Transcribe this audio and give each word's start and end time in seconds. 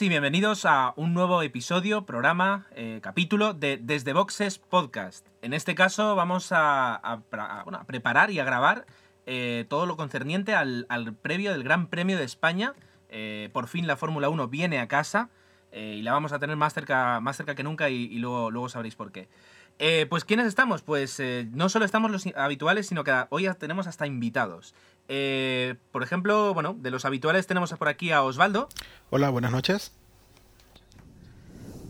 Y 0.00 0.08
bienvenidos 0.08 0.64
a 0.64 0.92
un 0.96 1.14
nuevo 1.14 1.40
episodio, 1.42 2.04
programa, 2.04 2.66
eh, 2.74 2.98
capítulo 3.00 3.54
de 3.54 3.76
Desde 3.76 4.12
Boxes 4.12 4.58
Podcast. 4.58 5.24
En 5.40 5.52
este 5.52 5.76
caso 5.76 6.16
vamos 6.16 6.48
a, 6.50 7.20
preparar 7.86 8.32
y 8.32 8.40
a 8.40 8.44
grabar 8.44 8.86
eh, 9.26 9.66
todo 9.68 9.86
lo 9.86 9.96
concerniente 9.96 10.54
al, 10.54 11.14
previo 11.22 11.52
del 11.52 11.62
Gran 11.62 11.86
Premio 11.86 12.18
de 12.18 12.24
España. 12.24 12.74
Eh, 13.08 13.50
por 13.52 13.68
fin 13.68 13.86
la 13.86 13.96
Fórmula 13.96 14.30
1 14.30 14.48
viene 14.48 14.80
a 14.80 14.88
casa 14.88 15.28
y 15.72 16.02
la 16.02 16.12
vamos 16.12 16.32
a 16.32 16.40
tener 16.40 16.56
más 16.56 16.74
cerca, 16.74 17.20
más 17.20 17.36
cerca 17.36 17.54
que 17.54 17.62
nunca 17.62 17.88
y, 17.88 18.18
luego, 18.18 18.50
luego 18.50 18.68
sabréis 18.68 18.96
por 18.96 19.12
qué. 19.12 19.28
pues 20.08 20.24
¿quiénes 20.24 20.46
estamos? 20.46 20.82
Pues 20.82 21.22
no 21.52 21.68
solo 21.68 21.84
estamos 21.84 22.10
los 22.10 22.26
habituales, 22.34 22.88
sino 22.88 23.04
que 23.04 23.26
hoy 23.28 23.48
tenemos 23.58 23.86
hasta 23.86 24.06
invitados. 24.08 24.74
Eh, 25.08 25.76
por 25.92 26.02
ejemplo, 26.02 26.54
bueno, 26.54 26.74
de 26.78 26.90
los 26.90 27.04
habituales 27.04 27.46
tenemos 27.46 27.72
por 27.72 27.88
aquí 27.88 28.12
a 28.12 28.22
Osvaldo. 28.22 28.68
Hola, 29.10 29.30
buenas 29.30 29.52
noches. 29.52 29.92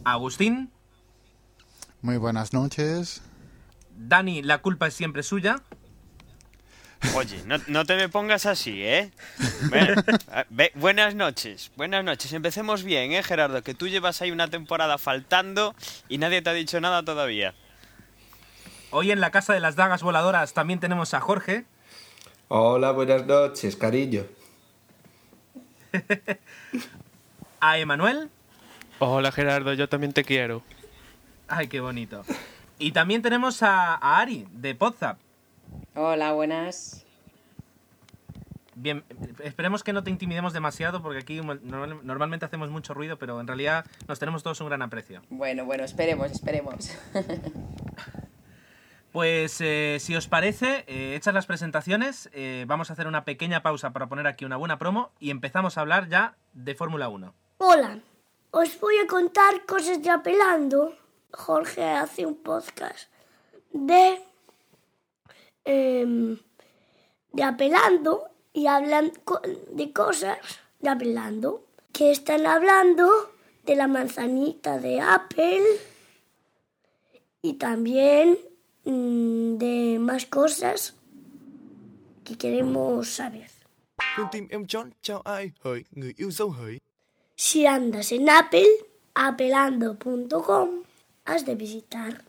Agustín. 0.04 0.70
Muy 2.02 2.16
buenas 2.16 2.52
noches. 2.52 3.22
Dani, 3.96 4.42
la 4.42 4.58
culpa 4.58 4.88
es 4.88 4.94
siempre 4.94 5.22
suya. 5.22 5.62
Oye, 7.14 7.42
no, 7.68 7.84
te 7.84 7.96
me 7.96 8.08
pongas 8.08 8.46
así, 8.46 8.82
¿eh? 8.82 9.12
buenas 10.74 11.14
noches, 11.14 11.70
buenas 11.76 12.02
noches. 12.02 12.32
Empecemos 12.32 12.82
bien, 12.82 13.12
¿eh, 13.12 13.22
Gerardo? 13.22 13.62
Que 13.62 13.74
tú 13.74 13.88
llevas 13.88 14.22
ahí 14.22 14.30
una 14.30 14.48
temporada 14.48 14.96
faltando 14.96 15.74
y 16.08 16.18
nadie 16.18 16.40
te 16.42 16.50
ha 16.50 16.54
dicho 16.54 16.80
nada 16.80 17.04
todavía. 17.04 17.54
Hoy 18.90 19.10
en 19.10 19.20
la 19.20 19.30
Casa 19.30 19.52
de 19.52 19.60
las 19.60 19.76
Dagas 19.76 20.02
Voladoras 20.02 20.54
también 20.54 20.80
tenemos 20.80 21.14
a 21.14 21.20
Jorge. 21.20 21.66
Hola, 22.48 22.92
buenas 22.92 23.26
noches, 23.26 23.74
cariño. 23.74 24.24
¿A 27.60 27.78
Emanuel? 27.78 28.28
Hola 28.98 29.32
Gerardo, 29.32 29.72
yo 29.72 29.88
también 29.88 30.12
te 30.12 30.24
quiero. 30.24 30.62
Ay, 31.48 31.68
qué 31.68 31.80
bonito. 31.80 32.22
Y 32.78 32.92
también 32.92 33.22
tenemos 33.22 33.62
a, 33.62 33.94
Ari, 33.94 34.46
de 34.52 34.74
Podzap. 34.74 35.18
Hola, 35.94 36.32
buenas. 36.32 37.06
Bien, 38.74 39.04
esperemos 39.42 39.82
que 39.82 39.92
no 39.92 40.04
te 40.04 40.10
intimidemos 40.10 40.52
demasiado 40.52 41.00
porque 41.00 41.20
aquí 41.20 41.40
normalmente 41.40 42.44
hacemos 42.44 42.68
mucho 42.70 42.92
ruido, 42.92 43.16
pero 43.18 43.40
en 43.40 43.46
realidad 43.46 43.86
nos 44.06 44.18
tenemos 44.18 44.42
todos 44.42 44.60
un 44.60 44.68
gran 44.68 44.82
aprecio. 44.82 45.22
Bueno, 45.30 45.64
bueno, 45.64 45.84
esperemos, 45.84 46.30
esperemos. 46.30 46.90
Pues 49.14 49.60
eh, 49.60 49.98
si 50.00 50.16
os 50.16 50.26
parece, 50.26 50.82
eh, 50.88 51.14
hechas 51.14 51.32
las 51.32 51.46
presentaciones, 51.46 52.28
eh, 52.32 52.64
vamos 52.66 52.90
a 52.90 52.94
hacer 52.94 53.06
una 53.06 53.24
pequeña 53.24 53.62
pausa 53.62 53.92
para 53.92 54.08
poner 54.08 54.26
aquí 54.26 54.44
una 54.44 54.56
buena 54.56 54.76
promo 54.76 55.12
y 55.20 55.30
empezamos 55.30 55.78
a 55.78 55.82
hablar 55.82 56.08
ya 56.08 56.36
de 56.52 56.74
Fórmula 56.74 57.08
1. 57.08 57.32
Hola, 57.58 58.00
os 58.50 58.80
voy 58.80 58.96
a 58.98 59.06
contar 59.06 59.66
cosas 59.66 60.02
de 60.02 60.10
Apelando. 60.10 60.96
Jorge 61.30 61.84
hace 61.84 62.26
un 62.26 62.34
podcast 62.34 63.08
de, 63.72 64.20
em, 65.64 66.36
de 67.30 67.42
Apelando 67.44 68.24
y 68.52 68.66
hablan 68.66 69.12
de 69.70 69.92
cosas 69.92 70.38
de 70.80 70.88
Apelando. 70.88 71.64
Que 71.92 72.10
están 72.10 72.48
hablando 72.48 73.30
de 73.62 73.76
la 73.76 73.86
manzanita 73.86 74.78
de 74.78 75.00
Apple 75.00 75.62
y 77.42 77.52
también 77.52 78.36
de 78.84 79.98
más 80.00 80.26
cosas 80.26 80.96
que 82.24 82.36
queremos 82.36 83.08
saber. 83.08 83.50
Si 87.36 87.66
andas 87.66 88.12
en 88.12 88.28
Apple, 88.28 88.66
apelando.com, 89.14 90.68
has 91.24 91.44
de 91.46 91.54
visitar. 91.54 92.22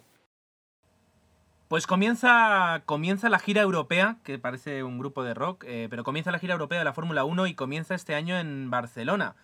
Pues 1.68 1.88
comienza, 1.88 2.84
comienza 2.86 3.30
la 3.30 3.40
gira 3.40 3.62
europea, 3.62 4.18
que 4.24 4.38
parece 4.38 4.84
un 4.84 5.00
grupo 5.00 5.24
de 5.24 5.34
rock, 5.34 5.64
eh, 5.68 5.88
pero 5.90 6.04
comienza 6.04 6.32
la 6.32 6.40
gira 6.40 6.54
europea 6.54 6.80
de 6.80 6.86
la 6.86 6.94
Fórmula 6.94 7.26
1 7.26 7.48
y 7.48 7.56
comienza 7.56 7.96
este 7.96 8.16
año 8.16 8.38
en 8.38 8.70
Barcelona. 8.70 9.36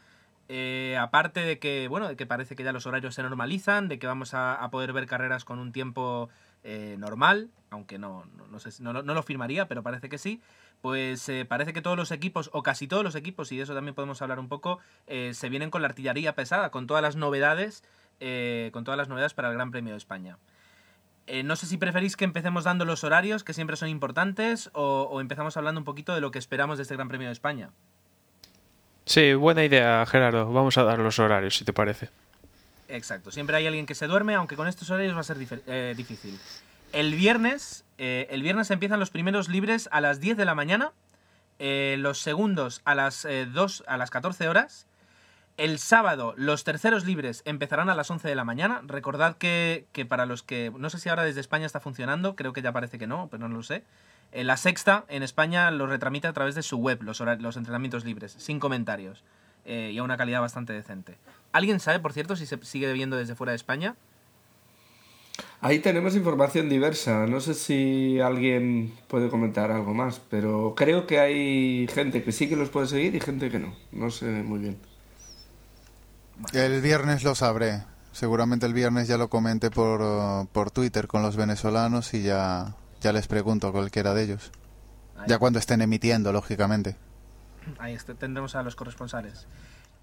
Eh, 0.48 0.98
aparte 1.00 1.40
de 1.42 1.60
que, 1.60 1.88
bueno, 1.88 2.08
de 2.08 2.16
que 2.16 2.26
parece 2.26 2.56
que 2.56 2.64
ya 2.64 2.74
los 2.74 2.86
horarios 2.86 3.16
se 3.16 3.24
normalizan, 3.24 3.88
de 3.88 4.00
que 4.00 4.08
vamos 4.08 4.34
a 4.34 4.68
poder 4.72 4.94
ver 4.94 5.08
carreras 5.08 5.46
con 5.46 5.60
un 5.60 5.72
tiempo 5.72 6.30
eh, 6.64 6.96
normal, 7.00 7.50
aunque 7.70 7.98
no, 7.98 8.26
no, 8.50 8.60
sé, 8.60 8.70
no, 8.84 8.94
no, 8.94 9.14
lo 9.14 9.24
firmaría, 9.24 9.68
pero 9.68 9.84
parece 9.84 10.10
que 10.10 10.18
sí, 10.18 10.42
pues 10.82 11.28
eh, 11.30 11.46
parece 11.46 11.74
que 11.74 11.82
todos 11.82 11.98
los 11.98 12.12
equipos, 12.12 12.50
o 12.54 12.64
casi 12.64 12.88
todos 12.88 13.04
los 13.04 13.16
equipos, 13.16 13.52
y 13.52 13.58
de 13.58 13.64
eso 13.64 13.74
también 13.74 13.96
podemos 13.96 14.22
hablar 14.22 14.40
un 14.40 14.48
poco, 14.48 14.80
eh, 15.08 15.34
se 15.34 15.50
vienen 15.50 15.70
con 15.70 15.82
la 15.82 15.88
artillería 15.88 16.36
pesada, 16.36 16.70
con 16.70 16.88
todas 16.88 17.02
las 17.02 17.16
novedades, 17.16 17.84
con 18.72 18.84
todas 18.84 19.00
las 19.00 19.10
novedades 19.10 19.34
para 19.34 19.48
el 19.48 19.56
Gran 19.56 19.72
Premio 19.72 19.94
de 19.94 19.98
España. 19.98 20.38
no 21.44 21.56
sé 21.56 21.66
si 21.66 21.78
preferís 21.78 22.16
que 22.16 22.24
empecemos 22.24 22.66
dando 22.66 22.86
los 22.86 23.04
horarios, 23.04 23.44
que 23.44 23.54
siempre 23.54 23.76
son 23.78 23.90
importantes, 23.90 24.70
o, 24.74 25.08
o 25.10 25.22
empezamos 25.22 25.58
hablando 25.58 25.82
un 25.82 25.86
poquito 25.86 26.14
de 26.14 26.22
lo 26.22 26.30
que 26.30 26.38
esperamos 26.38 26.78
de 26.78 26.84
este 26.84 26.96
Gran 26.96 27.08
Premio 27.08 27.30
de 27.30 27.34
España. 27.34 27.72
Sí, 29.06 29.34
buena 29.34 29.64
idea, 29.64 30.06
Gerardo. 30.06 30.52
Vamos 30.54 30.78
a 30.78 30.84
dar 30.84 31.00
los 31.00 31.18
horarios, 31.18 31.58
si 31.58 31.66
te 31.66 31.74
parece. 31.74 32.10
Exacto, 32.92 33.32
siempre 33.32 33.56
hay 33.56 33.68
alguien 33.68 33.86
que 33.86 33.96
se 33.96 34.08
duerme, 34.08 34.36
aunque 34.36 34.56
con 34.56 34.68
estos 34.68 34.90
horarios 34.90 35.16
va 35.16 35.22
a 35.22 35.24
ser 35.24 35.38
eh, 35.68 35.94
difícil. 35.96 36.38
El 36.92 37.16
viernes, 37.16 37.86
eh, 37.98 38.28
el 38.30 38.44
viernes 38.44 38.70
empiezan 38.70 39.00
los 39.00 39.10
primeros 39.10 39.48
libres 39.48 39.88
a 39.92 40.02
las 40.02 40.20
10 40.20 40.36
de 40.36 40.46
la 40.46 40.56
mañana, 40.56 40.92
eh, 41.60 41.96
los 42.00 42.20
segundos 42.20 42.82
a 42.84 42.96
las 42.96 43.26
2 43.54 43.84
a 43.88 43.98
las 43.98 44.10
14 44.10 44.50
horas. 44.50 44.88
El 45.58 45.80
sábado 45.80 46.34
los 46.38 46.64
terceros 46.64 47.06
libres 47.06 47.44
empezarán 47.46 47.90
a 47.90 47.96
las 47.96 48.10
11 48.10 48.28
de 48.28 48.36
la 48.36 48.44
mañana. 48.44 48.82
Recordad 48.86 49.38
que, 49.38 49.86
para 50.10 50.26
los 50.26 50.44
que, 50.44 50.72
no 50.78 50.90
sé 50.90 50.98
si 50.98 51.08
ahora 51.08 51.24
desde 51.24 51.40
España 51.40 51.66
está 51.66 51.80
funcionando, 51.80 52.36
creo 52.36 52.52
que 52.52 52.62
ya 52.62 52.72
parece 52.72 52.98
que 52.98 53.08
no, 53.08 53.30
pero 53.30 53.48
no 53.48 53.56
lo 53.56 53.64
sé. 53.64 53.84
la 54.34 54.58
sexta 54.58 55.06
en 55.08 55.24
España 55.24 55.72
lo 55.72 55.88
retramita 55.88 56.30
a 56.30 56.34
través 56.34 56.56
de 56.56 56.64
su 56.64 56.78
web, 56.78 57.04
los, 57.04 57.20
los 57.20 57.58
entrenamientos 57.58 58.04
libres, 58.04 58.36
sin 58.38 58.60
comentarios. 58.60 59.24
Y 59.66 59.98
a 59.98 60.04
una 60.04 60.18
calidad 60.18 60.42
bastante 60.42 60.74
decente. 60.74 61.18
¿Alguien 61.52 61.80
sabe, 61.80 62.00
por 62.00 62.14
cierto, 62.14 62.36
si 62.36 62.46
se 62.46 62.58
sigue 62.64 62.92
viendo 62.94 63.18
desde 63.18 63.36
fuera 63.36 63.52
de 63.52 63.58
España? 63.58 63.96
Ahí 65.60 65.80
tenemos 65.80 66.16
información 66.16 66.70
diversa. 66.70 67.28
No 67.28 67.40
sé 67.40 67.54
si 67.54 68.20
alguien 68.20 68.94
puede 69.08 69.30
comentar 69.30 69.72
algo 69.72 69.94
más, 69.94 70.20
pero 70.30 70.74
creo 70.76 71.06
que 71.06 71.20
hay 71.20 71.88
gente 71.94 72.24
que 72.24 72.32
sí 72.32 72.50
que 72.50 72.56
los 72.56 72.70
puede 72.70 72.88
seguir 72.88 73.16
y 73.16 73.20
gente 73.20 73.50
que 73.50 73.60
no. 73.60 73.76
No 73.92 74.10
sé 74.10 74.26
muy 74.26 74.60
bien. 74.60 74.78
El 76.54 76.82
viernes 76.82 77.24
lo 77.24 77.36
sabré. 77.36 77.84
Seguramente 78.12 78.66
el 78.66 78.74
viernes 78.74 79.08
ya 79.08 79.18
lo 79.18 79.30
comenté 79.30 79.70
por, 79.70 80.48
por 80.48 80.72
Twitter 80.72 81.08
con 81.08 81.22
los 81.22 81.36
venezolanos 81.36 82.14
y 82.14 82.24
ya, 82.24 82.76
ya 83.00 83.14
les 83.14 83.28
pregunto 83.28 83.68
a 83.68 83.72
cualquiera 83.72 84.14
de 84.14 84.24
ellos. 84.24 84.52
Ya 85.28 85.38
cuando 85.38 85.60
estén 85.60 85.82
emitiendo, 85.82 86.32
lógicamente. 86.32 86.96
Ahí 87.80 87.98
tendremos 88.18 88.56
a 88.56 88.64
los 88.64 88.76
corresponsales. 88.76 89.48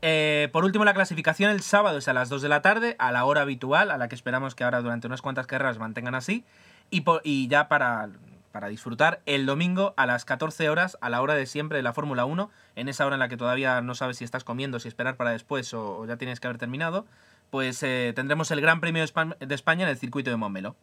Eh, 0.01 0.49
por 0.53 0.65
último, 0.65 0.85
la 0.85 0.95
clasificación 0.95 1.51
el 1.51 1.61
sábado 1.61 1.99
es 1.99 2.09
a 2.09 2.13
las 2.13 2.29
2 2.29 2.43
de 2.43 2.49
la 2.49 2.63
tarde, 2.63 2.95
a 2.99 3.11
la 3.11 3.25
hora 3.25 3.43
habitual, 3.43 3.91
a 3.91 3.99
la 3.99 4.09
que 4.09 4.15
esperamos 4.15 4.55
que 4.55 4.65
ahora 4.65 4.81
durante 4.81 5.07
unas 5.07 5.23
cuantas 5.23 5.47
carreras 5.47 5.79
mantengan 5.79 6.15
así. 6.15 6.45
Y, 6.91 7.49
ya 7.49 7.69
para, 7.69 8.09
para, 8.53 8.69
disfrutar 8.69 9.21
el 9.27 9.45
domingo 9.45 9.93
a 9.97 10.07
las 10.07 10.25
14 10.25 10.71
horas, 10.71 10.97
a 11.01 11.11
la 11.11 11.21
hora 11.21 11.35
de 11.35 11.45
siempre 11.47 11.77
de 11.77 11.83
la 11.83 11.93
Fórmula 11.93 12.25
1, 12.25 12.51
en 12.77 12.89
esa 12.89 13.05
hora 13.05 13.17
en 13.17 13.21
la 13.21 13.29
que 13.29 13.37
todavía 13.37 13.81
no 13.83 13.95
sabes 13.95 14.19
si 14.19 14.25
estás 14.25 14.45
comiendo, 14.45 14.81
si 14.81 14.89
esperar 14.89 15.17
para 15.17 15.31
después 15.31 15.75
o, 15.75 16.07
ya 16.07 16.17
tienes 16.17 16.41
que 16.41 16.47
haber 16.47 16.59
terminado, 16.59 17.05
pues 17.51 17.83
eh, 17.83 18.13
tendremos 18.15 18.51
el 18.51 18.61
Gran 18.61 18.81
Premio 18.81 19.05
de 19.05 19.55
España 19.55 19.85
en 19.85 19.91
el 19.91 19.99
circuito 19.99 20.31
de 20.31 20.37
Montmeló. 20.37 20.77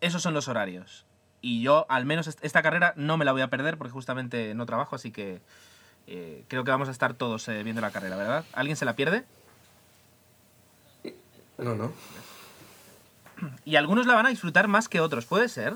Esos 0.00 0.22
son 0.22 0.34
los 0.34 0.46
horarios. 0.46 1.06
Y 1.40 1.62
yo, 1.62 1.86
al 1.88 2.04
menos 2.04 2.28
esta 2.40 2.62
carrera, 2.62 2.92
no 2.96 3.16
me 3.16 3.24
la 3.24 3.32
voy 3.32 3.42
a 3.42 3.50
perder 3.50 3.78
porque 3.78 3.92
justamente 3.92 4.54
no 4.54 4.66
trabajo, 4.66 4.94
así 4.94 5.10
que 5.10 5.40
eh, 6.06 6.44
creo 6.48 6.64
que 6.64 6.70
vamos 6.70 6.88
a 6.88 6.92
estar 6.92 7.14
todos 7.14 7.48
eh, 7.48 7.62
viendo 7.62 7.80
la 7.80 7.90
carrera, 7.90 8.16
¿verdad? 8.16 8.44
¿Alguien 8.52 8.76
se 8.76 8.84
la 8.84 8.94
pierde? 8.94 9.24
No, 11.58 11.74
no. 11.74 11.92
Y 13.64 13.76
algunos 13.76 14.06
la 14.06 14.14
van 14.14 14.26
a 14.26 14.28
disfrutar 14.30 14.68
más 14.68 14.88
que 14.88 15.00
otros, 15.00 15.26
¿puede 15.26 15.48
ser? 15.48 15.74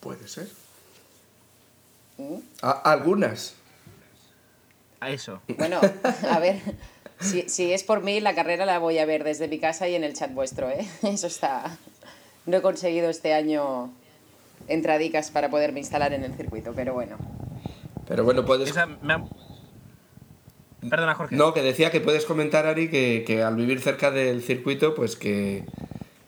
Puede 0.00 0.28
ser. 0.28 0.48
algunas. 2.62 3.54
A 5.00 5.10
eso. 5.10 5.40
Bueno, 5.56 5.80
a 6.30 6.38
ver, 6.38 6.60
si, 7.20 7.48
si, 7.48 7.72
es 7.72 7.84
por 7.84 8.02
mí, 8.02 8.20
la 8.20 8.34
carrera 8.34 8.66
la 8.66 8.78
voy 8.78 8.98
a 8.98 9.06
ver 9.06 9.24
desde 9.24 9.48
mi 9.48 9.58
casa 9.58 9.88
y 9.88 9.94
en 9.94 10.04
el 10.04 10.14
chat 10.14 10.32
vuestro, 10.32 10.68
¿eh? 10.70 10.86
Eso 11.02 11.26
está... 11.26 11.76
No 12.46 12.56
he 12.56 12.62
conseguido 12.62 13.10
este 13.10 13.34
año 13.34 13.92
entradicas 14.68 15.30
para 15.30 15.50
poderme 15.50 15.80
instalar 15.80 16.14
en 16.14 16.24
el 16.24 16.34
circuito, 16.34 16.72
pero 16.74 16.94
bueno. 16.94 17.18
Pero 18.08 18.24
bueno, 18.24 18.44
puedes... 18.44 18.72
Perdona, 20.88 21.14
Jorge. 21.14 21.36
No, 21.36 21.52
que 21.52 21.62
decía 21.62 21.90
que 21.90 22.00
puedes 22.00 22.24
comentar, 22.24 22.66
Ari, 22.66 22.88
que, 22.88 23.42
al 23.42 23.56
vivir 23.56 23.80
cerca 23.80 24.10
del 24.10 24.42
circuito, 24.42 24.94
pues 24.94 25.16
que, 25.16 25.64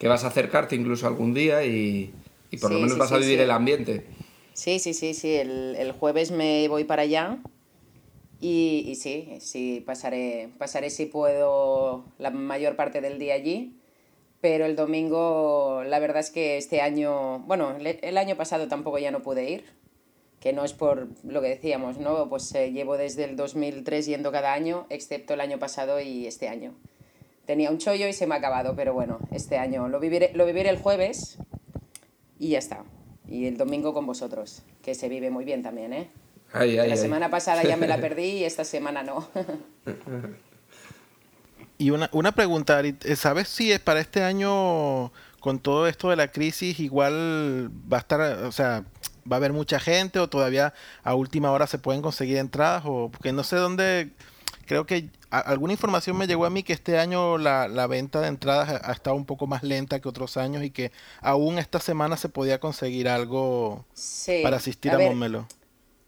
vas 0.03 0.23
a 0.23 0.27
acercarte 0.27 0.75
incluso 0.75 1.07
algún 1.07 1.33
día 1.33 1.65
y, 1.65 2.13
por 2.61 2.71
lo 2.71 2.79
menos 2.79 2.97
vas 2.97 3.11
a 3.11 3.17
vivir 3.17 3.39
el 3.39 3.49
ambiente. 3.49 4.05
Sí, 4.53 4.79
sí, 4.79 4.93
sí, 4.93 5.13
sí. 5.13 5.33
El, 5.35 5.91
jueves 5.93 6.31
me 6.31 6.67
voy 6.67 6.83
para 6.83 7.03
allá 7.03 7.37
Y, 8.41 8.83
y 8.87 8.95
sí, 8.95 9.37
sí, 9.39 9.81
pasaré, 9.85 10.49
pasaré 10.57 10.89
si 10.89 11.05
puedo 11.05 12.03
la 12.19 12.29
mayor 12.29 12.75
parte 12.75 13.01
del 13.01 13.17
día 13.17 13.33
allí. 13.33 13.77
Pero 14.41 14.65
el 14.65 14.75
domingo, 14.75 15.83
la 15.85 15.99
verdad 15.99 16.19
es 16.19 16.31
que 16.31 16.57
este 16.57 16.81
año, 16.81 17.39
bueno, 17.39 17.75
el 17.79 18.17
año 18.17 18.35
pasado 18.35 18.67
tampoco 18.67 18.97
ya 18.97 19.11
no 19.11 19.21
pude 19.21 19.49
ir, 19.49 19.63
que 20.41 20.53
no 20.53 20.65
es 20.65 20.73
por 20.73 21.07
lo 21.23 21.39
que 21.39 21.49
decíamos, 21.49 21.99
¿no? 21.99 22.27
Pues 22.27 22.53
eh, 22.55 22.71
llevo 22.71 22.97
desde 22.97 23.25
el 23.25 23.35
2003 23.35 24.07
yendo 24.07 24.31
cada 24.31 24.53
año, 24.53 24.87
excepto 24.89 25.35
el 25.35 25.39
año 25.39 25.59
pasado 25.59 26.01
y 26.01 26.25
este 26.25 26.49
año. 26.49 26.73
Tenía 27.45 27.69
un 27.69 27.77
chollo 27.77 28.07
y 28.07 28.13
se 28.13 28.25
me 28.25 28.33
ha 28.33 28.39
acabado, 28.39 28.75
pero 28.75 28.91
bueno, 28.93 29.19
este 29.31 29.59
año 29.59 29.87
lo 29.87 29.99
viviré, 29.99 30.31
lo 30.33 30.47
viviré 30.47 30.69
el 30.69 30.79
jueves 30.79 31.37
y 32.39 32.49
ya 32.49 32.57
está. 32.57 32.83
Y 33.27 33.45
el 33.45 33.55
domingo 33.55 33.93
con 33.93 34.07
vosotros, 34.07 34.63
que 34.81 34.95
se 34.95 35.09
vive 35.09 35.29
muy 35.29 35.45
bien 35.45 35.61
también, 35.61 35.93
¿eh? 35.93 36.09
Ay, 36.51 36.79
ay, 36.79 36.87
la 36.87 36.95
ay. 36.95 36.99
semana 36.99 37.29
pasada 37.29 37.61
ya 37.61 37.77
me 37.77 37.87
la 37.87 37.97
perdí 38.01 38.39
y 38.39 38.43
esta 38.43 38.65
semana 38.65 39.03
no. 39.03 39.29
Y 41.77 41.91
una, 41.91 42.09
una 42.13 42.31
pregunta, 42.31 42.79
Ari, 42.79 42.95
eh, 43.05 43.15
¿sabes 43.15 43.47
si 43.47 43.71
es 43.71 43.79
para 43.79 43.99
este 43.99 44.23
año, 44.23 45.11
con 45.39 45.59
todo 45.59 45.87
esto 45.87 46.09
de 46.09 46.15
la 46.15 46.29
crisis, 46.31 46.79
igual 46.79 47.71
va 47.91 47.97
a 47.97 47.99
estar, 47.99 48.21
o 48.43 48.51
sea, 48.51 48.85
va 49.29 49.35
a 49.35 49.37
haber 49.37 49.53
mucha 49.53 49.79
gente 49.79 50.19
o 50.19 50.29
todavía 50.29 50.73
a 51.03 51.15
última 51.15 51.51
hora 51.51 51.67
se 51.67 51.77
pueden 51.77 52.01
conseguir 52.01 52.37
entradas? 52.37 52.83
O 52.85 53.09
porque 53.09 53.31
no 53.31 53.43
sé 53.43 53.55
dónde, 53.57 54.11
creo 54.65 54.85
que 54.85 55.09
a- 55.29 55.39
alguna 55.39 55.73
información 55.73 56.17
me 56.17 56.27
llegó 56.27 56.45
a 56.45 56.49
mí 56.49 56.63
que 56.63 56.73
este 56.73 56.97
año 56.99 57.37
la, 57.37 57.67
la 57.67 57.87
venta 57.87 58.21
de 58.21 58.27
entradas 58.27 58.69
ha, 58.69 58.89
ha 58.89 58.93
estado 58.93 59.15
un 59.15 59.25
poco 59.25 59.47
más 59.47 59.63
lenta 59.63 59.99
que 59.99 60.09
otros 60.09 60.37
años 60.37 60.63
y 60.63 60.71
que 60.71 60.91
aún 61.21 61.57
esta 61.57 61.79
semana 61.79 62.17
se 62.17 62.29
podía 62.29 62.59
conseguir 62.59 63.07
algo 63.09 63.85
Sí, 63.93 64.41
para 64.43 64.57
asistir 64.57 64.91
a 64.91 64.95
a, 64.95 64.97
ver. 64.97 65.11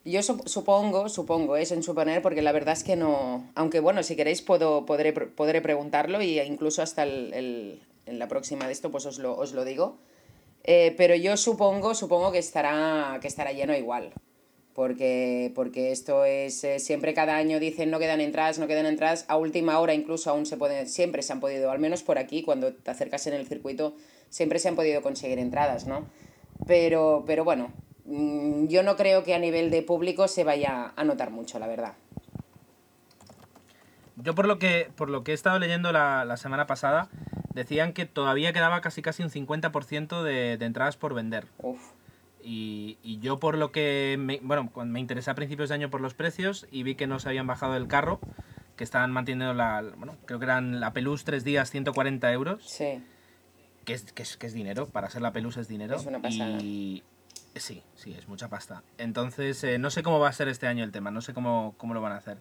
Yo 0.05 0.19
sup- 0.19 0.45
supongo, 0.47 1.07
supongo, 1.07 1.55
es 1.55 1.71
en 1.71 1.81
suponer, 1.81 2.21
porque 2.21 2.41
la 2.41 2.51
verdad 2.51 2.73
es 2.73 2.83
que 2.83 2.97
no. 2.97 3.49
Aunque 3.55 3.79
bueno, 3.79 4.03
si 4.03 4.17
queréis 4.17 4.41
puedo, 4.41 4.85
podré, 4.85 5.13
podré 5.13 5.61
preguntarlo 5.61 6.21
y 6.21 6.39
incluso 6.41 6.81
hasta 6.81 7.03
el, 7.03 7.33
el- 7.33 7.81
en 8.05 8.19
la 8.19 8.27
próxima 8.27 8.65
de 8.67 8.73
esto 8.73 8.91
pues 8.91 9.05
os 9.05 9.17
lo, 9.17 9.37
os 9.37 9.53
lo 9.53 9.63
digo. 9.63 9.97
Eh, 10.63 10.93
pero 10.97 11.15
yo 11.15 11.35
supongo, 11.37 11.93
supongo 11.93 12.31
que 12.31 12.37
estará, 12.39 13.17
que 13.21 13.27
estará 13.27 13.51
lleno 13.51 13.75
igual. 13.75 14.13
Porque, 14.73 15.51
porque 15.53 15.91
esto 15.91 16.25
es. 16.25 16.63
eh, 16.63 16.79
siempre 16.79 17.13
cada 17.13 17.35
año 17.35 17.59
dicen 17.59 17.91
no 17.91 17.99
quedan 17.99 18.21
entradas, 18.21 18.57
no 18.57 18.65
quedan 18.67 18.87
entradas. 18.87 19.25
A 19.27 19.37
última 19.37 19.79
hora 19.79 19.93
incluso 19.93 20.31
aún 20.31 20.45
se 20.45 20.57
pueden. 20.57 20.87
Siempre 20.87 21.21
se 21.21 21.31
han 21.33 21.39
podido, 21.39 21.69
al 21.69 21.79
menos 21.79 22.01
por 22.01 22.17
aquí, 22.17 22.41
cuando 22.41 22.73
te 22.73 22.89
acercas 22.89 23.27
en 23.27 23.35
el 23.35 23.45
circuito, 23.45 23.95
siempre 24.29 24.57
se 24.57 24.69
han 24.69 24.75
podido 24.75 25.01
conseguir 25.03 25.37
entradas, 25.37 25.85
¿no? 25.85 26.07
Pero, 26.65 27.23
pero 27.27 27.43
bueno, 27.43 27.71
mm, 28.05 28.65
yo 28.67 28.81
no 28.81 28.95
creo 28.95 29.23
que 29.23 29.35
a 29.35 29.39
nivel 29.39 29.69
de 29.69 29.83
público 29.83 30.27
se 30.27 30.43
vaya 30.43 30.93
a 30.95 31.03
notar 31.03 31.29
mucho, 31.29 31.59
la 31.59 31.67
verdad. 31.67 31.93
Yo 34.15 34.33
por 34.33 34.47
lo 34.47 34.57
que, 34.57 34.89
por 34.95 35.09
lo 35.09 35.23
que 35.23 35.31
he 35.31 35.33
estado 35.35 35.59
leyendo 35.59 35.91
la, 35.91 36.25
la 36.25 36.37
semana 36.37 36.65
pasada, 36.65 37.09
decían 37.53 37.93
que 37.93 38.05
todavía 38.05 38.53
quedaba 38.53 38.81
casi 38.81 39.01
casi 39.01 39.23
un 39.23 39.29
50% 39.29 40.23
de, 40.23 40.57
de 40.57 40.65
entradas 40.65 40.97
por 40.97 41.13
vender. 41.13 41.47
Uf. 41.59 41.81
Y, 42.45 42.97
y 43.03 43.19
yo 43.19 43.39
por 43.39 43.57
lo 43.57 43.71
que, 43.71 44.17
me, 44.19 44.39
bueno, 44.43 44.69
me 44.85 44.99
interesé 44.99 45.31
a 45.31 45.35
principios 45.35 45.69
de 45.69 45.75
año 45.75 45.89
por 45.89 46.01
los 46.01 46.13
precios 46.13 46.67
y 46.71 46.83
vi 46.83 46.95
que 46.95 47.07
no 47.07 47.19
se 47.19 47.29
habían 47.29 47.47
bajado 47.47 47.73
del 47.73 47.87
carro, 47.87 48.19
que 48.75 48.83
estaban 48.83 49.11
manteniendo 49.11 49.53
la, 49.53 49.81
bueno, 49.97 50.17
creo 50.25 50.39
que 50.39 50.45
eran 50.45 50.79
la 50.81 50.91
Pelús 50.91 51.23
tres 51.23 51.43
días 51.45 51.69
140 51.71 52.31
euros, 52.33 52.63
Sí. 52.67 53.01
que 53.85 53.93
es, 53.93 54.11
que 54.11 54.23
es, 54.23 54.35
que 54.35 54.47
es 54.47 54.53
dinero, 54.53 54.87
para 54.89 55.09
ser 55.09 55.21
la 55.21 55.31
Pelús 55.31 55.55
es 55.55 55.69
dinero. 55.69 55.95
Es 55.95 56.05
una 56.05 56.21
pasada. 56.21 56.57
Y 56.61 57.03
sí, 57.55 57.81
sí, 57.95 58.13
es 58.13 58.27
mucha 58.27 58.49
pasta. 58.49 58.83
Entonces, 58.97 59.63
eh, 59.63 59.77
no 59.77 59.89
sé 59.89 60.03
cómo 60.03 60.19
va 60.19 60.27
a 60.27 60.33
ser 60.33 60.49
este 60.49 60.67
año 60.67 60.83
el 60.83 60.91
tema, 60.91 61.11
no 61.11 61.21
sé 61.21 61.33
cómo, 61.33 61.75
cómo 61.77 61.93
lo 61.93 62.01
van 62.01 62.11
a 62.11 62.17
hacer. 62.17 62.39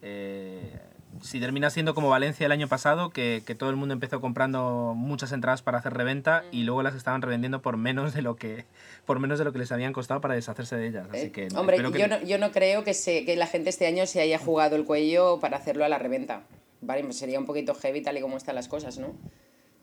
Eh, 0.00 0.80
si 1.20 1.38
termina 1.40 1.70
siendo 1.70 1.94
como 1.94 2.08
Valencia 2.08 2.46
el 2.46 2.52
año 2.52 2.68
pasado, 2.68 3.10
que, 3.10 3.42
que 3.46 3.54
todo 3.54 3.70
el 3.70 3.76
mundo 3.76 3.92
empezó 3.92 4.20
comprando 4.20 4.94
muchas 4.96 5.32
entradas 5.32 5.62
para 5.62 5.78
hacer 5.78 5.92
reventa 5.94 6.44
y 6.50 6.62
luego 6.64 6.82
las 6.82 6.94
estaban 6.94 7.22
revendiendo 7.22 7.62
por 7.62 7.76
menos 7.76 8.14
de 8.14 8.22
lo 8.22 8.36
que 8.36 8.64
por 9.04 9.18
menos 9.20 9.38
de 9.38 9.44
lo 9.44 9.52
que 9.52 9.58
les 9.58 9.70
habían 9.72 9.92
costado 9.92 10.20
para 10.20 10.34
deshacerse 10.34 10.76
de 10.76 10.88
ellas. 10.88 11.06
Así 11.10 11.26
Eh, 11.26 11.32
que 11.32 11.48
Hombre, 11.56 11.76
espero 11.76 11.92
que- 11.92 11.98
yo, 11.98 12.08
no, 12.08 12.22
yo 12.22 12.38
no 12.38 12.50
creo 12.52 12.84
que, 12.84 12.94
se, 12.94 13.24
que 13.24 13.36
la 13.36 13.46
gente 13.46 13.68
este 13.70 13.86
año 13.86 14.06
se 14.06 14.20
haya 14.20 14.38
jugado 14.38 14.76
el 14.76 14.84
cuello 14.84 15.38
para 15.40 15.56
hacerlo 15.58 15.84
a 15.84 15.88
la 15.88 15.98
reventa. 15.98 16.42
Vale, 16.80 17.04
pues 17.04 17.16
sería 17.18 17.38
un 17.38 17.46
poquito 17.46 17.74
heavy 17.74 18.02
tal 18.02 18.16
y 18.18 18.20
como 18.20 18.36
están 18.36 18.54
las 18.54 18.68
cosas, 18.68 18.98
¿no? 18.98 19.14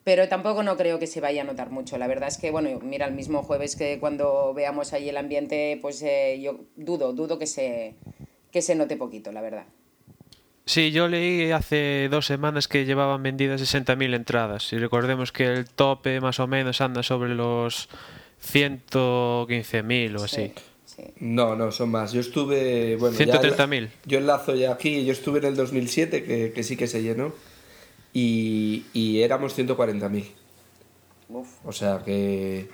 Pero 0.04 0.28
tampoco 0.30 0.64
no 0.64 0.78
creo 0.78 0.98
que 1.00 1.08
se 1.08 1.22
vaya 1.22 1.42
a 1.42 1.46
notar 1.46 1.70
mucho. 1.70 1.98
La 1.98 2.08
verdad 2.08 2.30
es 2.30 2.38
que, 2.38 2.52
bueno, 2.52 2.80
mira, 2.82 3.06
el 3.06 3.14
mismo 3.14 3.44
jueves 3.44 3.76
que 3.76 4.00
cuando 4.00 4.54
veamos 4.54 4.94
ahí 4.94 5.10
el 5.10 5.18
ambiente, 5.18 5.78
pues 5.82 6.02
eh, 6.02 6.40
yo 6.42 6.62
dudo, 6.76 7.14
dudo 7.14 7.38
que 7.38 7.46
se, 7.48 7.96
que 8.52 8.62
se 8.62 8.76
note 8.76 8.96
poquito, 8.98 9.32
la 9.32 9.42
verdad. 9.42 9.66
Sí, 10.70 10.92
yo 10.92 11.08
leí 11.08 11.50
hace 11.50 12.10
dos 12.12 12.28
semanas 12.28 12.68
que 12.68 12.86
llevaban 12.86 13.24
vendidas 13.24 13.60
60.000 13.60 14.14
entradas 14.14 14.72
y 14.72 14.78
recordemos 14.78 15.32
que 15.32 15.46
el 15.52 15.66
tope 15.66 16.22
más 16.22 16.40
o 16.40 16.46
menos 16.46 16.80
anda 16.80 17.02
sobre 17.02 17.34
los 17.34 17.90
115.000 18.46 20.20
o 20.20 20.24
así. 20.24 20.52
Sí. 20.86 21.02
No, 21.22 21.56
no, 21.56 21.72
son 21.72 21.90
más. 21.90 22.12
Yo 22.12 22.20
estuve. 22.22 22.98
Bueno, 22.98 23.18
ya- 23.18 23.42
130.000. 23.42 23.90
Yo 24.06 24.20
enlazo 24.20 24.54
ya 24.54 24.74
aquí. 24.74 25.04
Yo 25.06 25.12
estuve 25.12 25.40
en 25.40 25.46
el 25.46 25.56
2007, 25.56 26.24
que, 26.24 26.52
que 26.52 26.62
sí 26.62 26.78
que 26.78 26.86
se 26.86 27.02
llenó. 27.02 27.34
Y, 28.14 28.86
y 28.94 29.24
éramos 29.24 29.58
140.000. 29.58 30.26
Uf. 31.30 31.48
O 31.66 31.72
sea 31.72 32.04
que. 32.06 32.70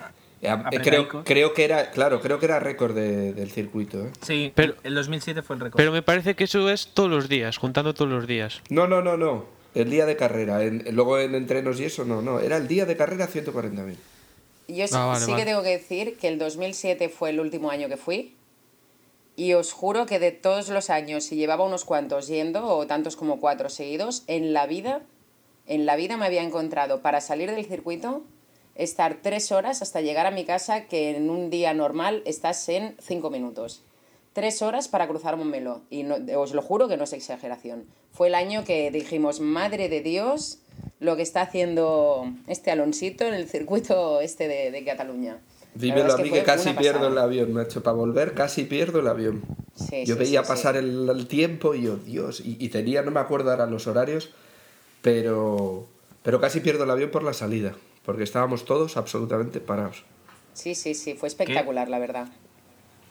Eh, 0.45 0.49
Apretadicos. 0.49 1.07
creo, 1.07 1.23
creo 1.23 1.53
que 1.53 1.63
era. 1.65 1.91
Claro, 1.91 2.21
creo 2.21 2.39
que 2.39 2.45
era 2.45 2.59
récord 2.59 2.95
de- 2.95 3.33
del 3.33 3.51
circuito. 3.51 4.05
¿eh? 4.05 4.11
Sí, 4.21 4.51
Pero- 4.55 4.75
el 4.83 4.95
2007 4.95 5.41
fue 5.41 5.55
el 5.55 5.61
récord. 5.61 5.77
Pero 5.77 5.91
me 5.91 6.01
parece 6.01 6.35
que 6.35 6.45
eso 6.45 6.69
es 6.69 6.87
todos 6.93 7.09
los 7.09 7.27
días, 7.29 7.57
juntando 7.57 7.93
todos 7.93 8.09
los 8.11 8.27
días. 8.27 8.61
No, 8.69 8.87
no, 8.87 9.01
no, 9.01 9.17
no. 9.17 9.45
El 9.73 9.89
día 9.89 10.05
de 10.05 10.15
carrera. 10.15 10.63
En- 10.63 10.83
luego 10.95 11.19
en 11.19 11.35
entrenos 11.35 11.79
y 11.79 11.85
eso, 11.85 12.05
no, 12.05 12.21
no. 12.21 12.39
Era 12.39 12.57
el 12.57 12.67
día 12.67 12.85
de 12.85 12.95
carrera 12.95 13.27
140.000. 13.27 13.97
Yo 14.67 14.87
sí, 14.87 14.93
Ah, 14.97 15.05
vale, 15.05 15.25
sí 15.25 15.31
vale. 15.31 15.43
que 15.43 15.49
tengo 15.49 15.61
que 15.63 15.69
decir 15.69 16.17
que 16.17 16.27
el 16.27 16.39
2007 16.39 17.09
fue 17.09 17.29
el 17.31 17.39
último 17.39 17.69
año 17.69 17.87
que 17.89 17.97
fui. 17.97 18.35
Y 19.35 19.53
os 19.53 19.73
juro 19.73 20.05
que 20.05 20.17
de 20.17 20.31
todos 20.31 20.69
los 20.69 20.89
años, 20.89 21.25
si 21.25 21.35
llevaba 21.35 21.65
unos 21.65 21.83
cuantos 21.83 22.27
yendo, 22.27 22.65
o 22.65 22.87
tantos 22.87 23.15
como 23.17 23.39
cuatro 23.41 23.67
seguidos, 23.69 24.23
en 24.27 24.53
la 24.53 24.65
vida, 24.65 25.01
en 25.67 25.85
la 25.85 25.97
vida 25.97 26.15
me 26.15 26.25
había 26.25 26.41
encontrado 26.41 27.01
para 27.01 27.19
salir 27.19 27.51
del 27.51 27.65
circuito, 27.65 28.23
estar 28.75 29.17
tres 29.21 29.51
horas 29.51 29.81
hasta 29.81 30.01
llegar 30.01 30.25
a 30.25 30.31
mi 30.31 30.45
casa, 30.45 30.85
que 30.85 31.15
en 31.15 31.29
un 31.29 31.49
día 31.49 31.73
normal 31.73 32.21
estás 32.25 32.67
en 32.69 32.95
cinco 33.01 33.29
minutos. 33.29 33.81
Tres 34.33 34.61
horas 34.61 34.87
para 34.87 35.07
cruzar 35.07 35.37
Montmeló. 35.37 35.81
Y 35.89 36.03
no, 36.03 36.17
os 36.37 36.53
lo 36.53 36.61
juro 36.61 36.87
que 36.87 36.97
no 36.97 37.05
es 37.05 37.13
exageración. 37.13 37.85
Fue 38.11 38.27
el 38.27 38.35
año 38.35 38.63
que 38.65 38.91
dijimos, 38.91 39.39
madre 39.39 39.87
de 39.87 40.01
Dios, 40.01 40.59
lo 40.99 41.15
que 41.15 41.21
está 41.21 41.41
haciendo 41.41 42.25
este 42.47 42.71
Alonsito 42.71 43.25
en 43.25 43.33
el 43.33 43.47
circuito 43.47 44.21
este 44.21 44.47
de, 44.47 44.71
de 44.71 44.83
Cataluña. 44.83 45.39
Dímelo 45.73 46.13
a 46.13 46.17
mí 46.17 46.29
que 46.29 46.43
casi 46.43 46.71
pierdo 46.71 47.09
el 47.09 47.17
avión, 47.17 47.51
macho. 47.51 47.83
Para 47.83 47.97
volver 47.97 48.33
casi 48.33 48.63
pierdo 48.63 48.99
el 48.99 49.07
avión. 49.07 49.43
Sí, 49.75 50.05
Yo 50.05 50.15
sí, 50.15 50.19
veía 50.19 50.41
sí, 50.41 50.47
pasar. 50.47 50.77
El, 50.77 51.09
el 51.09 51.27
tiempo 51.27 51.75
y 51.75 51.83
yo, 51.83 51.97
Dios, 51.97 52.39
y, 52.39 52.55
y 52.59 52.69
tenía, 52.69 53.01
no 53.01 53.11
me 53.11 53.19
acuerdo 53.19 53.51
ahora 53.51 53.65
los 53.65 53.85
horarios, 53.87 54.29
pero, 55.01 55.85
pero 56.23 56.39
casi 56.39 56.61
pierdo 56.61 56.85
el 56.85 56.91
avión 56.91 57.11
por 57.11 57.23
la 57.23 57.33
salida, 57.33 57.75
porque 58.05 58.23
estábamos 58.23 58.65
todos 58.65 58.97
absolutamente 58.97 59.59
parados. 59.59 60.03
Sí, 60.53 60.75
sí, 60.75 60.93
sí, 60.93 61.15
fue 61.15 61.27
espectacular, 61.27 61.89
la 61.89 61.99
verdad. 61.99 62.27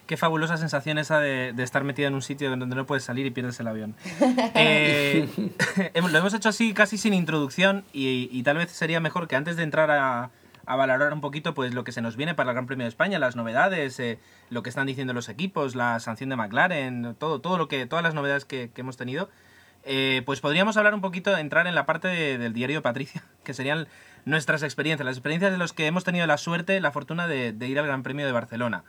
Qué 0.06 0.16
fabulosa 0.18 0.58
sensación 0.58 0.98
esa 0.98 1.18
de, 1.18 1.52
de 1.54 1.62
estar 1.62 1.82
metido 1.82 2.08
en 2.08 2.14
un 2.14 2.20
sitio 2.22 2.50
donde 2.50 2.76
no 2.76 2.84
puedes 2.86 3.04
salir 3.04 3.24
y 3.24 3.30
pierdes 3.30 3.58
el 3.60 3.68
avión. 3.68 3.94
Eh, 4.54 5.28
lo 5.94 6.18
hemos 6.18 6.34
hecho 6.34 6.48
así 6.50 6.74
casi 6.74 6.98
sin 6.98 7.14
introducción 7.14 7.84
y, 7.92 8.28
y 8.30 8.42
tal 8.42 8.58
vez 8.58 8.70
sería 8.70 9.00
mejor 9.00 9.28
que 9.28 9.36
antes 9.36 9.56
de 9.56 9.62
entrar 9.62 9.90
a, 9.90 10.30
a 10.66 10.76
valorar 10.76 11.12
un 11.12 11.20
poquito 11.20 11.54
pues 11.54 11.72
lo 11.74 11.84
que 11.84 11.92
se 11.92 12.02
nos 12.02 12.16
viene 12.16 12.34
para 12.34 12.50
el 12.50 12.54
Gran 12.54 12.66
Premio 12.66 12.84
de 12.84 12.88
España, 12.90 13.18
las 13.18 13.34
novedades, 13.36 13.98
eh, 14.00 14.18
lo 14.50 14.62
que 14.62 14.68
están 14.68 14.86
diciendo 14.86 15.12
los 15.14 15.28
equipos, 15.28 15.74
la 15.74 15.98
sanción 16.00 16.30
de 16.30 16.36
McLaren, 16.36 17.14
todo, 17.18 17.40
todo 17.40 17.56
lo 17.58 17.66
que, 17.68 17.86
todas 17.86 18.02
las 18.02 18.14
novedades 18.14 18.44
que, 18.44 18.70
que 18.74 18.80
hemos 18.82 18.96
tenido. 18.96 19.28
eh, 19.84 20.22
pues 20.26 20.40
podríamos 20.40 20.76
hablar 20.76 20.94
un 20.94 21.00
poquito, 21.00 21.36
entrar 21.36 21.66
en 21.66 21.74
la 21.74 21.84
parte 21.86 22.08
de- 22.08 22.38
del 22.38 22.52
diario 22.52 22.76
de 22.78 22.82
Patricia, 22.82 23.22
que 23.44 23.54
serían 23.54 23.86
nuestras 24.25 24.62
experiencias, 24.62 25.04
las 25.04 25.16
experiencias 25.16 25.52
de 25.52 25.59
los 25.59 25.73
que 25.73 25.87
hemos 25.87 26.04
tenido 26.04 26.26
la 26.26 26.38
suerte, 26.38 26.81
la 26.81 26.90
fortuna 26.90 27.26
de, 27.26 27.52
de 27.52 27.69
ir 27.69 27.78
al 27.78 27.87
Gran 27.87 28.02
Premio 28.02 28.26
de 28.26 28.33
Barcelona. 28.33 28.85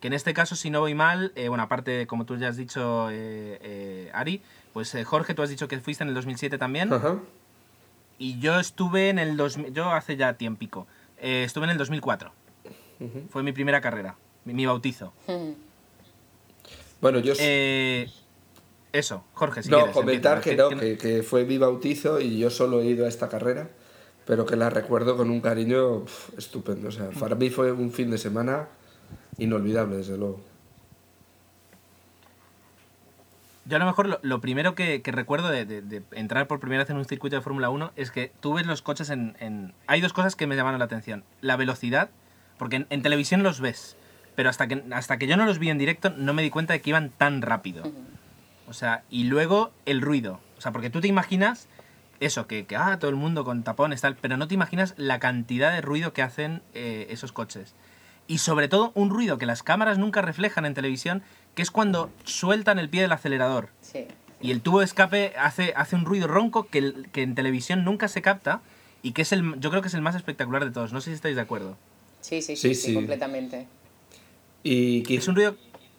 Que 0.00 0.06
en 0.06 0.14
este 0.14 0.32
caso, 0.32 0.56
si 0.56 0.70
no 0.70 0.80
voy 0.80 0.94
mal, 0.94 1.32
eh, 1.36 1.48
bueno, 1.48 1.62
aparte, 1.62 2.06
como 2.06 2.24
tú 2.24 2.36
ya 2.36 2.48
has 2.48 2.56
dicho, 2.56 3.10
eh, 3.10 3.58
eh, 3.62 4.10
Ari, 4.14 4.40
pues 4.72 4.94
eh, 4.94 5.04
Jorge, 5.04 5.34
tú 5.34 5.42
has 5.42 5.50
dicho 5.50 5.68
que 5.68 5.78
fuiste 5.78 6.02
en 6.04 6.08
el 6.08 6.14
2007 6.14 6.56
también. 6.56 6.92
Ajá. 6.92 7.18
Y 8.18 8.38
yo 8.38 8.58
estuve 8.58 9.10
en 9.10 9.18
el 9.18 9.36
2000, 9.36 9.72
yo 9.72 9.90
hace 9.90 10.16
ya 10.16 10.34
tiempico, 10.34 10.86
estuve 11.18 11.64
en 11.64 11.70
el 11.70 11.78
2004. 11.78 12.32
Fue 13.30 13.42
mi 13.42 13.52
primera 13.52 13.80
carrera, 13.80 14.16
mi, 14.44 14.52
mi 14.52 14.66
bautizo. 14.66 15.12
Bueno, 17.00 17.18
yo... 17.20 17.32
Eso, 18.92 19.24
Jorge, 19.34 19.62
si 19.62 19.70
no, 19.70 19.76
quieres. 19.78 19.94
comentar 19.94 20.38
empieza, 20.38 20.68
que 20.68 20.74
no, 20.74 20.80
que, 20.80 20.98
que 20.98 21.22
fue 21.22 21.44
mi 21.44 21.58
bautizo 21.58 22.20
y 22.20 22.38
yo 22.38 22.50
solo 22.50 22.80
he 22.80 22.86
ido 22.86 23.06
a 23.06 23.08
esta 23.08 23.28
carrera, 23.28 23.70
pero 24.26 24.46
que 24.46 24.56
la 24.56 24.70
recuerdo 24.70 25.16
con 25.16 25.30
un 25.30 25.40
cariño 25.40 26.00
pf, 26.04 26.38
estupendo. 26.38 26.88
O 26.88 26.92
sea, 26.92 27.10
para 27.10 27.34
mí 27.34 27.50
fue 27.50 27.72
un 27.72 27.90
fin 27.92 28.10
de 28.10 28.18
semana 28.18 28.68
inolvidable, 29.38 29.96
desde 29.96 30.16
luego. 30.16 30.40
Yo 33.66 33.76
a 33.76 33.78
lo 33.78 33.86
mejor 33.86 34.08
lo, 34.08 34.18
lo 34.22 34.40
primero 34.40 34.74
que, 34.74 35.02
que 35.02 35.12
recuerdo 35.12 35.48
de, 35.48 35.64
de- 35.64 35.82
de 35.82 36.02
entrar 36.12 36.46
por 36.48 36.60
primera 36.60 36.82
vez 36.82 36.90
en 36.90 36.96
un 36.96 37.04
circuito 37.04 37.36
de 37.36 37.42
Fórmula 37.42 37.70
1 37.70 37.92
es 37.96 38.10
que 38.10 38.32
tú 38.40 38.54
ves 38.54 38.66
los 38.66 38.82
coches 38.82 39.10
en, 39.10 39.36
en- 39.38 39.74
Hay 39.86 40.00
dos 40.00 40.12
cosas 40.12 40.34
que 40.34 40.46
me 40.46 40.56
llamaron 40.56 40.78
la 40.78 40.86
atención. 40.86 41.24
La 41.40 41.56
velocidad, 41.56 42.10
porque 42.58 42.76
en, 42.76 42.86
en 42.90 43.02
televisión 43.02 43.42
los 43.42 43.60
ves, 43.60 43.96
pero 44.34 44.48
hasta 44.50 44.66
que, 44.66 44.82
hasta 44.92 45.18
que 45.18 45.26
yo 45.26 45.36
no 45.36 45.44
los 45.46 45.58
vi 45.58 45.70
en 45.70 45.78
directo 45.78 46.10
no 46.10 46.32
me 46.34 46.42
di 46.42 46.50
cuenta 46.50 46.72
de 46.72 46.80
que 46.80 46.90
iban 46.90 47.10
tan 47.10 47.42
rápido. 47.42 47.84
O 48.66 48.72
sea, 48.72 49.04
y 49.10 49.24
luego 49.24 49.70
el 49.86 50.00
ruido. 50.00 50.40
O 50.56 50.60
sea, 50.60 50.72
porque 50.72 50.90
tú 50.90 51.00
te 51.00 51.08
imaginas 51.08 51.68
eso, 52.20 52.46
que, 52.46 52.66
que 52.66 52.76
ah, 52.76 52.98
todo 52.98 53.10
el 53.10 53.16
mundo 53.16 53.44
con 53.44 53.62
tapones, 53.64 54.00
tal, 54.00 54.16
pero 54.16 54.36
no 54.36 54.46
te 54.46 54.54
imaginas 54.54 54.94
la 54.96 55.18
cantidad 55.18 55.72
de 55.72 55.80
ruido 55.80 56.12
que 56.12 56.22
hacen 56.22 56.62
eh, 56.74 57.06
esos 57.10 57.32
coches. 57.32 57.74
Y 58.28 58.38
sobre 58.38 58.68
todo 58.68 58.92
un 58.94 59.10
ruido 59.10 59.38
que 59.38 59.46
las 59.46 59.62
cámaras 59.62 59.98
nunca 59.98 60.22
reflejan 60.22 60.64
en 60.64 60.74
televisión, 60.74 61.22
que 61.54 61.62
es 61.62 61.70
cuando 61.70 62.10
sueltan 62.24 62.78
el 62.78 62.88
pie 62.88 63.02
del 63.02 63.12
acelerador. 63.12 63.70
Sí. 63.80 64.06
Y 64.40 64.52
el 64.52 64.60
tubo 64.62 64.78
de 64.78 64.84
escape 64.84 65.32
hace, 65.38 65.72
hace 65.76 65.96
un 65.96 66.04
ruido 66.04 66.28
ronco 66.28 66.68
que, 66.68 66.94
que 67.12 67.22
en 67.22 67.34
televisión 67.34 67.84
nunca 67.84 68.06
se 68.08 68.22
capta 68.22 68.60
y 69.02 69.12
que 69.12 69.22
es 69.22 69.32
el, 69.32 69.58
yo 69.60 69.70
creo 69.70 69.82
que 69.82 69.88
es 69.88 69.94
el 69.94 70.00
más 70.02 70.14
espectacular 70.14 70.64
de 70.64 70.70
todos. 70.70 70.92
No 70.92 71.00
sé 71.00 71.10
si 71.10 71.14
estáis 71.16 71.34
de 71.36 71.42
acuerdo. 71.42 71.76
Sí, 72.20 72.40
sí, 72.42 72.54
sí, 72.54 72.68
Sí, 72.68 72.74
sí, 72.74 72.86
sí. 72.88 72.94
completamente. 72.94 73.66
Y 74.62 75.14
Es 75.14 75.26
un 75.28 75.34
ruido... 75.36 75.56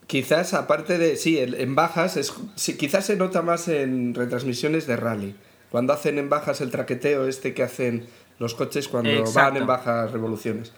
quizás, 0.08 0.54
aparte 0.54 0.98
de. 0.98 1.16
Sí, 1.18 1.40
en, 1.40 1.54
en 1.56 1.76
bajas, 1.76 2.16
es, 2.18 2.34
sí, 2.56 2.78
quizás 2.78 3.06
se 3.06 3.16
nota 3.16 3.42
más 3.42 3.68
en 3.68 4.14
retransmisiones 4.14 4.86
de 4.88 4.96
rally. 4.98 5.36
Cuando 5.72 5.94
hacen 5.94 6.18
en 6.18 6.30
bajas 6.30 6.62
el 6.62 6.70
traqueteo 6.70 7.28
este 7.28 7.54
que 7.54 7.64
hacen 7.64 8.06
los 8.40 8.54
coches 8.56 8.88
cuando 8.88 9.10
van 9.10 9.20
Exacto. 9.20 9.60
en 9.60 9.68
bajas 9.68 10.12
revoluciones. 10.12 10.74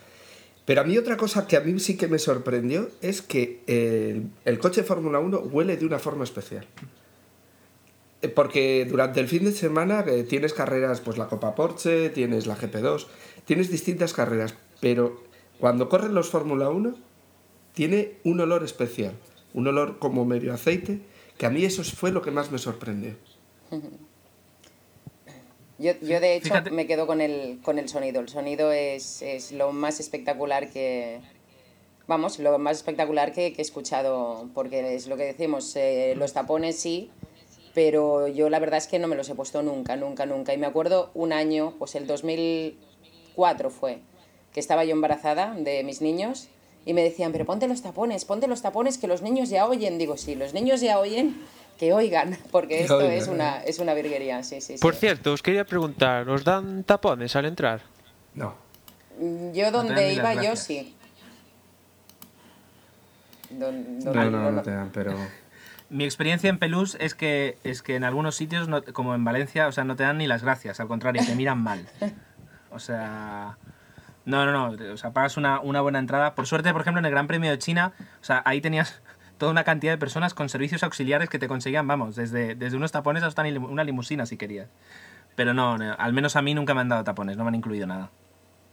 Pero 0.65 0.81
a 0.81 0.83
mí 0.85 0.97
otra 0.97 1.17
cosa 1.17 1.47
que 1.47 1.57
a 1.57 1.62
mí 1.62 1.77
sí 1.79 1.97
que 1.97 2.07
me 2.07 2.19
sorprendió 2.19 2.89
es 3.01 3.21
que 3.21 3.62
el, 3.67 4.29
el 4.45 4.59
coche 4.59 4.81
de 4.81 4.88
Fórmula 4.88 5.19
1 5.19 5.39
huele 5.39 5.75
de 5.75 5.85
una 5.85 6.00
forma 6.00 6.23
especial. 6.23 6.65
Eh, 8.21 8.29
Porque 8.29 8.85
durante 8.89 9.19
el 9.19 9.27
fin 9.27 9.43
de 9.43 9.51
semana 9.51 10.05
eh, 10.07 10.23
tienes 10.23 10.53
carreras, 10.53 11.01
pues 11.01 11.17
la 11.17 11.27
Copa 11.27 11.55
Porsche, 11.55 12.09
tienes 12.09 12.47
la 12.47 12.55
GP2, 12.55 13.07
tienes 13.45 13.69
distintas 13.69 14.13
carreras, 14.13 14.55
pero 14.79 15.23
cuando 15.59 15.89
corren 15.89 16.13
los 16.13 16.29
Fórmula 16.29 16.69
1 16.69 16.95
tiene 17.73 18.17
un 18.23 18.39
olor 18.39 18.63
especial, 18.63 19.13
un 19.53 19.67
olor 19.67 20.00
como 20.00 20.23
medio 20.23 20.53
aceite, 20.53 21.01
que 21.38 21.45
a 21.45 21.50
mí 21.50 21.65
eso 21.65 21.83
fue 21.83 22.12
lo 22.12 22.21
que 22.21 22.31
más 22.31 22.51
me 22.51 22.57
sorprendió. 22.57 23.15
Yo, 25.83 25.91
yo 26.01 26.19
de 26.19 26.35
hecho 26.35 26.49
Fíjate- 26.49 26.71
me 26.71 26.87
quedo 26.87 27.05
con 27.05 27.19
el, 27.21 27.59
con 27.61 27.77
el 27.77 27.89
sonido. 27.89 28.21
El 28.21 28.29
sonido 28.29 28.71
es, 28.71 29.21
es 29.21 29.51
lo 29.51 29.71
más 29.73 29.99
espectacular 29.99 30.69
que... 30.71 31.19
Vamos, 32.07 32.39
lo 32.39 32.57
más 32.57 32.77
espectacular 32.77 33.31
que, 33.33 33.53
que 33.53 33.61
he 33.61 33.65
escuchado, 33.65 34.49
porque 34.53 34.95
es 34.95 35.07
lo 35.07 35.15
que 35.17 35.23
decimos, 35.23 35.73
eh, 35.77 36.15
los 36.17 36.33
tapones 36.33 36.77
sí, 36.77 37.09
pero 37.73 38.27
yo 38.27 38.49
la 38.49 38.59
verdad 38.59 38.77
es 38.77 38.87
que 38.87 38.99
no 38.99 39.07
me 39.07 39.15
los 39.15 39.29
he 39.29 39.35
puesto 39.35 39.61
nunca, 39.63 39.95
nunca, 39.95 40.25
nunca. 40.25 40.53
Y 40.53 40.57
me 40.57 40.65
acuerdo 40.67 41.11
un 41.13 41.31
año, 41.31 41.73
pues 41.79 41.95
el 41.95 42.05
2004 42.05 43.69
fue, 43.69 43.99
que 44.53 44.59
estaba 44.59 44.83
yo 44.83 44.91
embarazada 44.91 45.53
de 45.57 45.83
mis 45.85 46.01
niños 46.01 46.47
y 46.85 46.93
me 46.93 47.03
decían, 47.03 47.31
pero 47.31 47.45
ponte 47.45 47.67
los 47.69 47.81
tapones, 47.81 48.25
ponte 48.25 48.47
los 48.47 48.61
tapones 48.61 48.97
que 48.97 49.07
los 49.07 49.21
niños 49.21 49.49
ya 49.49 49.65
oyen. 49.65 49.97
Digo, 49.97 50.17
sí, 50.17 50.35
los 50.35 50.53
niños 50.53 50.81
ya 50.81 50.99
oyen, 50.99 51.37
que 51.77 51.93
oigan, 51.93 52.37
porque 52.51 52.77
Que 52.77 52.81
esto 52.83 52.97
oigan, 52.97 53.11
es 53.11 53.27
¿eh? 53.27 53.31
una, 53.31 53.57
es 53.63 53.79
una 53.79 53.93
virguería, 53.93 54.43
sí, 54.43 54.61
sí, 54.61 54.73
sí. 54.77 54.81
Por 54.81 54.95
cierto, 54.95 55.33
os 55.33 55.41
quería 55.41 55.65
preguntar, 55.65 56.27
¿os 56.29 56.43
dan 56.43 56.83
tapones 56.83 57.35
al 57.35 57.45
entrar? 57.45 57.81
No. 58.35 58.55
Mm, 59.19 59.51
Yo 59.53 59.71
donde 59.71 60.13
iba, 60.13 60.33
yo 60.41 60.55
sí. 60.55 60.95
Don- 63.49 63.99
No, 63.99 64.13
don- 64.13 64.31
no, 64.31 64.41
no- 64.43 64.51
no 64.51 64.61
te 64.61 64.71
dan, 64.71 64.89
pero... 64.93 65.13
Mi 65.89 66.05
experiencia 66.05 66.49
en 66.49 66.57
Pelús 66.57 66.97
es 66.99 67.13
que, 67.13 67.57
es 67.63 67.83
que 67.83 67.95
en 67.95 68.03
algunos 68.03 68.35
sitios, 68.35 68.67
no- 68.67 68.83
como 68.83 69.13
en 69.13 69.23
Valencia, 69.23 69.67
o 69.67 69.71
sea, 69.71 69.83
no 69.83 69.95
te 69.95 70.03
dan 70.03 70.17
ni 70.17 70.25
las 70.25 70.41
gracias, 70.43 70.79
al 70.79 70.87
contrario, 70.87 71.21
te 71.25 71.35
miran 71.35 71.61
mal. 71.61 71.87
O 72.71 72.79
sea... 72.79 73.57
No, 74.25 74.45
no, 74.45 74.53
no, 74.71 74.93
o 74.93 74.97
sea, 74.97 75.11
pagas 75.11 75.35
una, 75.35 75.59
una 75.59 75.81
buena 75.81 75.99
entrada. 75.99 76.33
Por 76.33 76.47
suerte, 76.47 76.71
por 76.71 76.79
ejemplo, 76.81 76.99
en 76.99 77.05
el 77.05 77.11
Gran 77.11 77.27
Premio 77.27 77.51
de 77.51 77.59
China, 77.59 77.91
o 78.21 78.23
sea, 78.23 78.41
ahí 78.45 78.61
tenías 78.61 79.01
toda 79.43 79.51
una 79.51 79.65
cantidad 79.65 79.91
de 79.91 79.97
personas 79.97 80.33
con 80.33 80.47
servicios 80.47 80.83
auxiliares 80.83 81.27
que 81.27 81.38
te 81.38 81.50
conseguían, 81.50 81.85
vamos, 81.85 82.15
desde, 82.15 82.55
desde 82.55 82.77
unos 82.77 82.93
tapones 82.93 83.23
hasta 83.23 83.41
una 83.41 83.83
limusina 83.83 84.25
si 84.25 84.38
querías. 84.38 84.69
Pero 85.35 85.53
no, 85.53 85.73
al 85.73 86.13
menos 86.13 86.38
a 86.38 86.41
mí 86.41 86.53
nunca 86.53 86.73
me 86.73 86.79
han 86.79 86.88
dado 86.88 87.03
tapones, 87.03 87.35
no 87.35 87.43
me 87.43 87.50
han 87.50 87.55
incluido 87.55 87.85
nada. 87.85 88.09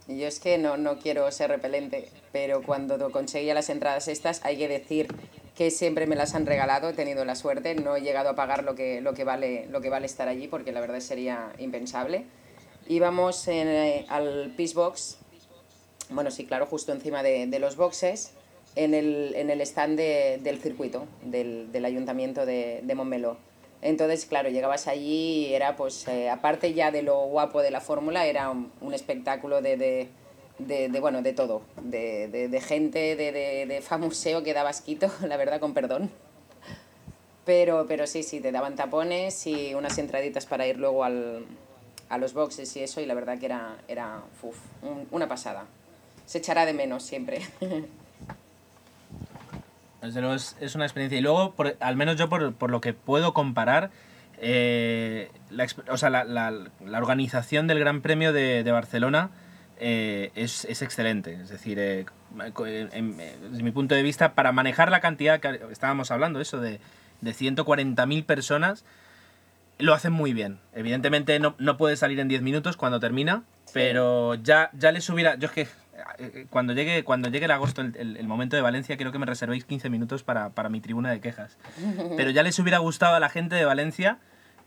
Yo 0.06 0.28
es 0.28 0.38
que 0.38 0.58
no, 0.58 0.76
no 0.76 1.00
quiero 1.00 1.28
ser 1.32 1.50
repelente, 1.50 2.08
pero 2.30 2.62
cuando 2.62 3.10
conseguía 3.10 3.52
las 3.52 3.68
entradas 3.68 4.06
estas, 4.06 4.44
hay 4.44 4.58
que 4.58 4.68
decir 4.68 5.08
que 5.56 5.72
siempre 5.72 6.06
me 6.06 6.14
las 6.14 6.36
han 6.36 6.46
regalado, 6.46 6.90
he 6.90 6.92
tenido 6.92 7.24
la 7.24 7.34
suerte, 7.34 7.74
no 7.74 7.96
he 7.96 8.02
llegado 8.02 8.28
a 8.28 8.36
pagar 8.36 8.62
lo 8.62 8.76
que, 8.76 9.00
lo 9.00 9.12
que, 9.12 9.24
vale, 9.24 9.66
lo 9.72 9.80
que 9.80 9.90
vale 9.90 10.06
estar 10.06 10.28
allí, 10.28 10.46
porque 10.46 10.70
la 10.70 10.80
verdad 10.80 11.00
sería 11.00 11.52
impensable. 11.58 12.26
Íbamos 12.86 13.48
eh, 13.48 14.06
al 14.08 14.54
Peace 14.56 14.76
bueno, 16.10 16.30
sí, 16.30 16.46
claro, 16.46 16.66
justo 16.66 16.92
encima 16.92 17.24
de 17.24 17.58
los 17.58 17.74
boxes, 17.74 18.34
en 18.76 18.94
el, 18.94 19.34
en 19.36 19.50
el 19.50 19.60
stand 19.62 19.96
de- 19.98 20.38
del 20.42 20.60
circuito, 20.60 21.06
del, 21.24 21.70
del 21.72 21.84
ayuntamiento 21.84 22.46
de, 22.46 22.80
de 22.82 22.94
Montmeló. 22.94 23.36
Entonces, 23.82 24.26
claro, 24.26 24.50
llegabas 24.50 24.86
allí 24.88 25.46
y 25.48 25.54
era, 25.54 25.74
pues, 25.76 26.06
eh, 26.08 26.28
aparte 26.28 26.74
ya 26.74 26.90
de 26.90 27.02
lo 27.02 27.24
guapo 27.26 27.62
de 27.62 27.70
la 27.70 27.80
fórmula, 27.80 28.26
era 28.26 28.50
un, 28.50 28.70
un 28.82 28.92
espectáculo 28.94 29.62
de, 29.62 29.76
de, 30.58 31.00
bueno, 31.00 31.22
de 31.22 31.32
todo, 31.32 31.62
de, 31.82 32.60
gente, 32.66 33.16
de, 33.16 33.80
famuseo 33.82 34.42
que 34.42 34.52
daba 34.52 34.68
asquito, 34.70 35.10
la 35.26 35.36
verdad, 35.38 35.58
con 35.60 35.72
perdón. 35.74 36.10
Pero, 37.46 37.86
pero 37.88 38.06
sí, 38.06 38.22
sí, 38.22 38.40
te 38.40 38.52
daban 38.52 38.76
tapones 38.76 39.46
y 39.46 39.74
unas 39.74 39.96
entraditas 39.98 40.44
para 40.46 40.66
ir 40.66 40.76
luego 40.78 41.02
al, 41.04 41.46
a 42.10 42.18
los 42.18 42.34
boxes 42.34 42.76
y 42.76 42.80
eso, 42.82 43.00
y 43.00 43.06
la 43.06 43.14
verdad 43.14 43.38
que 43.38 43.46
era, 43.46 43.78
era 43.88 44.22
uf, 44.42 44.56
un- 44.82 45.08
una 45.10 45.26
pasada. 45.26 45.64
Se 46.26 46.38
echará 46.38 46.66
de 46.66 46.74
menos 46.74 47.02
siempre. 47.02 47.40
Desde 50.02 50.20
luego 50.20 50.34
es, 50.34 50.56
es 50.60 50.74
una 50.74 50.84
experiencia. 50.84 51.18
Y 51.18 51.22
luego, 51.22 51.52
por- 51.54 51.76
al 51.80 51.96
menos 51.96 52.16
yo 52.16 52.28
por, 52.28 52.54
por 52.54 52.70
lo 52.70 52.80
que 52.80 52.94
puedo 52.94 53.34
comparar, 53.34 53.90
eh, 54.38 55.30
la, 55.50 55.66
o 55.88 55.96
sea, 55.96 56.10
la, 56.10 56.24
la- 56.24 56.50
la 56.84 56.98
organización 56.98 57.66
del 57.66 57.78
Gran 57.78 58.00
Premio 58.00 58.32
de, 58.32 58.62
de 58.64 58.72
Barcelona 58.72 59.30
eh, 59.78 60.30
es, 60.34 60.64
es 60.64 60.82
excelente. 60.82 61.34
Es 61.34 61.48
decir, 61.50 61.78
eh, 61.78 62.06
en- 62.92 63.16
desde 63.16 63.62
mi 63.62 63.70
punto 63.70 63.94
de 63.94 64.02
vista, 64.02 64.34
para 64.34 64.52
manejar 64.52 64.90
la 64.90 65.00
cantidad 65.00 65.40
que 65.40 65.60
estábamos 65.70 66.10
hablando, 66.10 66.40
eso 66.40 66.58
de, 66.60 66.80
de 67.20 67.30
140.000 67.34 68.24
personas, 68.24 68.84
lo 69.78 69.94
hacen 69.94 70.12
muy 70.12 70.32
bien. 70.32 70.58
Evidentemente 70.74 71.38
no, 71.40 71.54
no 71.58 71.76
puede 71.76 71.96
salir 71.96 72.20
en 72.20 72.28
10 72.28 72.42
minutos 72.42 72.76
cuando 72.76 73.00
termina, 73.00 73.42
pero 73.72 74.34
ya, 74.34 74.70
ya 74.74 74.92
les 74.92 75.08
hubiera... 75.10 75.36
Yo 75.36 75.46
es 75.46 75.52
que 75.52 75.68
cuando 76.50 76.72
llegue, 76.72 77.04
cuando 77.04 77.28
llegue 77.28 77.44
el 77.46 77.50
agosto, 77.50 77.80
el, 77.82 77.96
el- 77.96 78.16
el 78.16 78.26
momento 78.28 78.56
de 78.56 78.62
Valencia, 78.62 78.96
quiero 78.96 79.12
que 79.12 79.18
me 79.18 79.26
reservéis 79.26 79.64
15 79.64 79.88
minutos 79.90 80.22
para, 80.22 80.50
para 80.50 80.68
mi 80.68 80.80
tribuna 80.80 81.10
de 81.10 81.20
quejas. 81.20 81.56
Pero 82.16 82.30
ya 82.30 82.42
les 82.42 82.58
hubiera 82.58 82.78
gustado 82.78 83.14
a 83.14 83.20
la 83.20 83.28
gente 83.28 83.54
de 83.56 83.64
Valencia 83.64 84.18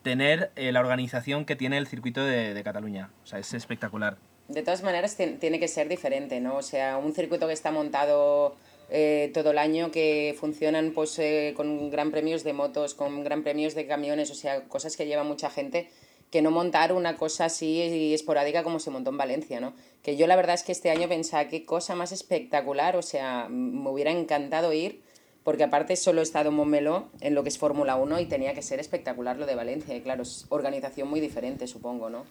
tener 0.02 0.52
eh, 0.56 0.72
la 0.72 0.80
organización 0.82 1.46
que 1.46 1.56
tiene 1.56 1.78
el 1.78 1.88
circuito 1.88 2.24
de, 2.26 2.54
de 2.54 2.64
Cataluña. 2.64 3.10
O 3.24 3.28
sea, 3.28 3.40
es 3.40 3.54
espectacular. 3.54 4.18
De 4.50 4.62
todas 4.62 4.84
maneras, 4.84 5.18
tien- 5.18 5.40
tiene 5.40 5.60
que 5.60 5.68
ser 5.70 5.88
diferente, 5.88 6.40
¿no? 6.42 6.56
O 6.58 6.62
sea, 6.62 6.98
un 6.98 7.14
circuito 7.14 7.48
que 7.48 7.54
está 7.54 7.72
montado 7.72 8.58
eh, 8.90 9.32
todo 9.34 9.52
el 9.52 9.58
año, 9.58 9.90
que 9.92 10.36
funcionan 10.38 10.92
pues, 10.92 11.18
eh, 11.20 11.54
con 11.56 11.90
gran 11.90 12.12
premios 12.12 12.44
de 12.44 12.52
motos, 12.52 12.94
con 12.94 13.24
gran 13.24 13.44
premios 13.44 13.74
de 13.76 13.88
camiones, 13.88 14.30
o 14.32 14.36
sea, 14.36 14.64
cosas 14.66 14.98
que 14.98 15.06
lleva 15.06 15.24
mucha 15.24 15.50
gente, 15.50 15.90
que 16.34 16.42
no 16.42 16.50
montar 16.50 16.94
una 16.94 17.16
cosa 17.16 17.46
así 17.46 18.12
esporádica 18.12 18.64
como 18.64 18.80
se 18.80 18.90
montó 18.90 19.12
en 19.12 19.18
Valencia, 19.18 19.60
¿no? 19.60 19.76
Que 20.02 20.18
yo 20.18 20.26
la 20.26 20.36
verdad 20.36 20.56
es 20.56 20.64
que 20.64 20.72
este 20.72 20.90
año 20.90 21.08
pensaba, 21.08 21.48
qué 21.48 21.64
cosa 21.64 21.94
más 21.94 22.12
espectacular, 22.12 22.96
o 22.96 23.04
sea, 23.04 23.50
me 23.52 23.88
hubiera 23.88 24.10
encantado 24.10 24.74
ir, 24.74 25.04
porque 25.44 25.64
aparte 25.64 25.96
solo 25.96 26.22
he 26.22 26.24
estado 26.24 26.50
en 26.50 26.56
Montmeló, 26.56 27.10
en 27.22 27.36
lo 27.36 27.44
que 27.44 27.50
es 27.50 27.60
Fórmula 27.60 27.98
1, 27.98 28.20
y 28.20 28.26
tenía 28.26 28.56
que 28.56 28.64
ser 28.64 28.80
espectacular 28.80 29.38
lo 29.38 29.46
de 29.46 29.54
Valencia, 29.54 29.96
y 29.96 30.02
claro, 30.02 30.24
es 30.24 30.48
organización 30.50 31.08
muy 31.08 31.20
diferente, 31.20 31.68
supongo, 31.68 32.10
¿no? 32.10 32.26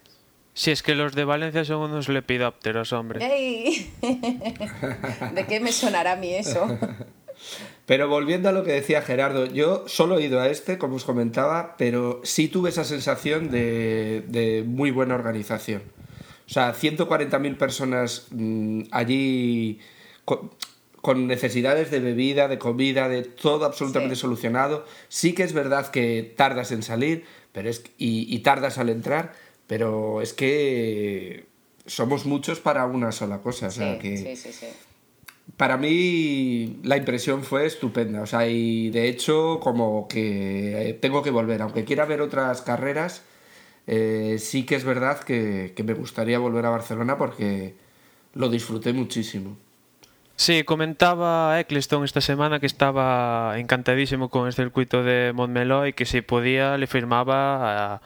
Si 0.53 0.71
es 0.71 0.83
que 0.83 0.95
los 0.95 1.15
de 1.15 1.23
Valencia 1.23 1.63
son 1.63 1.89
unos 1.89 2.09
lepidópteros, 2.09 2.91
hombre. 2.91 3.25
¡Ey! 3.25 3.89
¿De 5.33 5.45
qué 5.47 5.61
me 5.61 5.71
sonará 5.71 6.11
a 6.11 6.15
mí 6.17 6.33
eso? 6.33 6.77
Pero 7.85 8.07
volviendo 8.07 8.47
a 8.49 8.51
lo 8.53 8.63
que 8.63 8.71
decía 8.71 9.01
Gerardo, 9.01 9.45
yo 9.45 9.83
solo 9.87 10.17
he 10.17 10.23
ido 10.23 10.39
a 10.39 10.47
este, 10.49 10.77
como 10.77 10.95
os 10.95 11.03
comentaba, 11.03 11.75
pero 11.77 12.21
sí 12.23 12.47
tuve 12.47 12.69
esa 12.69 12.85
sensación 12.85 13.51
de, 13.51 14.23
de 14.27 14.63
muy 14.65 14.91
buena 14.91 15.15
organización. 15.15 15.81
O 16.47 16.49
sea, 16.49 16.73
140.000 16.73 17.57
personas 17.57 18.27
mm, 18.31 18.83
allí 18.91 19.79
con, 20.23 20.51
con 21.01 21.27
necesidades 21.27 21.91
de 21.91 21.99
bebida, 21.99 22.47
de 22.47 22.57
comida, 22.57 23.09
de 23.09 23.23
todo 23.23 23.65
absolutamente 23.65 24.15
Sí. 24.15 24.21
solucionado. 24.21 24.85
Sí 25.09 25.33
que 25.33 25.43
es 25.43 25.51
verdad 25.53 25.91
que 25.91 26.33
tardas 26.37 26.71
en 26.71 26.83
salir 26.83 27.25
pero 27.51 27.69
es, 27.69 27.83
y, 27.97 28.33
y 28.33 28.39
tardas 28.39 28.77
al 28.79 28.89
entrar, 28.89 29.33
pero 29.67 30.21
es 30.21 30.33
que 30.33 31.45
somos 31.85 32.25
muchos 32.25 32.59
para 32.59 32.85
una 32.85 33.11
sola 33.11 33.39
cosa. 33.39 33.67
O 33.67 33.71
sea, 33.71 33.99
que, 33.99 34.17
sí, 34.17 34.35
sí, 34.35 34.51
sí. 34.51 34.67
Para 35.57 35.77
mí 35.77 36.79
la 36.83 36.97
impresión 36.97 37.43
fue 37.43 37.65
estupenda. 37.65 38.21
O 38.21 38.25
sea, 38.25 38.47
y 38.47 38.89
de 38.89 39.07
hecho, 39.09 39.59
como 39.61 40.07
que 40.07 40.89
eh, 40.89 40.93
tengo 40.93 41.23
que 41.23 41.31
volver. 41.31 41.61
Aunque 41.61 41.85
quiera 41.85 42.05
ver 42.05 42.21
otras 42.21 42.61
carreras, 42.61 43.23
eh, 43.87 44.37
sí 44.39 44.65
que 44.65 44.75
es 44.75 44.83
verdad 44.83 45.19
que, 45.19 45.73
que 45.75 45.83
me 45.83 45.93
gustaría 45.93 46.39
volver 46.39 46.65
a 46.65 46.69
Barcelona 46.69 47.17
porque 47.17 47.75
lo 48.33 48.49
disfruté 48.49 48.93
muchísimo. 48.93 49.57
Sí, 50.35 50.63
comentaba 50.63 51.59
Eccleston 51.59 52.03
esta 52.03 52.19
semana 52.19 52.59
que 52.59 52.65
estaba 52.65 53.53
encantadísimo 53.59 54.29
con 54.29 54.47
el 54.47 54.53
circuito 54.53 55.03
de 55.03 55.31
Montmeló 55.33 55.85
y 55.85 55.93
que 55.93 56.05
si 56.05 56.21
podía 56.21 56.77
le 56.77 56.87
firmaba 56.87 58.01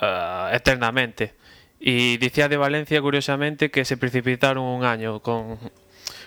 uh, 0.00 0.54
eternamente. 0.54 1.34
Y 1.80 2.18
decía 2.18 2.48
de 2.48 2.56
Valencia, 2.56 3.02
curiosamente, 3.02 3.70
que 3.70 3.84
se 3.84 3.96
precipitaron 3.96 4.64
un 4.64 4.84
año 4.84 5.20
con, 5.20 5.58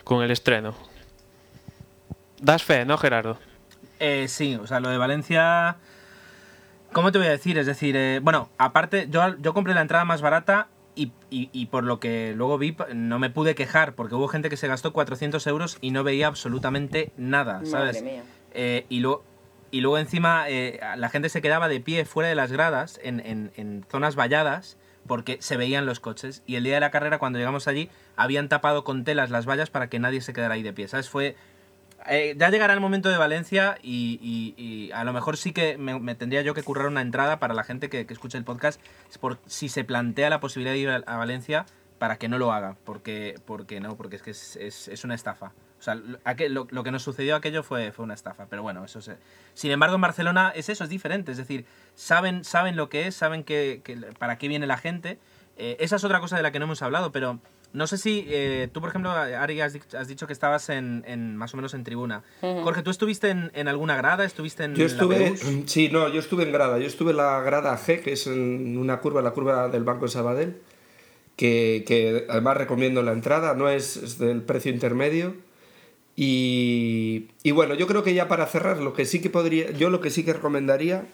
con 0.10 0.24
el 0.24 0.32
estreno. 0.32 0.74
Das 2.42 2.64
fe, 2.64 2.84
¿no, 2.84 2.98
Gerardo? 2.98 3.38
Eh, 4.00 4.26
sí, 4.28 4.56
o 4.56 4.66
sea, 4.66 4.80
lo 4.80 4.90
de 4.90 4.98
Valencia... 4.98 5.76
¿Cómo 6.92 7.12
te 7.12 7.20
voy 7.20 7.28
a 7.28 7.30
decir? 7.30 7.60
Es 7.60 7.68
decir, 7.68 7.96
eh, 7.96 8.20
bueno, 8.20 8.50
aparte, 8.58 9.08
yo, 9.12 9.38
yo 9.38 9.54
compré 9.54 9.76
la 9.76 9.82
entrada 9.82 10.06
más 10.06 10.24
barata 10.24 10.68
y, 10.96 11.12
y, 11.30 11.52
y, 11.54 11.68
por 11.68 11.84
lo 11.84 12.00
que 12.00 12.34
luego 12.36 12.58
vi, 12.58 12.76
no 12.96 13.20
me 13.20 13.30
pude 13.30 13.54
quejar, 13.54 13.94
porque 13.94 14.16
hubo 14.16 14.28
gente 14.28 14.50
que 14.50 14.58
se 14.58 14.68
gastó 14.68 14.94
400 14.94 15.46
euros 15.46 15.78
y 15.80 15.92
no 15.92 16.04
veía 16.04 16.26
absolutamente 16.26 17.12
nada, 17.16 17.64
¿sabes? 17.66 18.04
Eh, 18.56 18.88
y, 18.90 19.02
luego, 19.02 19.24
y 19.70 19.82
luego 19.82 20.00
encima 20.00 20.50
eh, 20.50 20.80
la 20.98 21.10
gente 21.10 21.30
se 21.30 21.44
quedaba 21.44 21.68
de 21.68 21.82
pie 21.82 22.06
fuera 22.06 22.30
de 22.30 22.36
las 22.36 22.52
gradas, 22.52 23.00
en, 23.04 23.20
en, 23.20 23.52
en, 23.58 23.86
zonas 23.92 24.16
valladas, 24.16 24.76
porque 25.08 25.38
se 25.42 25.58
veían 25.58 25.86
los 25.86 26.00
coches. 26.00 26.44
Y 26.46 26.56
el 26.56 26.64
día 26.64 26.76
de 26.76 26.80
la 26.80 26.92
carrera, 26.92 27.20
cuando 27.20 27.40
llegamos 27.40 27.68
allí, 27.68 27.90
habían 28.16 28.50
tapado 28.50 28.84
con 28.84 29.04
telas 29.04 29.30
las 29.30 29.48
vallas 29.48 29.70
para 29.70 29.90
que 29.90 30.00
nadie 30.00 30.22
se 30.22 30.34
quedara 30.34 30.56
ahí 30.56 30.64
de 30.64 30.74
pie, 30.74 30.88
¿sabes? 30.88 31.10
Fue... 31.10 31.36
Eh, 32.08 32.34
ya 32.38 32.50
llegará 32.50 32.74
el 32.74 32.80
momento 32.80 33.10
de 33.10 33.18
Valencia 33.18 33.78
y, 33.84 34.56
y, 34.58 34.90
a 34.94 35.04
lo 35.04 35.12
mejor 35.12 35.36
sí 35.36 35.52
que 35.52 35.78
me, 35.78 36.16
tendría 36.16 36.42
yo 36.42 36.54
que 36.54 36.64
currar 36.64 36.88
una 36.88 37.02
entrada 37.02 37.40
para 37.40 37.54
la 37.54 37.66
gente 37.66 37.90
que, 37.90 38.06
que 38.06 38.14
escuche 38.14 38.38
el 38.38 38.46
podcast 38.46 38.80
si 39.48 39.68
se 39.68 39.84
plantea 39.84 40.30
la 40.30 40.40
posibilidad 40.40 40.74
de 40.74 40.80
ir 40.80 40.90
a, 40.90 41.18
Valencia 41.18 41.66
para 41.98 42.16
que 42.16 42.30
no 42.30 42.38
lo 42.38 42.54
haga, 42.54 42.78
porque, 42.86 43.36
porque 43.46 43.82
no, 43.82 43.98
porque 43.98 44.16
es 44.16 44.22
que 44.22 44.32
es, 44.32 44.56
es 44.56 45.04
una 45.04 45.14
estafa. 45.14 45.52
O 45.80 45.82
sea, 45.82 45.96
lo, 45.96 46.68
lo, 46.70 46.84
que 46.84 46.92
nos 46.92 47.04
sucedió 47.04 47.36
aquello 47.36 47.64
fue, 47.64 47.94
fue 47.94 48.04
una 48.04 48.14
estafa, 48.14 48.48
pero 48.50 48.62
bueno, 48.62 48.84
eso 48.84 49.00
es... 49.00 49.12
Sin 49.54 49.72
embargo, 49.72 49.96
en 49.96 50.02
Barcelona 50.02 50.52
es 50.54 50.68
eso, 50.68 50.84
es 50.84 50.90
diferente, 50.90 51.32
es 51.32 51.38
decir, 51.38 51.66
saben, 51.96 52.44
saben 52.44 52.76
lo 52.76 52.90
que 52.90 53.08
es, 53.08 53.16
saben 53.16 53.44
que, 53.44 53.82
que 53.84 53.96
para 54.20 54.38
qué 54.38 54.50
viene 54.50 54.68
la 54.68 54.78
gente. 54.78 55.20
Eh, 55.58 55.78
esa 55.80 55.96
es 55.96 56.04
otra 56.04 56.20
cosa 56.20 56.36
de 56.36 56.44
la 56.44 56.52
que 56.52 56.60
no 56.60 56.66
hemos 56.66 56.82
hablado, 56.82 57.12
pero 57.12 57.40
no 57.72 57.86
sé 57.86 57.98
si 57.98 58.26
eh, 58.28 58.68
tú, 58.72 58.82
por 58.82 58.90
ejemplo, 58.90 59.12
Ari, 59.12 59.62
has, 59.62 59.78
has 59.94 60.08
dicho 60.08 60.26
que 60.26 60.34
estabas 60.34 60.70
en, 60.70 61.04
en, 61.08 61.38
más 61.38 61.54
o 61.54 61.58
menos 61.58 61.74
en 61.74 61.84
tribuna. 61.84 62.24
Uh 62.42 62.48
-huh. 62.48 62.64
Jorge, 62.64 62.82
¿tú 62.82 62.90
estuviste 62.90 63.30
en, 63.30 63.52
en, 63.54 63.68
alguna 63.68 63.96
grada? 63.96 64.26
¿Estuviste 64.26 64.64
en 64.64 64.76
Yo 64.76 64.86
estuve, 64.86 65.38
sí, 65.66 65.90
no, 65.92 66.10
yo 66.10 66.20
estuve 66.20 66.44
en 66.44 66.52
grada. 66.52 66.80
Yo 66.80 66.88
estuve 66.88 67.12
en 67.12 67.18
la 67.18 67.42
grada 67.42 67.78
G, 67.78 68.02
que 68.02 68.14
es 68.14 68.26
en 68.28 68.78
una 68.78 69.00
curva, 69.00 69.22
la 69.22 69.32
curva 69.32 69.70
del 69.70 69.84
Banco 69.84 70.06
de 70.06 70.12
Sabadell, 70.12 70.62
que, 71.36 71.84
que 71.88 72.26
además 72.30 72.58
recomiendo 72.58 73.04
la 73.04 73.12
entrada, 73.12 73.54
no 73.54 73.70
es, 73.70 73.98
es 73.98 74.18
del 74.18 74.42
precio 74.42 74.72
intermedio. 74.72 75.36
Y, 76.22 77.30
y, 77.44 77.52
bueno, 77.52 77.76
yo 77.76 77.88
creo 77.88 78.04
que 78.04 78.14
ya 78.14 78.28
para 78.28 78.46
cerrar, 78.46 78.80
lo 78.80 78.92
que 78.92 79.06
sí 79.06 79.22
que 79.22 79.30
podría, 79.30 79.72
yo 79.72 79.90
lo 79.90 80.02
que 80.02 80.10
sí 80.10 80.26
que 80.26 80.34
recomendaría 80.34 81.06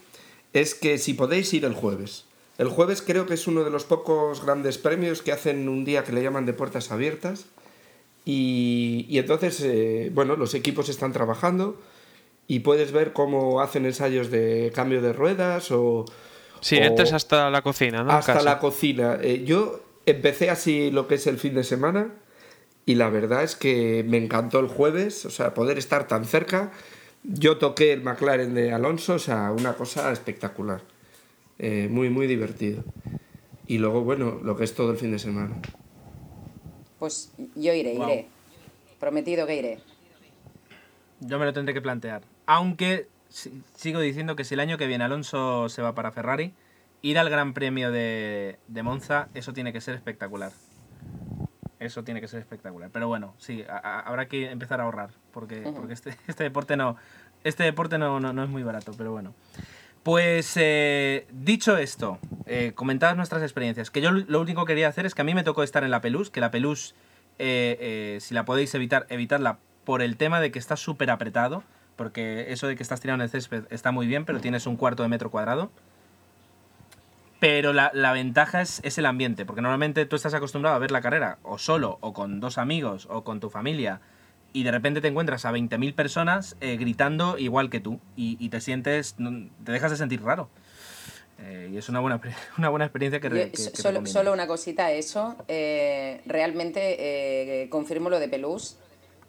es 0.51 0.73
que 0.73 0.97
si 0.97 1.13
podéis 1.13 1.53
ir 1.53 1.63
el 1.63 1.75
jueves. 1.75 2.25
El 2.57 2.69
jueves 2.69 3.03
creo 3.03 3.27
que 3.27 3.35
es 3.35 3.45
uno 3.45 3.63
de 3.63 3.69
los 3.69 3.83
pocos 3.83 4.43
grandes 4.43 4.79
premios 4.79 5.21
que 5.21 5.31
hacen 5.31 5.69
un 5.69 5.85
día 5.85 6.03
que 6.03 6.11
le 6.11 6.23
llaman 6.23 6.47
de 6.47 6.53
puertas 6.53 6.91
abiertas. 6.91 7.45
Y, 8.25 9.05
y 9.07 9.19
entonces, 9.19 9.61
eh, 9.61 10.09
bueno, 10.11 10.37
los 10.37 10.55
equipos 10.55 10.89
están 10.89 11.13
trabajando 11.13 11.79
y 12.47 12.61
puedes 12.61 12.91
ver 12.91 13.13
cómo 13.13 13.61
hacen 13.61 13.85
ensayos 13.85 14.31
de 14.31 14.71
cambio 14.73 15.03
de 15.03 15.13
ruedas 15.13 15.69
o... 15.69 16.05
Sí, 16.61 16.77
o 16.77 16.83
entras 16.83 17.13
hasta 17.13 17.51
la 17.51 17.61
cocina, 17.61 18.03
¿no? 18.03 18.11
Hasta 18.11 18.41
la 18.41 18.57
cocina. 18.57 19.19
Eh, 19.21 19.43
yo 19.45 19.81
empecé 20.07 20.49
así 20.49 20.89
lo 20.89 21.07
que 21.07 21.13
es 21.15 21.27
el 21.27 21.37
fin 21.37 21.53
de 21.53 21.63
semana 21.63 22.11
y 22.85 22.95
la 22.95 23.09
verdad 23.09 23.43
es 23.43 23.55
que 23.55 24.03
me 24.07 24.17
encantó 24.17 24.59
el 24.59 24.67
jueves, 24.67 25.25
o 25.25 25.31
sea, 25.31 25.53
poder 25.53 25.77
estar 25.77 26.07
tan 26.07 26.25
cerca. 26.25 26.71
Yo 27.23 27.57
toqué 27.57 27.93
el 27.93 28.03
McLaren 28.03 28.53
de 28.53 28.71
Alonso, 28.71 29.15
o 29.15 29.19
sea, 29.19 29.51
una 29.51 29.73
cosa 29.73 30.11
espectacular. 30.11 30.81
Eh, 31.57 31.87
muy, 31.89 32.09
muy 32.09 32.27
divertido. 32.27 32.83
Y 33.65 33.79
luego, 33.79 34.01
bueno, 34.01 34.39
lo 34.43 34.55
que 34.55 34.63
es 34.63 34.75
todo 34.75 34.91
el 34.91 34.97
fin 34.97 35.11
de 35.11 35.17
semana. 35.17 35.55
Pues 36.99 37.31
yo 37.55 37.73
iré, 37.73 37.97
wow. 37.97 38.07
iré. 38.07 38.27
Prometido 38.99 39.47
que 39.47 39.55
iré. 39.55 39.79
Yo 41.21 41.39
me 41.39 41.45
lo 41.45 41.53
tendré 41.53 41.73
que 41.73 41.81
plantear. 41.81 42.21
Aunque 42.45 43.07
sigo 43.75 43.99
diciendo 43.99 44.35
que 44.35 44.43
si 44.43 44.53
el 44.53 44.59
año 44.59 44.77
que 44.77 44.85
viene 44.85 45.03
Alonso 45.03 45.69
se 45.69 45.81
va 45.81 45.95
para 45.95 46.11
Ferrari, 46.11 46.53
ir 47.01 47.17
al 47.17 47.31
Gran 47.31 47.55
Premio 47.55 47.91
de, 47.91 48.59
de 48.67 48.83
Monza, 48.83 49.29
eso 49.33 49.53
tiene 49.53 49.73
que 49.73 49.81
ser 49.81 49.95
espectacular. 49.95 50.51
Eso 51.85 52.03
tiene 52.03 52.21
que 52.21 52.27
ser 52.27 52.39
espectacular. 52.39 52.89
Pero 52.91 53.07
bueno, 53.07 53.33
sí, 53.37 53.63
a, 53.69 53.77
a, 53.77 53.99
habrá 54.01 54.27
que 54.27 54.51
empezar 54.51 54.79
a 54.81 54.83
ahorrar, 54.83 55.11
porque, 55.31 55.61
uh 55.61 55.69
-huh. 55.69 55.73
porque 55.75 55.93
este, 55.93 56.17
este 56.27 56.43
deporte 56.43 56.75
no, 56.77 56.97
este 57.43 57.63
deporte 57.63 57.97
no, 57.97 58.19
no, 58.19 58.33
no 58.33 58.43
es 58.43 58.49
muy 58.49 58.63
barato, 58.63 58.93
pero 58.97 59.11
bueno. 59.11 59.33
Pues 60.03 60.53
eh, 60.55 61.25
dicho 61.31 61.77
esto, 61.77 62.19
eh, 62.45 62.73
comentadas 62.75 63.17
nuestras 63.17 63.41
experiencias, 63.41 63.89
que 63.89 64.01
yo 64.01 64.11
lo 64.11 64.39
único 64.39 64.65
que 64.65 64.73
quería 64.73 64.87
hacer 64.87 65.07
es 65.07 65.15
que 65.15 65.21
a 65.21 65.25
mí 65.25 65.33
me 65.33 65.43
tocó 65.43 65.63
estar 65.63 65.83
en 65.83 65.89
la 65.89 65.99
Pelús, 65.99 66.29
que 66.29 66.41
la 66.41 66.51
Pelús, 66.51 66.93
eh, 67.39 68.17
si 68.21 68.35
la 68.35 68.45
podéis 68.45 68.75
evitar, 68.75 69.07
evitarla 69.09 69.57
por 69.83 70.03
el 70.03 70.15
tema 70.15 70.39
de 70.41 70.51
que 70.51 70.59
está 70.59 70.75
súper 70.75 71.09
apretado, 71.09 71.63
porque 71.95 72.51
eso 72.51 72.67
de 72.67 72.75
que 72.75 72.83
estás 72.83 73.01
tirando 73.01 73.23
en 73.23 73.25
el 73.25 73.31
césped 73.31 73.63
está 73.71 73.91
muy 73.91 74.05
bien, 74.05 74.25
pero 74.25 74.39
tienes 74.39 74.67
un 74.67 74.75
cuarto 74.77 75.01
de 75.01 75.09
metro 75.09 75.31
cuadrado. 75.31 75.71
Pero 77.45 77.73
la, 77.73 77.91
la 77.93 78.11
ventaja 78.11 78.63
es, 78.63 78.81
es, 78.83 78.97
el 78.97 79.05
ambiente, 79.05 79.45
porque 79.45 79.61
normalmente 79.61 80.07
tú 80.07 80.15
estás 80.15 80.33
acostumbrado 80.33 80.75
a 80.75 80.79
ver 80.79 80.89
la 80.89 81.01
carrera 81.01 81.37
o 81.43 81.59
solo, 81.59 81.99
o 82.01 82.11
con 82.11 82.39
dos 82.39 82.57
amigos, 82.57 83.07
o 83.07 83.23
con 83.23 83.39
tu 83.39 83.51
familia, 83.51 84.01
y 84.51 84.63
de 84.63 84.71
repente 84.71 84.99
te 84.99 85.09
encuentras 85.09 85.45
a 85.45 85.51
20.000 85.51 85.93
personas 85.93 86.57
eh, 86.59 86.75
gritando 86.75 87.37
igual 87.37 87.69
que 87.69 87.79
tú 87.79 87.99
y, 88.15 88.35
y, 88.39 88.49
te 88.49 88.61
sientes, 88.61 89.15
te 89.63 89.71
dejas 89.71 89.91
de 89.91 89.97
sentir 89.97 90.23
raro. 90.23 90.49
Eh, 91.37 91.69
y 91.71 91.77
es 91.77 91.87
una 91.87 91.99
buena, 91.99 92.19
una 92.57 92.69
buena 92.69 92.85
experiencia 92.85 93.19
que, 93.19 93.29
que, 93.29 93.51
que 93.51 93.57
solo, 93.57 94.03
solo, 94.07 94.33
una 94.33 94.47
cosita 94.47 94.91
eso, 94.91 95.35
eh, 95.47 96.23
realmente 96.25 97.67
confirmo 97.69 98.09
lo 98.09 98.19
de 98.19 98.27
Pelús, 98.27 98.77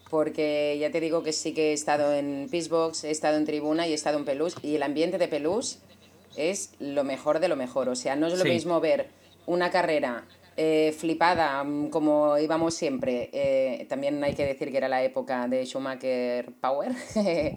porque 0.09 0.79
ya 0.81 0.91
te 0.91 1.01
digo 1.01 1.23
que 1.23 1.35
sí 1.35 1.53
que 1.53 1.73
he 1.73 1.73
estado 1.75 2.15
en 2.15 2.49
Peacebox, 2.51 3.05
he 3.05 3.11
estado 3.11 3.37
en 3.37 3.45
Tribuna 3.45 3.87
y 3.87 3.93
he 3.93 3.95
estado 3.95 4.17
en 4.17 4.25
Pelús, 4.25 4.57
y 4.63 4.77
el 4.77 4.83
ambiente 4.83 5.19
de 5.19 5.29
Pelús 5.29 5.81
es 6.37 6.75
lo 6.79 7.05
mejor 7.05 7.41
de 7.41 7.49
lo 7.49 7.57
mejor. 7.57 7.89
O 7.89 7.97
sea, 7.97 8.17
no 8.17 8.27
es 8.27 8.35
lo 8.35 8.45
sí. 8.45 8.51
mismo 8.51 8.81
ver 8.81 9.09
una 9.47 9.71
carrera 9.71 10.25
eh, 10.57 10.95
flipada, 10.97 11.63
mm, 11.65 11.91
como 11.91 12.39
íbamos 12.39 12.75
siempre. 12.75 13.31
Eh, 13.33 13.87
también 13.89 14.23
hay 14.25 14.35
que 14.35 14.45
decir 14.45 14.71
que 14.71 14.79
era 14.79 14.89
la 14.89 15.03
época 15.03 15.49
de 15.49 15.65
Schumacher 15.67 16.53
Power. 16.61 16.93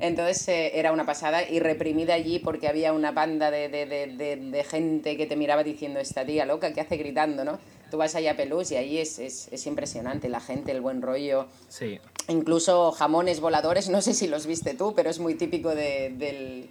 Entonces 0.00 0.48
eh, 0.48 0.78
era 0.78 0.92
una 0.92 1.04
pasada 1.04 1.46
y 1.48 1.60
reprimida 1.60 2.14
allí 2.14 2.38
porque 2.38 2.68
había 2.68 2.92
una 2.92 3.12
banda 3.12 3.50
de, 3.50 3.68
de, 3.68 3.84
de, 3.84 4.36
de, 4.36 4.64
gente 4.64 5.16
que 5.16 5.26
te 5.26 5.36
miraba 5.36 5.62
diciendo, 5.62 6.00
esta 6.00 6.24
tía 6.24 6.46
loca, 6.46 6.72
¿qué 6.72 6.80
hace 6.80 6.96
gritando? 6.96 7.44
¿no? 7.44 7.58
Tú 7.90 7.98
vas 7.98 8.14
allá 8.14 8.32
a 8.32 8.36
Pelús 8.36 8.70
y 8.70 8.76
ahí 8.76 8.98
es, 8.98 9.18
es, 9.18 9.48
es 9.52 9.66
impresionante, 9.66 10.30
la 10.30 10.40
gente, 10.40 10.72
el 10.72 10.80
buen 10.80 11.02
rollo. 11.02 11.48
Sí. 11.68 11.98
Incluso 12.28 12.92
jamones 12.92 13.40
voladores, 13.40 13.90
no 13.90 14.00
sé 14.00 14.14
si 14.14 14.26
los 14.26 14.46
viste 14.46 14.74
tú, 14.74 14.94
pero 14.94 15.10
es 15.10 15.18
muy 15.18 15.34
típico 15.34 15.74
del, 15.74 16.70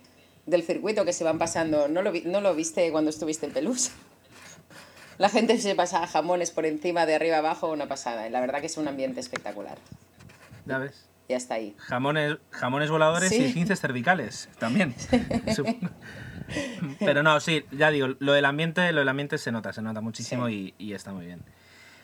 del 0.49 0.63
circuito 0.63 1.05
que 1.05 1.13
se 1.13 1.23
van 1.23 1.37
pasando. 1.37 1.87
¿No 1.87 2.01
lo, 2.01 2.11
¿No 2.25 2.41
lo 2.41 2.55
viste 2.55 2.91
cuando 2.91 3.09
estuviste 3.09 3.45
en 3.45 3.53
Pelús? 3.53 3.91
la 5.17 5.29
gente 5.29 5.57
se 5.59 5.75
pasa 5.75 6.05
jamones 6.07 6.51
por 6.51 6.65
encima, 6.65 7.05
de 7.05 7.15
arriba 7.15 7.37
abajo, 7.37 7.71
una 7.71 7.87
pasada. 7.87 8.27
Y 8.27 8.31
la 8.31 8.39
verdad 8.39 8.59
que 8.61 8.67
es 8.67 8.77
un 8.77 8.87
ambiente 8.87 9.19
espectacular. 9.19 9.77
¿Ya 10.65 10.77
ves? 10.77 11.05
Ya 11.27 11.37
está 11.37 11.55
ahí. 11.55 11.75
Jamones, 11.77 12.37
jamones 12.49 12.89
voladores 12.89 13.29
¿Sí? 13.29 13.45
y 13.45 13.53
15 13.53 13.75
cervicales 13.75 14.49
también. 14.57 14.95
Pero 16.99 17.21
no, 17.21 17.39
sí, 17.39 17.65
ya 17.71 17.91
digo, 17.91 18.07
lo 18.19 18.33
del 18.33 18.45
ambiente, 18.45 18.91
lo 18.91 18.99
del 18.99 19.09
ambiente 19.09 19.37
se 19.37 19.51
nota, 19.51 19.73
se 19.73 19.81
nota 19.81 20.01
muchísimo 20.01 20.47
sí. 20.47 20.73
y, 20.77 20.89
y, 20.89 20.93
está 20.93 21.13
muy 21.13 21.25
bien. 21.25 21.41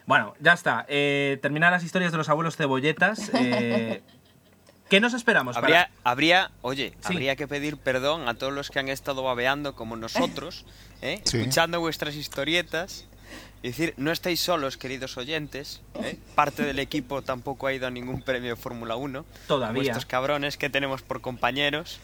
Bueno, 0.05 0.35
ya 0.39 0.53
está. 0.53 0.85
Eh, 0.87 1.39
terminar 1.41 1.71
las 1.71 1.83
historias 1.83 2.11
de 2.11 2.17
los 2.19 2.29
abuelos 2.29 2.55
cebolletas. 2.55 3.31
Eh, 3.33 4.03
¿Qué 4.89 4.99
nos 4.99 5.13
esperamos? 5.13 5.57
Habría, 5.57 5.87
para... 5.87 6.11
habría 6.11 6.51
oye, 6.61 6.93
sí. 6.99 7.13
habría 7.13 7.35
que 7.35 7.47
pedir 7.47 7.77
perdón 7.77 8.27
a 8.27 8.35
todos 8.35 8.53
los 8.53 8.69
que 8.69 8.79
han 8.79 8.89
estado 8.89 9.23
babeando 9.23 9.75
como 9.75 9.95
nosotros, 9.95 10.65
¿eh? 11.01 11.21
sí. 11.23 11.37
escuchando 11.39 11.79
vuestras 11.79 12.15
historietas. 12.15 13.05
Y 13.63 13.69
decir, 13.69 13.95
no 13.97 14.11
estáis 14.11 14.41
solos, 14.41 14.77
queridos 14.77 15.17
oyentes. 15.17 15.81
¿eh? 15.95 16.19
Parte 16.35 16.61
del 16.61 16.77
equipo 16.77 17.23
tampoco 17.23 17.65
ha 17.65 17.73
ido 17.73 17.87
a 17.87 17.89
ningún 17.89 18.21
premio 18.21 18.51
de 18.51 18.55
Fórmula 18.55 18.95
1. 18.95 19.25
Todavía. 19.47 19.81
Estos 19.81 20.05
cabrones 20.05 20.55
que 20.55 20.69
tenemos 20.69 21.01
por 21.01 21.21
compañeros. 21.21 21.99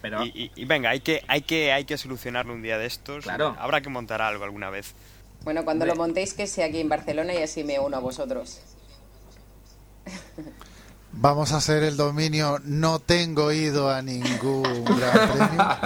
Pero... 0.00 0.24
Y, 0.24 0.28
y, 0.28 0.50
y, 0.56 0.64
venga, 0.64 0.88
hay 0.88 1.00
que, 1.00 1.22
hay, 1.28 1.42
que, 1.42 1.72
hay 1.72 1.84
que 1.84 1.98
solucionarlo 1.98 2.54
un 2.54 2.62
día 2.62 2.78
de 2.78 2.86
estos. 2.86 3.24
Claro. 3.24 3.54
Habrá 3.58 3.82
que 3.82 3.90
montar 3.90 4.22
algo 4.22 4.44
alguna 4.44 4.70
vez. 4.70 4.94
Bueno, 5.42 5.66
cuando 5.66 5.84
lo 5.84 5.94
montéis, 5.94 6.32
que 6.32 6.46
sea 6.46 6.66
aquí 6.66 6.80
en 6.80 6.88
Barcelona 6.88 7.34
y 7.34 7.42
así 7.42 7.64
me 7.64 7.78
uno 7.78 7.98
a 7.98 8.00
vosotros. 8.00 8.62
Vamos 11.16 11.52
a 11.52 11.58
hacer 11.58 11.84
el 11.84 11.96
dominio. 11.96 12.60
No 12.64 12.98
tengo 12.98 13.52
ido 13.52 13.88
a 13.90 14.02
ningún 14.02 14.84
gran 14.98 15.30
premio. 15.30 15.78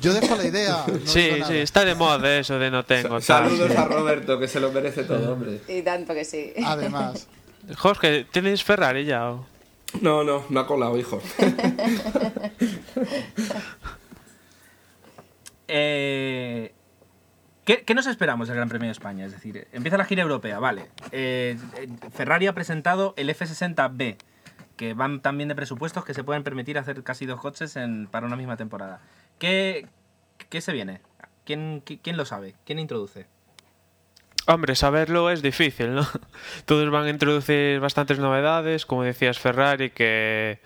Yo 0.00 0.14
dejo 0.14 0.36
la 0.36 0.44
idea. 0.44 0.84
sí, 1.04 1.30
sí, 1.46 1.56
está 1.56 1.84
de 1.84 1.94
moda 1.94 2.38
eso 2.38 2.58
de 2.58 2.70
no 2.70 2.84
tengo. 2.84 3.20
Saludos 3.20 3.70
a 3.72 3.84
Roberto, 3.86 4.38
que 4.38 4.48
se 4.48 4.60
lo 4.60 4.70
merece 4.70 5.04
todo, 5.04 5.32
hombre. 5.32 5.60
Y 5.66 5.82
tanto 5.82 6.14
que 6.14 6.24
sí. 6.24 6.52
Además. 6.64 7.26
Jorge, 7.76 8.26
¿tienes 8.30 8.62
Ferrari 8.62 9.06
ya? 9.06 9.30
O? 9.30 9.46
No, 10.00 10.22
no, 10.22 10.44
no 10.50 10.60
ha 10.60 10.66
colado, 10.66 10.98
hijo. 10.98 11.20
eh, 15.68 16.73
¿qué, 17.64 17.94
nos 17.94 18.06
esperamos 18.06 18.48
del 18.48 18.56
Gran 18.56 18.68
Premio 18.68 18.86
de 18.86 18.92
España? 18.92 19.26
Es 19.26 19.32
decir, 19.32 19.66
empieza 19.72 19.96
la 19.96 20.04
gira 20.04 20.22
europea, 20.22 20.58
vale. 20.58 20.90
Eh, 21.12 21.56
Ferrari 22.12 22.46
ha 22.46 22.52
presentado 22.54 23.14
el 23.16 23.28
F60B, 23.28 24.16
que 24.76 24.94
van 24.94 25.20
tan 25.20 25.36
bien 25.36 25.48
de 25.48 25.54
presupuestos 25.54 26.04
que 26.04 26.14
se 26.14 26.24
pueden 26.24 26.42
permitir 26.42 26.78
hacer 26.78 27.02
casi 27.02 27.26
dos 27.26 27.40
coches 27.40 27.78
para 28.10 28.26
una 28.26 28.36
misma 28.36 28.56
temporada. 28.56 29.00
¿Qué, 29.38 29.86
qué 30.50 30.60
se 30.60 30.72
viene? 30.72 31.00
¿Quién, 31.44 31.82
¿Quién 31.84 32.16
lo 32.16 32.24
sabe? 32.24 32.54
¿Quién 32.64 32.78
introduce? 32.78 33.26
Hombre, 34.46 34.74
saberlo 34.74 35.30
es 35.30 35.40
difícil, 35.40 35.94
¿no? 35.94 36.06
Todos 36.66 36.90
van 36.90 37.04
a 37.04 37.10
introducir 37.10 37.80
bastantes 37.80 38.18
novedades, 38.18 38.84
como 38.84 39.02
decías 39.02 39.38
Ferrari, 39.38 39.90
que, 39.90 40.60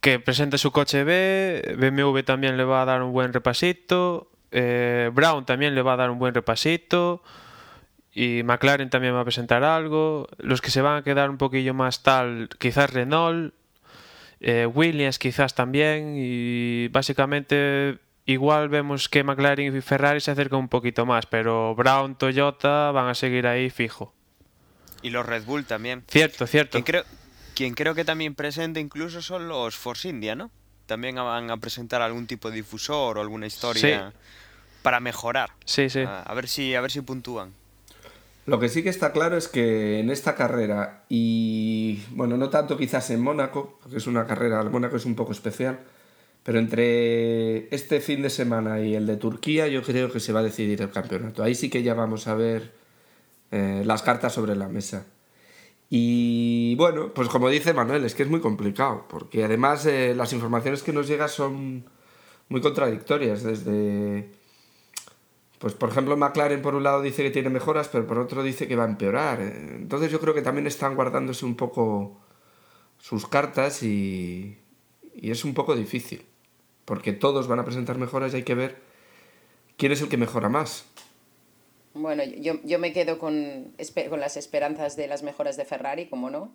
que 0.00 0.20
presenta 0.20 0.58
su 0.58 0.70
coche 0.70 1.04
B, 1.04 1.76
BMW 1.78 2.20
también 2.20 2.56
le 2.56 2.64
va 2.64 2.82
a 2.82 2.84
dar 2.84 3.02
un 3.02 3.12
buen 3.12 3.32
repasito, 3.32 4.30
eh, 4.50 5.10
Brown 5.12 5.44
también 5.44 5.74
le 5.74 5.82
va 5.82 5.94
a 5.94 5.96
dar 5.96 6.10
un 6.10 6.18
buen 6.18 6.34
repasito, 6.34 7.22
y 8.12 8.42
McLaren 8.42 8.90
también 8.90 9.14
va 9.14 9.20
a 9.20 9.24
presentar 9.24 9.62
algo, 9.64 10.28
los 10.38 10.60
que 10.60 10.70
se 10.70 10.80
van 10.80 10.96
a 10.96 11.02
quedar 11.02 11.30
un 11.30 11.38
poquillo 11.38 11.74
más 11.74 12.02
tal, 12.02 12.48
quizás 12.58 12.92
Renault, 12.92 13.54
eh, 14.40 14.66
Williams 14.66 15.18
quizás 15.18 15.54
también, 15.54 16.14
y 16.16 16.88
básicamente 16.88 17.98
igual 18.24 18.68
vemos 18.68 19.08
que 19.08 19.24
McLaren 19.24 19.76
y 19.76 19.80
Ferrari 19.80 20.20
se 20.20 20.30
acercan 20.30 20.60
un 20.60 20.68
poquito 20.68 21.06
más, 21.06 21.26
pero 21.26 21.74
Brown, 21.74 22.16
Toyota 22.16 22.90
van 22.92 23.08
a 23.08 23.14
seguir 23.14 23.46
ahí 23.46 23.70
fijo. 23.70 24.14
Y 25.02 25.10
los 25.10 25.24
Red 25.24 25.44
Bull 25.44 25.64
también. 25.64 26.04
Cierto, 26.08 26.46
cierto. 26.46 26.72
Quien 26.72 26.84
creo, 26.84 27.04
quien 27.54 27.74
creo 27.74 27.94
que 27.94 28.04
también 28.04 28.34
presenta 28.34 28.80
incluso 28.80 29.22
son 29.22 29.48
los 29.48 29.76
Force 29.76 30.08
India, 30.08 30.34
¿no? 30.34 30.50
También 30.88 31.16
van 31.16 31.50
a 31.50 31.58
presentar 31.58 32.00
algún 32.00 32.26
tipo 32.26 32.48
de 32.48 32.56
difusor 32.56 33.18
o 33.18 33.20
alguna 33.20 33.46
historia 33.46 34.14
para 34.80 35.00
mejorar. 35.00 35.50
Sí, 35.66 35.90
sí. 35.90 36.00
A, 36.00 36.32
ver 36.32 36.48
si, 36.48 36.74
a 36.74 36.80
ver 36.80 36.90
si 36.90 37.02
puntúan. 37.02 37.52
Lo 38.46 38.58
que 38.58 38.70
sí 38.70 38.82
que 38.82 38.88
está 38.88 39.12
claro 39.12 39.36
es 39.36 39.48
que 39.48 40.00
en 40.00 40.08
esta 40.08 40.34
carrera, 40.34 41.04
y 41.10 42.02
bueno, 42.12 42.38
no 42.38 42.48
tanto 42.48 42.78
quizás 42.78 43.10
en 43.10 43.20
Mónaco, 43.20 43.78
porque 43.82 43.98
es 43.98 44.06
una 44.06 44.26
carrera, 44.26 44.64
Mónaco 44.64 44.96
es 44.96 45.04
un 45.04 45.14
poco 45.14 45.32
especial, 45.32 45.78
pero 46.42 46.58
entre 46.58 47.68
este 47.74 48.00
fin 48.00 48.22
de 48.22 48.30
semana 48.30 48.80
y 48.80 48.94
el 48.94 49.06
de 49.06 49.18
Turquía 49.18 49.68
yo 49.68 49.82
creo 49.82 50.10
que 50.10 50.20
se 50.20 50.32
va 50.32 50.40
a 50.40 50.42
decidir 50.42 50.80
el 50.80 50.90
campeonato. 50.90 51.42
Ahí 51.42 51.54
sí 51.54 51.68
que 51.68 51.82
ya 51.82 51.92
vamos 51.92 52.28
a 52.28 52.34
ver 52.34 52.72
eh, 53.50 53.82
las 53.84 54.00
cartas 54.00 54.32
sobre 54.32 54.56
la 54.56 54.68
mesa. 54.68 55.04
Y 55.90 56.57
bueno, 56.74 57.12
pues 57.14 57.28
como 57.28 57.48
dice 57.48 57.74
Manuel, 57.74 58.04
es 58.04 58.14
que 58.14 58.22
es 58.22 58.28
muy 58.28 58.40
complicado, 58.40 59.06
porque 59.08 59.44
además 59.44 59.86
eh, 59.86 60.14
las 60.14 60.32
informaciones 60.32 60.82
que 60.82 60.92
nos 60.92 61.08
llegan 61.08 61.28
son 61.28 61.84
muy 62.48 62.60
contradictorias. 62.60 63.42
Desde, 63.42 64.30
pues 65.58 65.74
por 65.74 65.90
ejemplo, 65.90 66.16
McLaren 66.16 66.62
por 66.62 66.74
un 66.74 66.82
lado 66.82 67.02
dice 67.02 67.22
que 67.22 67.30
tiene 67.30 67.50
mejoras, 67.50 67.88
pero 67.88 68.06
por 68.06 68.18
otro 68.18 68.42
dice 68.42 68.68
que 68.68 68.76
va 68.76 68.84
a 68.84 68.88
empeorar. 68.88 69.40
Entonces 69.40 70.10
yo 70.10 70.20
creo 70.20 70.34
que 70.34 70.42
también 70.42 70.66
están 70.66 70.94
guardándose 70.94 71.44
un 71.44 71.56
poco 71.56 72.20
sus 72.98 73.26
cartas 73.26 73.82
y, 73.82 74.58
y 75.14 75.30
es 75.30 75.44
un 75.44 75.54
poco 75.54 75.76
difícil 75.76 76.24
porque 76.88 77.12
todos 77.12 77.48
van 77.48 77.58
a 77.58 77.66
presentar 77.66 77.98
mejoras 77.98 78.32
y 78.32 78.36
hay 78.36 78.42
que 78.44 78.54
ver 78.54 78.80
quién 79.76 79.92
es 79.92 80.00
el 80.00 80.08
que 80.08 80.16
mejora 80.16 80.48
más. 80.48 80.86
Bueno, 81.94 82.22
yo, 82.24 82.60
yo 82.64 82.78
me 82.78 82.92
quedo 82.92 83.18
con, 83.18 83.74
con 84.08 84.20
las 84.20 84.36
esperanzas 84.36 84.96
de 84.96 85.08
las 85.08 85.22
mejoras 85.22 85.56
de 85.56 85.64
Ferrari, 85.64 86.06
como 86.06 86.30
no. 86.30 86.52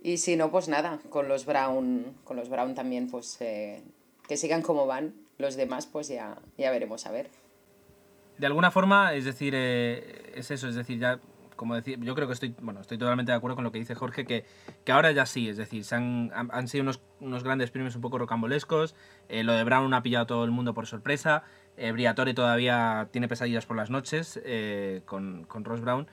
Y 0.00 0.18
si 0.18 0.36
no, 0.36 0.50
pues 0.50 0.68
nada, 0.68 1.00
con 1.10 1.28
los 1.28 1.44
Brown, 1.44 2.16
con 2.24 2.36
los 2.36 2.48
Brown 2.48 2.74
también, 2.74 3.10
pues 3.10 3.40
eh, 3.40 3.82
que 4.26 4.36
sigan 4.36 4.62
como 4.62 4.86
van. 4.86 5.14
Los 5.38 5.56
demás, 5.56 5.86
pues 5.86 6.08
ya, 6.08 6.38
ya 6.56 6.70
veremos 6.70 7.06
a 7.06 7.12
ver. 7.12 7.30
De 8.38 8.46
alguna 8.46 8.70
forma, 8.70 9.14
es 9.14 9.24
decir, 9.24 9.52
eh, 9.56 10.32
es 10.34 10.50
eso, 10.50 10.68
es 10.68 10.74
decir, 10.74 10.98
ya 10.98 11.20
como 11.58 11.74
decir, 11.74 11.98
yo 12.00 12.14
creo 12.14 12.28
que 12.28 12.34
estoy, 12.34 12.54
bueno, 12.60 12.80
estoy 12.80 12.98
totalmente 12.98 13.32
de 13.32 13.36
acuerdo 13.36 13.56
con 13.56 13.64
lo 13.64 13.72
que 13.72 13.80
dice 13.80 13.96
Jorge, 13.96 14.24
que, 14.24 14.44
que 14.84 14.92
ahora 14.92 15.10
ya 15.10 15.26
sí, 15.26 15.48
es 15.48 15.56
decir, 15.56 15.84
han, 15.90 16.30
han, 16.32 16.68
sido 16.68 16.82
unos, 16.82 17.00
unos, 17.20 17.42
grandes 17.42 17.72
premios 17.72 17.96
un 17.96 18.00
poco 18.00 18.16
rocambolescos, 18.16 18.94
eh, 19.28 19.42
lo 19.42 19.52
de 19.52 19.64
Brown 19.64 19.92
ha 19.92 20.02
pillado 20.02 20.22
a 20.22 20.26
todo 20.28 20.44
el 20.44 20.52
mundo 20.52 20.72
por 20.72 20.86
sorpresa, 20.86 21.42
eh, 21.78 21.92
Briatore 21.92 22.34
todavía 22.34 23.08
tiene 23.10 23.28
pesadillas 23.28 23.66
por 23.66 23.76
las 23.76 23.90
noches 23.90 24.40
eh, 24.44 25.02
con, 25.04 25.44
con, 25.44 25.64
Ross 25.64 25.80
Brown, 25.80 26.06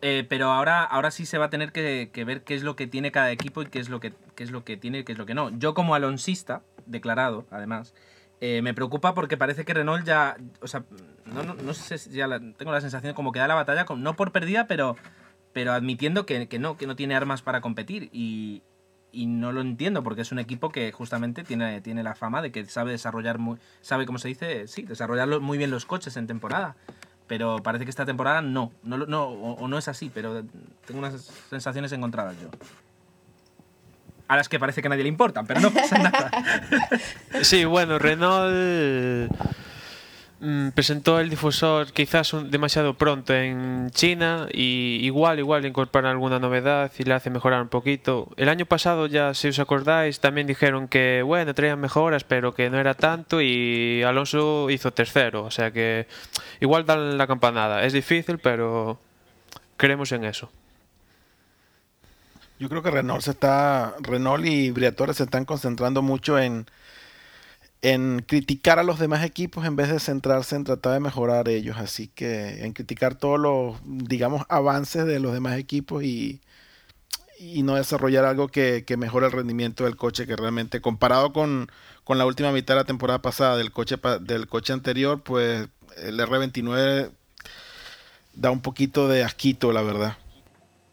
eh, 0.00 0.26
pero 0.28 0.50
ahora, 0.50 0.82
ahora 0.82 1.10
sí 1.10 1.26
se 1.26 1.38
va 1.38 1.46
a 1.46 1.50
tener 1.50 1.70
que, 1.70 2.10
ver 2.26 2.42
qué 2.42 2.54
es 2.54 2.62
lo 2.62 2.74
que 2.76 2.86
tiene 2.86 3.12
cada 3.12 3.30
equipo 3.30 3.62
y 3.62 3.66
qué 3.66 3.78
es 3.78 3.88
lo 3.88 4.00
que, 4.00 4.12
qué 4.34 4.42
es 4.42 4.50
lo 4.50 4.64
que 4.64 4.76
tiene 4.76 4.98
y 4.98 5.04
qué 5.04 5.12
es 5.12 5.18
lo 5.18 5.26
que 5.26 5.34
no. 5.34 5.56
Yo 5.58 5.74
como 5.74 5.94
alonsista, 5.94 6.62
declarado 6.86 7.46
además, 7.50 7.94
eh, 8.40 8.60
me 8.62 8.74
preocupa 8.74 9.14
porque 9.14 9.36
parece 9.36 9.64
que 9.64 9.72
Renault 9.72 10.04
ya. 10.04 10.36
O 10.60 10.66
sea, 10.66 10.82
no, 11.24 11.44
no, 11.44 11.54
no 11.54 11.72
sé 11.74 11.96
ya 12.10 12.26
tengo 12.56 12.72
la 12.72 12.80
sensación 12.80 13.14
como 13.14 13.30
que 13.30 13.38
da 13.38 13.46
la 13.46 13.54
batalla, 13.54 13.86
no 13.96 14.16
por 14.16 14.32
perdida, 14.32 14.66
pero, 14.66 14.96
pero 15.52 15.72
admitiendo 15.72 16.26
que, 16.26 16.48
que, 16.48 16.58
no, 16.58 16.76
que 16.76 16.88
no 16.88 16.96
tiene 16.96 17.14
armas 17.14 17.40
para 17.42 17.60
competir. 17.60 18.10
Y, 18.12 18.64
y, 19.12 19.26
no 19.26 19.52
lo 19.52 19.60
entiendo 19.60 20.02
porque 20.02 20.22
es 20.22 20.32
un 20.32 20.38
equipo 20.38 20.70
que 20.70 20.90
justamente 20.92 21.44
tiene, 21.44 21.80
tiene 21.80 22.02
la 22.02 22.14
fama 22.14 22.42
de 22.42 22.50
que 22.50 22.64
sabe 22.66 22.92
desarrollar 22.92 23.38
muy. 23.38 23.58
sabe 23.80 24.06
cómo 24.06 24.18
se 24.18 24.28
dice, 24.28 24.66
sí, 24.68 24.82
desarrollar 24.82 25.40
muy 25.40 25.58
bien 25.58 25.70
los 25.70 25.86
coches 25.86 26.16
en 26.16 26.26
temporada. 26.26 26.76
Pero 27.26 27.58
parece 27.62 27.84
que 27.84 27.90
esta 27.90 28.04
temporada 28.04 28.42
no, 28.42 28.72
no, 28.82 28.98
no 28.98 29.24
o, 29.24 29.68
no 29.68 29.78
es 29.78 29.88
así, 29.88 30.10
pero 30.12 30.42
tengo 30.86 30.98
unas 30.98 31.30
sensaciones 31.48 31.92
encontradas 31.92 32.36
yo 32.40 32.50
a 34.28 34.36
las 34.36 34.48
que 34.48 34.58
parece 34.58 34.80
que 34.80 34.88
nadie 34.88 35.02
le 35.02 35.10
importan, 35.10 35.46
pero 35.46 35.60
no 35.60 35.70
pasa 35.70 35.98
nada. 35.98 36.30
Sí, 37.42 37.66
bueno, 37.66 37.98
Renault 37.98 39.30
presentó 40.74 41.20
el 41.20 41.30
difusor 41.30 41.92
quizás 41.92 42.34
demasiado 42.50 42.94
pronto 42.94 43.32
en 43.32 43.90
China 43.92 44.48
y 44.52 44.98
igual, 45.02 45.38
igual 45.38 45.64
incorporan 45.64 46.10
alguna 46.10 46.40
novedad 46.40 46.90
y 46.98 47.04
le 47.04 47.14
hace 47.14 47.30
mejorar 47.30 47.62
un 47.62 47.68
poquito. 47.68 48.28
El 48.36 48.48
año 48.48 48.66
pasado 48.66 49.06
ya, 49.06 49.34
si 49.34 49.48
os 49.48 49.58
acordáis, 49.60 50.18
también 50.18 50.48
dijeron 50.48 50.88
que, 50.88 51.22
bueno, 51.22 51.54
traían 51.54 51.80
mejoras, 51.80 52.24
pero 52.24 52.54
que 52.54 52.70
no 52.70 52.80
era 52.80 52.94
tanto 52.94 53.40
y 53.40 54.02
Alonso 54.02 54.68
hizo 54.70 54.92
tercero, 54.92 55.44
o 55.44 55.50
sea 55.52 55.70
que 55.70 56.08
igual 56.60 56.86
dan 56.86 57.16
la 57.16 57.28
campanada. 57.28 57.84
Es 57.84 57.92
difícil, 57.92 58.38
pero 58.38 58.98
creemos 59.76 60.10
en 60.10 60.24
eso. 60.24 60.50
Yo 62.58 62.68
creo 62.68 62.82
que 62.82 62.90
Renault 62.90 63.22
se 63.22 63.30
está, 63.30 63.94
Renault 64.00 64.44
y 64.44 64.70
Briatore 64.72 65.14
se 65.14 65.24
están 65.24 65.44
concentrando 65.44 66.02
mucho 66.02 66.38
en, 66.38 66.66
en 67.82 68.22
criticar 68.26 68.78
a 68.78 68.84
los 68.84 68.98
demás 69.00 69.24
equipos 69.24 69.66
en 69.66 69.74
vez 69.76 69.88
de 69.88 69.98
centrarse 69.98 70.54
en 70.54 70.64
tratar 70.64 70.94
de 70.94 71.00
mejorar 71.00 71.48
ellos. 71.48 71.76
Así 71.78 72.08
que 72.08 72.64
en 72.64 72.72
criticar 72.72 73.16
todos 73.16 73.38
los, 73.38 73.80
digamos, 73.84 74.44
avances 74.48 75.04
de 75.04 75.20
los 75.20 75.32
demás 75.32 75.58
equipos 75.58 76.04
y, 76.04 76.40
y 77.38 77.62
no 77.64 77.74
desarrollar 77.74 78.24
algo 78.24 78.48
que, 78.48 78.84
que, 78.86 78.96
mejore 78.96 79.26
el 79.26 79.32
rendimiento 79.32 79.84
del 79.84 79.96
coche, 79.96 80.26
que 80.26 80.36
realmente 80.36 80.80
comparado 80.80 81.32
con, 81.32 81.70
con, 82.04 82.18
la 82.18 82.26
última 82.26 82.52
mitad 82.52 82.74
de 82.74 82.80
la 82.80 82.86
temporada 82.86 83.20
pasada 83.20 83.56
del 83.56 83.72
coche, 83.72 83.96
del 84.20 84.46
coche 84.46 84.72
anterior, 84.72 85.22
pues 85.22 85.68
el 85.96 86.20
R29 86.20 87.10
da 88.34 88.50
un 88.50 88.62
poquito 88.62 89.08
de 89.08 89.24
asquito, 89.24 89.72
la 89.72 89.82
verdad 89.82 90.16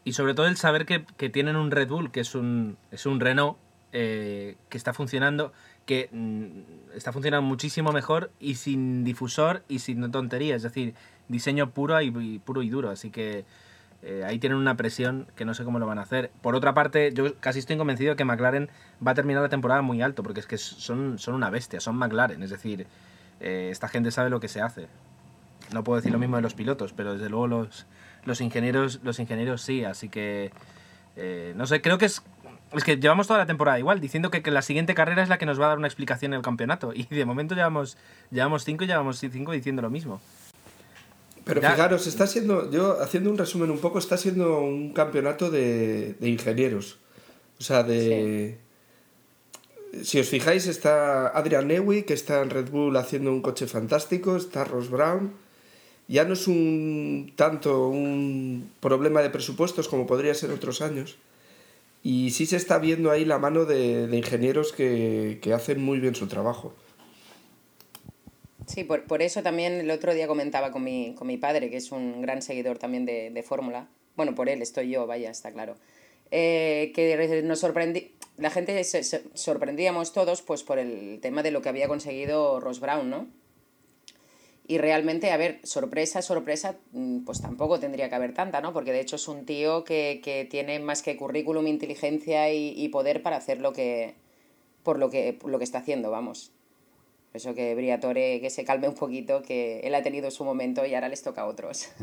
y 0.09 0.13
sobre 0.13 0.33
todo 0.33 0.47
el 0.47 0.57
saber 0.57 0.87
que, 0.87 1.05
que, 1.17 1.29
tienen 1.29 1.55
un 1.55 1.69
Red 1.69 1.89
Bull, 1.89 2.11
que 2.11 2.21
es 2.21 2.33
un, 2.33 2.77
es 2.89 3.05
un 3.05 3.19
Renault, 3.19 3.57
eh, 3.91 4.55
que 4.69 4.77
está 4.77 4.93
funcionando, 4.93 5.53
que 5.89 6.07
mm, 6.11 6.95
está 6.95 7.11
funcionando 7.11 7.41
muchísimo 7.41 7.91
mejor 7.91 8.29
y 8.39 8.55
sin 8.55 9.03
difusor 9.03 9.63
y 9.67 9.79
sin 9.79 10.11
tontería, 10.11 10.55
es 10.55 10.61
decir, 10.61 10.93
diseño 11.29 11.71
puro 11.71 11.99
y, 11.99 12.11
puro 12.37 12.61
y 12.61 12.69
duro, 12.69 12.91
así 12.91 13.09
que 13.09 13.43
eh, 14.03 14.23
ahí 14.23 14.37
tienen 14.37 14.59
una 14.59 14.77
presión 14.77 15.25
que 15.35 15.45
no 15.45 15.55
sé 15.55 15.63
cómo 15.63 15.79
lo 15.79 15.87
van 15.87 15.97
a 15.97 16.03
hacer. 16.03 16.29
Por 16.43 16.53
otra 16.53 16.75
parte, 16.75 17.11
yo 17.11 17.33
casi 17.39 17.57
estoy 17.57 17.75
convencido 17.75 18.15
que 18.15 18.23
McLaren 18.23 18.69
va 19.05 19.13
a 19.13 19.15
terminar 19.15 19.41
la 19.41 19.49
temporada 19.49 19.81
muy 19.81 20.03
alto, 20.03 20.21
porque 20.21 20.41
es 20.41 20.45
que 20.45 20.59
son, 20.59 21.17
son 21.17 21.33
una 21.33 21.49
bestia, 21.49 21.79
son 21.79 21.95
McLaren, 21.95 22.43
es 22.43 22.51
decir, 22.51 22.85
eh, 23.39 23.69
esta 23.71 23.87
gente 23.87 24.11
sabe 24.11 24.29
lo 24.29 24.39
que 24.39 24.47
se 24.47 24.61
hace. 24.61 24.89
No 25.73 25.83
puedo 25.83 25.95
decir 25.95 26.11
lo 26.11 26.19
mismo 26.19 26.35
de 26.35 26.43
los 26.43 26.53
pilotos, 26.53 26.93
pero 26.93 27.13
desde 27.13 27.29
luego 27.29 27.47
los, 27.47 27.87
los 28.25 28.41
ingenieros, 28.41 28.99
los 29.01 29.17
ingenieros 29.17 29.63
sí, 29.63 29.83
así 29.85 30.07
que 30.07 30.51
eh, 31.15 31.53
no 31.57 31.65
sé, 31.65 31.81
creo 31.81 31.97
que 31.97 32.05
es 32.05 32.21
es 32.73 32.83
que 32.83 32.97
llevamos 32.97 33.27
toda 33.27 33.39
la 33.39 33.45
temporada 33.45 33.79
igual, 33.79 33.99
diciendo 33.99 34.29
que, 34.29 34.41
que, 34.41 34.51
la 34.51 34.61
siguiente 34.61 34.93
carrera 34.93 35.23
es 35.23 35.29
la 35.29 35.37
que 35.37 35.45
nos 35.45 35.59
va 35.59 35.65
a 35.65 35.69
dar 35.69 35.77
una 35.77 35.87
explicación 35.87 36.33
en 36.33 36.37
el 36.37 36.43
campeonato. 36.43 36.93
Y 36.93 37.03
de 37.03 37.25
momento 37.25 37.55
llevamos, 37.55 37.97
llevamos 38.31 38.63
cinco 38.63 38.83
y 38.83 38.87
llevamos 38.87 39.19
cinco 39.19 39.51
diciendo 39.51 39.81
lo 39.81 39.89
mismo. 39.89 40.21
Pero 41.49 41.61
fijaros, 41.61 42.05
está 42.05 42.27
siendo, 42.27 42.69
yo 42.69 43.01
haciendo 43.01 43.31
un 43.31 43.37
resumen 43.37 43.71
un 43.71 43.79
poco, 43.79 43.97
está 43.97 44.17
siendo 44.17 44.59
un 44.59 44.93
campeonato 44.93 45.49
de, 45.49 46.15
ingenieros. 46.21 46.97
O 47.59 47.63
sea, 47.63 47.81
de... 47.81 48.59
Si 50.03 50.19
os 50.19 50.29
fijáis, 50.29 50.67
está 50.67 51.29
Adrian 51.29 51.67
Newey, 51.67 52.03
que 52.03 52.13
está 52.13 52.43
en 52.43 52.51
Red 52.51 52.69
Bull 52.69 52.95
haciendo 52.97 53.31
un 53.31 53.41
coche 53.41 53.65
fantástico, 53.65 54.35
está 54.35 54.63
Ross 54.63 54.91
Brown. 54.91 55.33
Ya 56.07 56.25
no 56.25 56.33
es 56.33 56.47
un 56.47 57.33
tanto 57.35 57.87
un 57.87 58.71
problema 58.79 59.21
de 59.23 59.31
presupuestos 59.31 59.87
como 59.87 60.05
podría 60.05 60.35
ser 60.35 60.51
otros 60.51 60.83
años. 60.83 61.17
Y 62.01 62.31
sí 62.31 62.45
se 62.45 62.55
está 62.55 62.77
viendo 62.79 63.11
ahí 63.11 63.25
la 63.25 63.39
mano 63.39 63.65
de, 63.65 64.09
ingenieros 64.15 64.71
que, 64.71 65.39
que 65.41 65.53
hacen 65.53 65.81
muy 65.81 65.99
bien 65.99 66.15
su 66.15 66.27
trabajo. 66.27 66.73
Sí, 68.67 68.83
por, 68.83 69.05
por, 69.05 69.21
eso 69.21 69.41
también 69.41 69.73
el 69.73 69.91
otro 69.91 70.13
día 70.13 70.27
comentaba 70.27 70.71
con 70.71 70.83
mi, 70.83 71.15
con 71.15 71.27
mi 71.27 71.37
padre, 71.37 71.69
que 71.69 71.77
es 71.77 71.91
un 71.91 72.21
gran 72.21 72.41
seguidor 72.41 72.77
también 72.77 73.05
de, 73.05 73.31
de 73.31 73.43
Fórmula. 73.43 73.87
Bueno, 74.15 74.35
por 74.35 74.47
él 74.47 74.61
estoy 74.61 74.89
yo, 74.89 75.07
vaya, 75.07 75.31
está 75.31 75.51
claro. 75.51 75.75
Eh, 76.31 76.91
que 76.93 77.41
nos 77.43 77.59
sorprendí, 77.59 78.11
la 78.37 78.51
gente 78.51 78.83
se, 78.83 79.03
sorprendíamos 79.33 80.13
todos 80.13 80.41
pues 80.41 80.63
por 80.63 80.77
el 80.77 81.19
tema 81.21 81.41
de 81.41 81.51
lo 81.51 81.61
que 81.61 81.69
había 81.69 81.87
conseguido 81.87 82.59
Ross 82.59 82.79
Brown, 82.79 83.09
¿no? 83.09 83.27
Y 84.69 84.77
realmente, 84.77 85.31
a 85.31 85.37
ver, 85.37 85.61
sorpresa, 85.63 86.21
sorpresa, 86.21 86.75
mm, 86.91 87.25
pues 87.25 87.41
tampoco 87.41 87.79
tendría 87.79 88.07
que 88.07 88.13
haber 88.13 88.35
tanta, 88.35 88.61
¿no? 88.61 88.71
Porque 88.71 88.91
de 88.91 88.99
hecho 88.99 89.15
es 89.15 89.27
un 89.27 89.43
tío 89.43 89.83
que, 89.83 90.21
que 90.23 90.45
tiene 90.45 90.79
más 90.79 91.01
que 91.01 91.17
currículum, 91.17 91.65
inteligencia 91.65 92.53
y, 92.53 92.75
y, 92.77 92.89
poder 92.89 93.23
para 93.23 93.37
hacer 93.37 93.61
lo 93.61 93.73
que, 93.73 94.13
por 94.83 94.99
lo 94.99 95.09
que, 95.09 95.39
lo 95.43 95.57
que 95.57 95.63
está 95.63 95.79
haciendo, 95.79 96.11
vamos. 96.11 96.51
Eso 97.33 97.55
que 97.55 97.73
Briatore 97.73 98.39
que 98.41 98.51
se 98.51 98.63
calme 98.63 98.87
un 98.87 98.93
poquito, 98.93 99.41
que 99.41 99.79
él 99.79 99.95
ha 99.95 100.03
tenido 100.03 100.29
su 100.29 100.45
momento 100.45 100.85
y 100.85 100.93
ahora 100.93 101.09
les 101.09 101.23
toca 101.23 101.41
a 101.41 101.45
otros. 101.47 101.89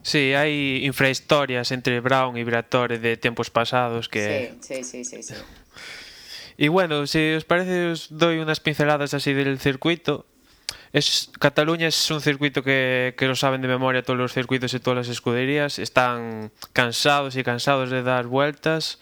Sí, 0.00 0.34
hay 0.34 0.84
infrahistorias 0.84 1.72
entre 1.72 2.00
Brown 2.00 2.36
y 2.36 2.44
Briatore 2.44 2.98
de 2.98 3.16
tiempos 3.16 3.48
pasados 3.48 4.10
que... 4.10 4.52
Sí, 4.60 4.84
sí, 4.84 5.04
sí, 5.04 5.22
sí, 5.22 5.34
Y 6.58 6.68
bueno, 6.68 7.06
si 7.06 7.32
os 7.32 7.46
parece, 7.46 7.86
os 7.86 8.08
doy 8.10 8.36
unas 8.36 8.60
pinceladas 8.60 9.14
así 9.14 9.32
del 9.32 9.58
circuito. 9.58 10.26
Es, 10.94 11.28
Cataluña 11.40 11.88
es 11.88 12.10
un 12.12 12.20
circuito 12.20 12.62
que, 12.62 13.16
que 13.18 13.26
lo 13.26 13.34
saben 13.34 13.60
de 13.60 13.66
memoria 13.66 14.04
todos 14.04 14.16
los 14.16 14.32
circuitos 14.32 14.74
y 14.74 14.78
todas 14.78 14.96
las 14.96 15.08
escuderías. 15.08 15.80
Están 15.80 16.52
cansados 16.72 17.34
y 17.34 17.42
cansados 17.42 17.90
de 17.90 18.04
dar 18.04 18.28
vueltas. 18.28 19.00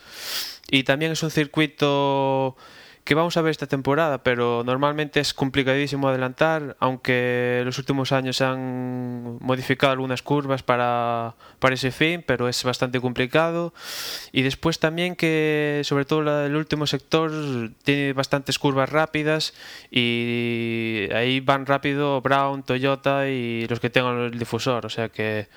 Y 0.71 0.85
también 0.85 1.13
es 1.13 1.23
un 1.23 1.31
circuito 1.31 2.57
que 3.05 3.17
vamos 3.17 3.37
a 3.37 3.43
ver 3.43 3.51
esta 3.51 3.67
temporada, 3.67 4.23
pero 4.23 4.63
normalmente 4.65 5.19
es 5.19 5.35
complicadísimo 5.35 6.09
adelantar, 6.09 6.77
aunque 6.79 7.63
los 7.65 7.79
últimos 7.79 8.13
años 8.13 8.37
se 8.37 8.45
han 8.45 9.39
modificado 9.41 9.93
algunas 9.93 10.23
curvas 10.23 10.63
para, 10.63 11.35
para 11.59 11.75
ese 11.75 11.91
fin, 11.91 12.23
pero 12.25 12.49
es 12.49 12.63
bastante 12.63 13.01
complicado. 13.01 13.75
Y 14.31 14.43
después 14.43 14.79
también 14.79 15.17
que, 15.17 15.83
sobre 15.85 16.05
todo 16.05 16.47
el 16.47 16.55
último 16.55 16.87
sector, 16.87 17.33
tiene 17.83 18.13
bastantes 18.13 18.59
curvas 18.61 18.89
rápidas 18.89 19.53
y 19.91 21.09
ahí 21.13 21.41
van 21.41 21.67
rápido 21.67 22.21
Brown, 22.21 22.63
Toyota 22.63 23.29
y 23.29 23.67
los 23.67 23.81
que 23.81 23.91
tengan 23.91 24.19
el 24.19 24.39
difusor, 24.39 24.87
o 24.87 24.91
sea 24.91 25.09
que 25.09 25.49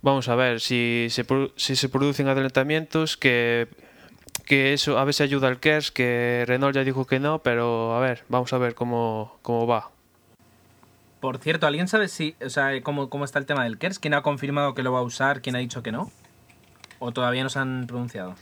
vamos 0.00 0.28
a 0.28 0.36
ver 0.36 0.60
si 0.60 1.08
se, 1.10 1.26
si 1.56 1.76
se 1.76 1.88
producen 1.88 2.28
adelantamientos 2.28 3.16
que 3.16 3.68
que 4.48 4.72
eso 4.72 4.98
a 4.98 5.04
veces 5.04 5.20
ayuda 5.20 5.46
al 5.46 5.60
KERS, 5.60 5.92
que 5.92 6.44
Renault 6.46 6.74
ya 6.74 6.82
dijo 6.82 7.06
que 7.06 7.20
no, 7.20 7.38
pero 7.40 7.94
a 7.94 8.00
ver, 8.00 8.24
vamos 8.28 8.52
a 8.52 8.58
ver 8.58 8.74
cómo, 8.74 9.38
cómo 9.42 9.66
va. 9.66 9.90
Por 11.20 11.38
cierto, 11.38 11.66
¿alguien 11.66 11.86
sabe 11.86 12.08
si, 12.08 12.34
o 12.44 12.48
sea, 12.48 12.80
cómo, 12.82 13.10
cómo 13.10 13.24
está 13.24 13.38
el 13.38 13.46
tema 13.46 13.64
del 13.64 13.78
KERS? 13.78 13.98
¿Quién 13.98 14.14
ha 14.14 14.22
confirmado 14.22 14.74
que 14.74 14.82
lo 14.82 14.92
va 14.92 15.00
a 15.00 15.02
usar? 15.02 15.42
¿Quién 15.42 15.54
ha 15.54 15.58
dicho 15.58 15.82
que 15.82 15.92
no? 15.92 16.10
¿O 16.98 17.12
todavía 17.12 17.42
no 17.42 17.50
se 17.50 17.58
han 17.58 17.86
pronunciado? 17.86 18.34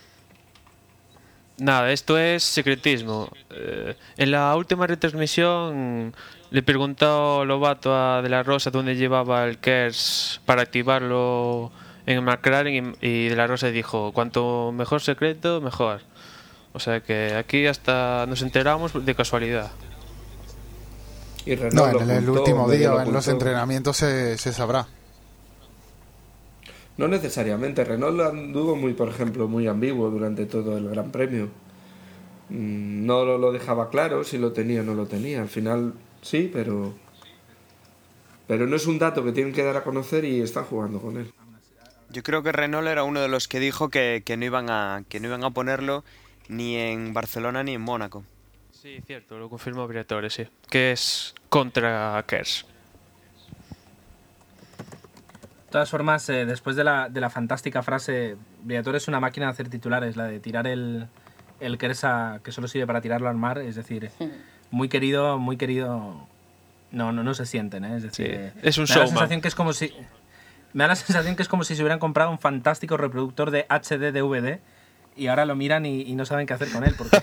Nada, 1.59 1.91
esto 1.91 2.19
es 2.19 2.43
secretismo. 2.43 3.31
Eh, 3.51 3.97
en 4.19 4.31
la 4.31 4.55
última 4.55 4.87
retransmisión 4.87 6.15
le 6.51 6.63
preguntó 6.63 7.45
Lobato 7.45 7.95
a 7.95 8.23
De 8.23 8.29
La 8.29 8.43
Rosa 8.43 8.71
dónde 8.71 8.95
llevaba 8.95 9.45
el 9.45 9.59
KERS 9.59 10.43
para 10.45 10.63
activarlo 10.63 11.73
en 12.07 12.25
McLaren 12.25 12.97
y, 13.01 13.29
De 13.29 13.37
La 13.37 13.47
Rosa 13.47 13.69
dijo, 13.69 14.13
cuanto 14.13 14.73
mejor 14.73 15.03
secreto, 15.03 15.61
mejor. 15.61 16.01
O 16.73 16.79
sea 16.81 17.01
que 17.01 17.35
aquí 17.35 17.67
hasta 17.67 18.27
nos 18.27 18.43
enteramos 18.43 19.05
de 19.05 19.15
casualidad. 19.15 19.73
no, 21.73 22.01
en 22.01 22.11
el, 22.11 22.29
último 22.29 22.71
día, 22.71 23.03
en 23.03 23.13
los 23.13 23.29
entrenamientos 23.29 23.97
se, 23.97 24.39
se, 24.39 24.53
sabrá. 24.53 24.87
No 26.97 27.09
necesariamente. 27.09 27.85
Renault 27.85 28.21
anduvo 28.21 28.77
muy, 28.77 28.95
por 28.95 29.09
ejemplo, 29.09 29.49
muy 29.49 29.67
ambiguo 29.67 30.11
durante 30.11 30.47
todo 30.47 30.79
el 30.79 30.89
Gran 30.89 31.11
Premio. 31.11 31.49
Mm, 32.49 33.05
no 33.07 33.25
lo, 33.25 33.53
dejaba 33.53 33.91
claro 33.91 34.23
si 34.25 34.39
lo 34.39 34.53
tenía 34.53 34.81
o 34.81 34.85
no 34.85 34.95
lo 34.95 35.07
tenía. 35.07 35.43
Al 35.43 35.49
final 35.49 35.95
sí, 36.23 36.51
pero 36.53 36.95
pero 38.47 38.67
no 38.67 38.77
es 38.77 38.87
un 38.87 38.99
dato 38.99 39.25
que 39.25 39.33
tienen 39.33 39.53
que 39.53 39.65
dar 39.65 39.77
a 39.77 39.83
conocer 39.83 40.25
y 40.25 40.41
están 40.41 40.65
jugando 40.65 41.01
con 41.01 41.17
él. 41.17 41.33
Yo 42.11 42.23
creo 42.23 42.43
que 42.43 42.53
Renault 42.53 42.89
era 42.89 43.03
uno 43.03 43.21
de 43.21 43.29
los 43.29 43.49
que 43.49 43.61
dijo 43.61 43.89
que, 43.89 44.23
no, 44.37 44.45
iban 44.45 44.71
a, 44.71 45.03
que 45.09 45.21
no 45.21 45.29
iban 45.29 45.45
a 45.45 45.51
ponerlo 45.51 46.05
ni 46.49 46.77
en 46.77 47.13
Barcelona 47.13 47.63
ni 47.63 47.75
en 47.75 47.81
Mónaco. 47.81 48.25
Sí, 48.71 49.01
cierto, 49.07 49.39
lo 49.39 49.51
confirmó 49.51 49.87
Briatore, 49.89 50.31
sí. 50.31 50.47
Que 50.71 50.93
es 50.93 51.35
contra 51.49 52.25
Kers. 52.27 52.67
De 55.67 55.73
todas 55.73 55.91
formas, 55.91 56.29
eh, 56.29 56.47
después 56.47 56.77
de 56.77 56.85
la, 56.85 57.09
de 57.09 57.21
la, 57.21 57.29
fantástica 57.29 57.83
frase, 57.83 58.37
Briatore 58.63 58.99
es 58.99 59.09
una 59.09 59.19
máquina 59.19 59.47
de 59.47 59.53
hacer 59.53 59.69
titulares, 59.69 60.17
la 60.17 60.25
de 60.25 60.39
tirar 60.39 60.67
el, 60.67 61.09
el 61.61 61.79
Kers 61.79 62.03
que 62.43 62.53
solo 62.53 62.69
sirve 62.69 62.87
para 62.87 63.01
tirarlo 63.01 63.29
al 63.29 63.37
mar, 63.37 63.59
es 63.59 63.75
decir, 63.75 64.11
muy 64.71 64.89
querido, 64.89 65.39
muy 65.39 65.57
querido... 65.57 66.29
No, 66.93 67.11
no, 67.11 67.25
no 67.25 67.35
se 67.35 67.45
sienten, 67.47 67.85
¿eh? 67.85 67.97
es 67.97 68.05
decir, 68.05 68.53
es 68.63 68.79
un 68.79 68.87
show. 68.87 69.03
La 69.03 69.09
sensación 69.09 69.41
que 69.41 69.49
es 69.49 69.57
como 69.57 69.73
si 69.73 69.93
me 70.77 70.85
da 70.85 70.89
la 70.89 70.97
sensación 70.97 71.37
que 71.37 71.43
es 71.43 71.49
como 71.49 71.65
si 71.65 71.75
se 71.75 71.81
hubieran 71.81 71.99
comprado 71.99 72.31
un 72.31 72.39
fantástico 72.39 72.99
reproductor 72.99 73.51
de 73.51 73.65
HD 73.71 74.13
DVD 74.13 74.59
y 75.17 75.29
ahora 75.29 75.47
lo 75.47 75.57
miran 75.57 75.87
y, 75.87 76.15
no 76.15 76.27
saben 76.27 76.47
qué 76.47 76.53
hacer 76.53 76.71
con 76.71 76.85
él. 76.85 76.95
Porque... 76.99 77.17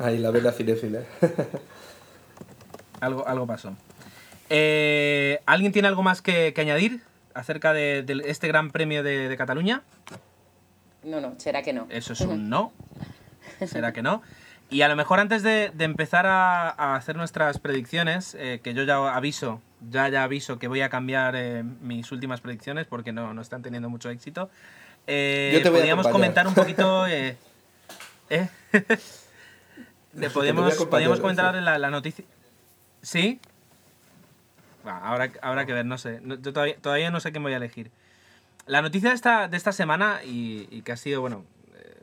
Ahí 0.00 0.18
la 0.18 0.32
vela 0.32 0.50
cinéfila. 0.50 1.02
algo, 3.00 3.28
algo 3.28 3.46
pasó. 3.46 3.76
Eh, 4.50 5.38
¿Alguien 5.46 5.70
tiene 5.70 5.86
algo 5.86 6.02
más 6.02 6.20
que, 6.20 6.52
añadir 6.56 7.00
acerca 7.32 7.72
de, 7.72 8.04
este 8.26 8.48
gran 8.48 8.72
premio 8.72 9.04
de, 9.04 9.32
Cataluña? 9.38 9.82
No, 11.04 11.20
no, 11.20 11.38
será 11.38 11.62
que 11.62 11.72
no. 11.72 11.86
Eso 11.90 12.12
es 12.12 12.22
un 12.22 12.50
no. 12.50 12.72
Será 13.68 13.92
que 13.92 14.02
no. 14.02 14.20
Y 14.70 14.82
a 14.82 14.88
lo 14.88 14.96
mejor 14.96 15.20
antes 15.20 15.42
de, 15.42 15.72
empezar 15.78 16.26
a, 16.26 16.94
hacer 16.94 17.16
nuestras 17.16 17.58
predicciones, 17.58 18.36
eh, 18.38 18.60
que 18.62 18.74
yo 18.74 18.82
ya 18.84 19.14
aviso 19.14 19.62
ya 19.90 20.08
ya 20.08 20.24
aviso 20.24 20.58
que 20.58 20.68
voy 20.68 20.80
a 20.80 20.88
cambiar 20.88 21.34
eh, 21.36 21.62
mis 21.62 22.10
últimas 22.12 22.40
predicciones 22.40 22.86
porque 22.86 23.12
no, 23.12 23.34
no, 23.34 23.42
están 23.42 23.62
teniendo 23.62 23.88
mucho 23.88 24.10
éxito. 24.10 24.50
Eh, 25.06 25.60
podríamos 25.64 26.08
comentar 26.08 26.46
un 26.46 26.54
poquito. 26.54 27.06
Eh, 28.30 28.46
podríamos, 30.34 30.74
podríamos 30.84 31.18
comentar 31.18 31.54
la, 31.54 31.78
la, 31.78 31.88
noticia. 31.88 32.26
¿Sí? 33.00 33.40
ahora, 34.84 35.32
habrá 35.40 35.64
que 35.64 35.72
ver, 35.72 35.86
no 35.86 35.96
sé. 35.96 36.20
yo 36.22 36.52
todavía, 36.52 36.76
todavía, 36.76 37.10
no 37.10 37.20
sé 37.20 37.32
qué 37.32 37.38
voy 37.38 37.54
a 37.54 37.56
elegir. 37.56 37.90
La 38.66 38.82
noticia 38.82 39.08
de 39.08 39.14
esta, 39.14 39.48
de 39.48 39.56
esta 39.56 39.72
semana, 39.72 40.20
y, 40.26 40.68
y 40.70 40.82
que 40.82 40.92
ha 40.92 40.98
sido, 40.98 41.22
bueno, 41.22 41.46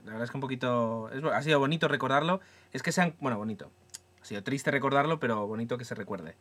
la 0.06 0.12
verdad 0.12 0.24
es 0.24 0.32
que 0.32 0.38
un 0.38 0.41
poquito. 0.41 1.10
Es, 1.12 1.24
ha 1.24 1.41
sido 1.41 1.60
bonito 1.60 1.88
recordarlo, 1.88 2.39
es 2.72 2.84
que 2.84 2.91
sean. 2.91 3.15
Bueno, 3.20 3.38
bonito. 3.38 3.70
Ha 4.22 4.26
sido 4.26 4.44
triste 4.44 4.72
recordarlo, 4.72 5.20
pero 5.20 5.46
bonito 5.46 5.78
que 5.78 5.86
se 5.86 5.94
recuerde 5.94 6.36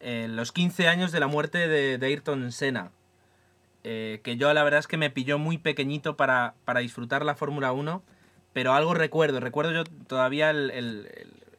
los 0.00 0.52
15 0.52 0.88
años 0.88 1.12
de 1.12 1.20
la 1.20 1.26
muerte 1.26 1.68
de, 1.68 2.04
Ayrton 2.06 2.52
Senna. 2.52 2.90
Eh, 3.84 4.20
que 4.24 4.36
yo 4.36 4.52
la 4.52 4.64
verdad 4.64 4.80
es 4.80 4.88
que 4.88 4.96
me 4.96 5.10
pilló 5.10 5.38
muy 5.38 5.58
pequeñito 5.58 6.16
para, 6.16 6.54
para 6.64 6.80
disfrutar 6.80 7.24
la 7.24 7.36
Fórmula 7.36 7.72
1, 7.72 8.02
pero 8.52 8.72
algo 8.72 8.94
recuerdo, 8.94 9.38
recuerdo 9.38 9.72
yo 9.72 9.84
todavía 9.84 10.50
el, 10.50 10.70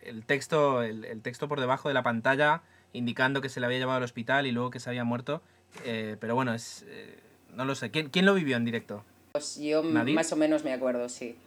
el, 0.01 0.25
texto, 0.25 0.83
el, 0.83 1.21
texto 1.21 1.47
por 1.47 1.61
debajo 1.61 1.87
de 1.87 1.93
la 1.93 2.03
pantalla 2.03 2.63
indicando 2.91 3.39
que 3.39 3.47
se 3.47 3.61
le 3.61 3.65
había 3.65 3.77
llevado 3.77 3.97
al 3.97 4.03
hospital 4.03 4.45
y 4.45 4.51
luego 4.51 4.71
que 4.71 4.81
se 4.81 4.89
había 4.89 5.05
muerto, 5.05 5.41
eh, 5.85 6.17
pero 6.19 6.35
bueno, 6.35 6.53
es, 6.53 6.85
eh, 6.89 7.17
no 7.53 7.63
lo 7.63 7.75
sé, 7.75 7.91
¿Quién, 7.91 8.09
¿quién, 8.09 8.25
lo 8.25 8.33
vivió 8.33 8.57
en 8.57 8.65
directo? 8.65 9.05
Pues 9.31 9.57
yo 9.57 9.83
más 9.83 10.31
o 10.33 10.35
menos 10.35 10.65
me 10.65 10.73
acuerdo, 10.73 11.07
sí, 11.07 11.37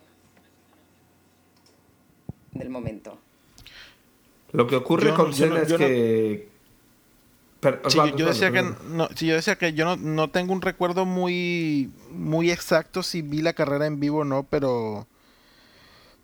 del 2.60 2.70
momento. 2.70 3.18
Lo 4.52 4.66
que 4.66 4.76
ocurre 4.76 5.12
con 5.14 5.32
Senna 5.32 5.62
es 5.62 5.72
que, 5.72 6.48
sí, 7.88 7.98
yo, 8.16 8.26
decía 8.26 8.50
que 8.50 8.62
no, 8.62 9.08
yo 9.10 9.34
decía 9.34 9.56
que 9.56 9.72
yo 9.72 9.96
no, 9.96 10.30
tengo 10.30 10.52
un 10.52 10.62
recuerdo 10.62 11.04
muy 11.04 11.90
muy 12.10 12.50
exacto 12.50 13.02
si 13.02 13.22
vi 13.22 13.42
la 13.42 13.52
carrera 13.52 13.86
en 13.86 14.00
vivo 14.00 14.18
o 14.20 14.24
no, 14.24 14.44
pero 14.44 15.06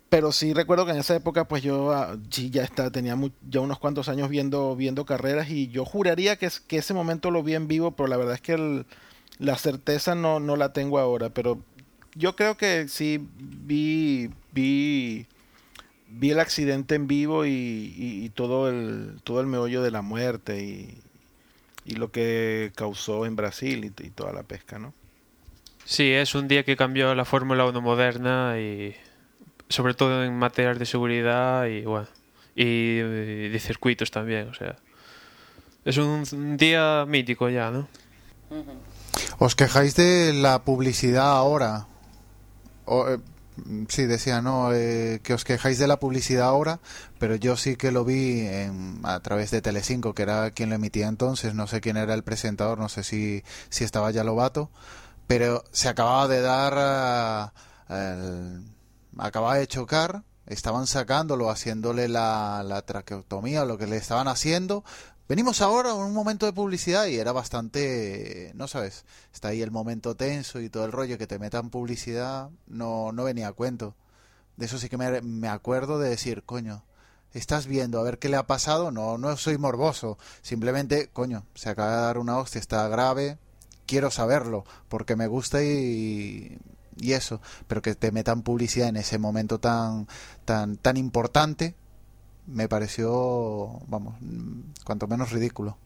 pero 0.09 0.31
sí 0.31 0.53
recuerdo 0.53 0.85
que 0.85 0.91
en 0.91 0.97
esa 0.97 1.15
época 1.15 1.47
pues 1.47 1.63
yo 1.63 1.91
ah, 1.91 2.17
sí 2.29 2.49
ya 2.49 2.63
está, 2.63 2.91
tenía 2.91 3.17
ya 3.49 3.59
unos 3.59 3.79
cuantos 3.79 4.09
años 4.09 4.29
viendo, 4.29 4.75
viendo 4.75 5.05
carreras 5.05 5.49
y 5.49 5.67
yo 5.67 5.85
juraría 5.85 6.37
que, 6.37 6.49
que 6.67 6.77
ese 6.77 6.93
momento 6.93 7.31
lo 7.31 7.43
vi 7.43 7.55
en 7.55 7.67
vivo, 7.67 7.91
pero 7.91 8.07
la 8.07 8.17
verdad 8.17 8.35
es 8.35 8.41
que 8.41 8.85
la 9.39 9.57
certeza 9.57 10.15
no, 10.15 10.39
no 10.39 10.55
la 10.55 10.73
tengo 10.73 10.99
ahora, 10.99 11.29
pero 11.29 11.59
yo 12.15 12.35
creo 12.35 12.57
que 12.57 12.87
sí 12.87 13.27
vi, 13.37 14.29
vi, 14.51 15.27
vi 16.09 16.31
el 16.31 16.39
accidente 16.39 16.95
en 16.95 17.07
vivo 17.07 17.45
y, 17.45 18.31
todo, 18.35 18.69
el, 18.69 19.19
todo 19.23 19.41
el 19.41 19.47
meollo 19.47 19.81
de 19.81 19.91
la 19.91 20.01
muerte 20.01 20.63
y, 20.63 21.01
lo 21.95 22.11
que 22.11 22.73
causó 22.75 23.25
en 23.25 23.37
Brasil 23.37 23.85
y, 23.85 23.87
y 24.05 24.09
toda 24.09 24.33
la 24.33 24.43
pesca, 24.43 24.77
¿no? 24.77 24.93
Sí, 25.85 26.11
es 26.11 26.35
un 26.35 26.49
día 26.49 26.63
que 26.63 26.75
cambió 26.75 27.15
la 27.15 27.23
Fórmula 27.23 27.65
1 27.65 27.79
moderna 27.79 28.59
y 28.59 28.93
sobre 29.69 29.93
todo 29.93 30.23
en 30.23 30.37
materias 30.37 30.79
de 30.79 30.85
seguridad 30.85 31.65
y 31.65 31.83
bueno, 31.83 32.07
y, 32.55 32.97
de 32.97 33.59
circuitos 33.59 34.11
también, 34.11 34.49
o 34.49 34.53
sea, 34.53 34.75
es 35.85 35.97
un, 35.97 36.57
día 36.57 37.05
mítico 37.07 37.49
ya, 37.49 37.71
¿no? 37.71 37.87
Os 39.39 39.55
quejáis 39.55 39.95
de 39.95 40.33
la 40.33 40.63
publicidad 40.63 41.29
ahora. 41.29 41.87
O, 42.85 43.07
eh, 43.07 43.19
sí, 43.89 44.05
decía, 44.05 44.41
¿no? 44.41 44.73
Eh, 44.73 45.19
que 45.23 45.33
os 45.33 45.43
quejáis 45.43 45.79
de 45.79 45.87
la 45.87 45.99
publicidad 45.99 46.47
ahora, 46.47 46.79
pero 47.19 47.35
yo 47.35 47.57
sí 47.57 47.75
que 47.75 47.91
lo 47.91 48.05
vi 48.05 48.41
en, 48.41 48.99
a 49.03 49.19
través 49.19 49.51
de 49.51 49.61
Telecinco, 49.61 50.13
que 50.13 50.23
era 50.23 50.51
quien 50.51 50.69
lo 50.69 50.75
emitía 50.75 51.07
entonces. 51.07 51.53
No 51.53 51.67
sé 51.67 51.81
quién 51.81 51.97
era 51.97 52.13
el 52.13 52.23
presentador, 52.23 52.77
no 52.77 52.89
sé 52.89 53.03
si, 53.03 53.43
si 53.69 53.83
estaba 53.83 54.11
ya 54.11 54.23
Lobato, 54.23 54.69
pero 55.27 55.63
se 55.71 55.89
acababa 55.89 56.27
de 56.27 56.41
dar 56.41 57.51
uh, 57.89 58.61
acababa 59.17 59.55
de 59.55 59.67
chocar, 59.67 60.23
estaban 60.45 60.87
sacándolo, 60.87 61.49
haciéndole 61.49 62.07
la, 62.07 62.63
la 62.65 62.81
traqueotomía, 62.83 63.65
lo 63.65 63.77
que 63.77 63.87
le 63.87 63.97
estaban 63.97 64.27
haciendo. 64.27 64.83
Venimos 65.27 65.61
ahora 65.61 65.91
en 65.91 65.97
un 65.97 66.13
momento 66.13 66.45
de 66.45 66.53
publicidad 66.53 67.05
y 67.07 67.17
era 67.17 67.33
bastante, 67.33 68.51
no 68.55 68.67
sabes, 68.67 69.03
está 69.33 69.49
ahí 69.49 69.61
el 69.61 69.71
momento 69.71 70.15
tenso 70.15 70.61
y 70.61 70.69
todo 70.69 70.85
el 70.85 70.93
rollo 70.93 71.17
que 71.17 71.27
te 71.27 71.37
metan 71.37 71.69
publicidad, 71.69 72.49
no, 72.65 73.11
no 73.11 73.25
venía 73.25 73.49
a 73.49 73.53
cuento. 73.53 73.93
De 74.55 74.65
eso 74.65 74.77
sí 74.79 74.87
que 74.89 74.97
me, 74.97 75.21
me 75.21 75.49
acuerdo 75.49 75.99
de 75.99 76.09
decir, 76.09 76.43
coño, 76.43 76.85
estás 77.33 77.67
viendo 77.67 77.99
a 77.99 78.03
ver 78.03 78.19
qué 78.19 78.29
le 78.29 78.37
ha 78.37 78.47
pasado, 78.47 78.89
no, 78.91 79.17
no 79.17 79.35
soy 79.35 79.57
morboso, 79.57 80.17
simplemente, 80.41 81.09
coño, 81.11 81.45
se 81.55 81.69
acaba 81.69 81.95
de 81.97 82.01
dar 82.03 82.17
una 82.19 82.37
hostia, 82.37 82.59
está 82.59 82.87
grave, 82.87 83.37
quiero 83.85 84.11
saberlo, 84.11 84.63
porque 84.87 85.17
me 85.17 85.27
gusta 85.27 85.61
y 85.63 86.57
y 86.99 87.13
eso, 87.13 87.41
pero 87.67 87.81
que 87.81 87.95
te 87.95 88.11
metan 88.11 88.41
publicidad 88.41 88.89
en 88.89 88.97
ese 88.97 89.17
momento 89.17 89.59
tan, 89.59 90.07
tan, 90.45 90.77
tan 90.77 90.97
importante, 90.97 91.75
me 92.47 92.67
pareció, 92.67 93.79
vamos, 93.87 94.15
cuanto 94.83 95.07
menos 95.07 95.31
ridículo. 95.31 95.77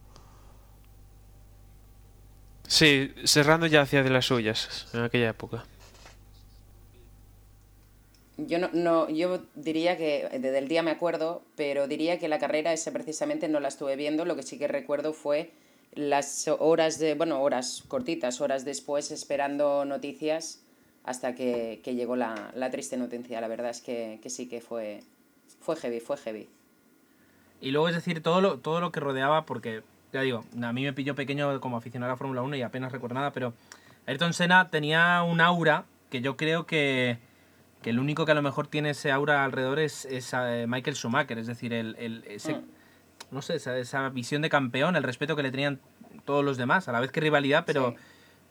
Sí, 2.67 3.13
Serrano 3.25 3.65
ya 3.65 3.81
hacía 3.81 4.03
de 4.03 4.09
las 4.09 4.25
suyas 4.25 4.87
en 4.93 5.01
aquella 5.01 5.29
época. 5.29 5.65
Yo 8.37 8.57
no, 8.59 8.69
no, 8.73 9.09
yo 9.09 9.41
diría 9.55 9.97
que 9.97 10.27
desde 10.31 10.57
el 10.57 10.67
día 10.67 10.81
me 10.81 10.91
acuerdo, 10.91 11.43
pero 11.55 11.87
diría 11.87 12.17
que 12.17 12.27
la 12.27 12.39
carrera 12.39 12.73
esa 12.73 12.91
precisamente 12.91 13.49
no 13.49 13.59
la 13.59 13.67
estuve 13.67 13.95
viendo. 13.95 14.25
Lo 14.25 14.35
que 14.35 14.43
sí 14.43 14.57
que 14.57 14.67
recuerdo 14.67 15.13
fue 15.13 15.51
las 15.93 16.47
horas 16.47 16.97
de, 16.99 17.15
bueno, 17.15 17.41
horas 17.41 17.83
cortitas, 17.87 18.41
horas 18.41 18.65
después 18.65 19.11
esperando 19.11 19.85
noticias 19.85 20.61
hasta 21.03 21.35
que, 21.35 21.81
llegó 21.85 22.15
la, 22.15 22.69
triste 22.71 22.97
noticia. 22.97 23.41
La 23.41 23.47
verdad 23.47 23.71
es 23.71 23.81
que, 23.81 24.19
sí 24.27 24.47
que 24.47 24.61
fue, 24.61 25.01
fue 25.61 25.75
heavy, 25.75 25.99
fue 25.99 26.17
heavy. 26.17 26.49
Y 27.61 27.71
luego 27.71 27.87
es 27.87 27.95
decir, 27.95 28.21
todo 28.21 28.41
lo, 28.41 28.57
todo 28.57 28.81
lo 28.81 28.91
que 28.91 28.99
rodeaba, 28.99 29.45
porque 29.45 29.83
ya 30.11 30.21
digo, 30.21 30.43
a 30.61 30.73
mí 30.73 30.83
me 30.83 30.93
pilló 30.93 31.15
pequeño 31.15 31.61
como 31.61 31.77
aficionado 31.77 32.11
a 32.11 32.13
la 32.13 32.17
Fórmula 32.17 32.41
1 32.41 32.55
y 32.57 32.61
apenas 32.63 32.91
recuerdo 32.91 33.15
nada, 33.15 33.31
pero 33.31 33.53
Ayrton 34.07 34.33
Senna 34.33 34.69
tenía 34.69 35.23
un 35.23 35.39
aura 35.39 35.85
que 36.09 36.21
yo 36.21 36.35
creo 36.35 36.65
que, 36.65 37.19
el 37.83 37.99
único 37.99 38.25
que 38.25 38.31
a 38.31 38.35
lo 38.35 38.41
mejor 38.41 38.67
tiene 38.67 38.91
ese 38.91 39.11
aura 39.11 39.45
alrededor 39.45 39.79
es, 39.79 40.05
eh, 40.09 40.65
Michael 40.67 40.95
Schumacher, 40.95 41.37
es 41.37 41.47
decir, 41.47 41.73
el, 41.73 41.95
el 41.99 42.23
ese, 42.27 42.55
mm. 42.55 42.63
no 43.31 43.41
sé, 43.41 43.55
esa, 43.55 43.77
esa, 43.77 44.09
visión 44.09 44.41
de 44.41 44.49
campeón, 44.49 44.95
el 44.95 45.03
respeto 45.03 45.35
que 45.35 45.43
le 45.43 45.51
tenían 45.51 45.79
todos 46.25 46.43
los 46.43 46.57
demás, 46.57 46.87
a 46.87 46.91
la 46.91 46.99
vez 46.99 47.11
que 47.11 47.21
rivalidad, 47.21 47.63
pero... 47.65 47.95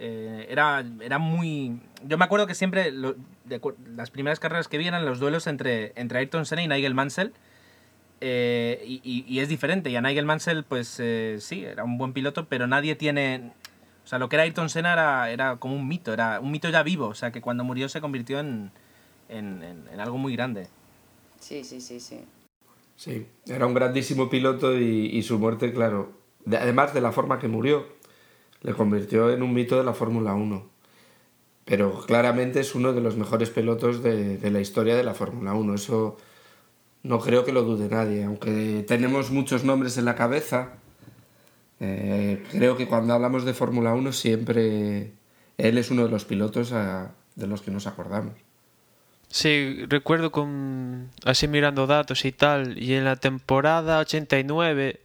Eh, 0.03 0.47
era, 0.49 0.83
era 1.03 1.19
muy... 1.19 1.79
Yo 2.07 2.17
me 2.17 2.25
acuerdo 2.25 2.47
que 2.47 2.55
siempre 2.55 2.91
las 3.95 4.11
primeras 4.11 4.41
carreras 4.41 4.67
que 4.67 4.79
vi 4.79 4.87
eran 4.87 5.05
los 5.05 5.21
duelos 5.21 5.47
entre, 5.47 5.93
entre 5.95 6.19
Ayrton 6.19 6.47
Senna 6.47 6.63
y 6.63 6.69
Nigel 6.69 6.95
Mansell. 6.95 7.35
Eh, 8.23 8.83
y, 8.87 9.39
es 9.39 9.49
diferente. 9.51 9.91
Y 9.91 9.97
a 9.97 10.01
Nigel 10.01 10.25
Mansell, 10.25 10.65
pues 10.65 10.97
eh, 11.01 11.37
sí, 11.39 11.65
era 11.65 11.85
un 11.85 11.99
buen 11.99 12.15
piloto, 12.15 12.47
pero 12.47 12.67
nadie 12.67 12.97
tiene... 12.97 13.53
O 14.03 14.07
sea, 14.07 14.19
lo 14.19 14.31
que 14.31 14.37
era 14.37 14.45
Ayrton 14.45 14.71
Senna 14.71 14.95
era, 14.95 15.31
era 15.31 15.57
como 15.59 15.77
un 15.77 15.87
mito, 15.87 16.15
era 16.15 16.41
un 16.41 16.51
mito 16.51 16.71
ya 16.71 16.83
vivo. 16.83 17.09
O 17.09 17.15
sea, 17.15 17.31
que 17.31 17.43
cuando 17.43 17.63
murió 17.63 17.91
se 17.91 18.01
convirtió 18.01 18.41
en, 18.41 18.71
en, 19.29 19.63
en 19.93 20.01
algo 20.01 20.17
muy 20.17 20.35
grande. 20.35 20.69
Sí, 21.39 21.63
sí, 21.63 21.83
sí, 21.83 22.01
sí. 22.01 22.25
Sí, 22.97 23.27
era 23.47 23.67
un 23.67 23.75
grandísimo 23.75 24.31
piloto 24.31 24.79
y, 24.79 25.07
y 25.07 25.23
su 25.23 25.39
muerte, 25.39 25.73
claro, 25.73 26.13
además 26.47 26.93
de 26.93 27.01
la 27.01 27.13
forma 27.13 27.39
que 27.39 27.49
murió, 27.49 27.87
le 28.63 28.75
convirtió 28.75 29.31
en 29.31 29.43
un 29.43 29.55
mito 29.55 29.77
de 29.77 29.85
la 29.85 29.95
Fórmula 29.95 30.35
1. 30.35 30.69
Pero 31.65 32.01
claramente 32.07 32.61
es 32.61 32.75
uno 32.75 32.93
de 32.93 33.01
los 33.01 33.17
mejores 33.17 33.51
pilotos 33.51 34.03
de, 34.03 34.39
la 34.51 34.61
historia 34.61 34.97
de 34.97 35.05
la 35.05 35.15
Fórmula 35.15 35.55
1. 35.55 35.75
Eso 35.75 36.17
no 37.03 37.21
creo 37.21 37.45
que 37.45 37.53
lo 37.53 37.63
dude 37.63 37.89
nadie. 37.89 38.25
Aunque 38.25 38.85
tenemos 38.87 39.31
muchos 39.31 39.65
nombres 39.65 39.97
en 39.97 40.05
la 40.05 40.17
cabeza, 40.17 40.75
eh, 41.79 42.43
creo 42.51 42.77
que 42.77 42.89
cuando 42.89 43.15
hablamos 43.15 43.45
de 43.45 43.55
Fórmula 43.55 43.95
1 43.95 44.13
siempre 44.13 45.13
él 45.59 45.79
es 45.79 45.91
uno 45.91 46.05
de 46.05 46.11
los 46.11 46.25
pilotos 46.25 46.73
de 46.73 47.47
los 47.47 47.63
que 47.63 47.71
nos 47.71 47.87
acordamos. 47.87 48.35
Sí, 49.29 49.85
recuerdo 49.89 50.33
con 50.33 51.11
así 51.25 51.47
mirando 51.47 51.87
datos 51.87 52.25
y 52.25 52.33
tal, 52.33 52.77
y 52.83 52.95
en 52.95 53.05
la 53.05 53.15
temporada 53.15 54.01
89 54.01 55.01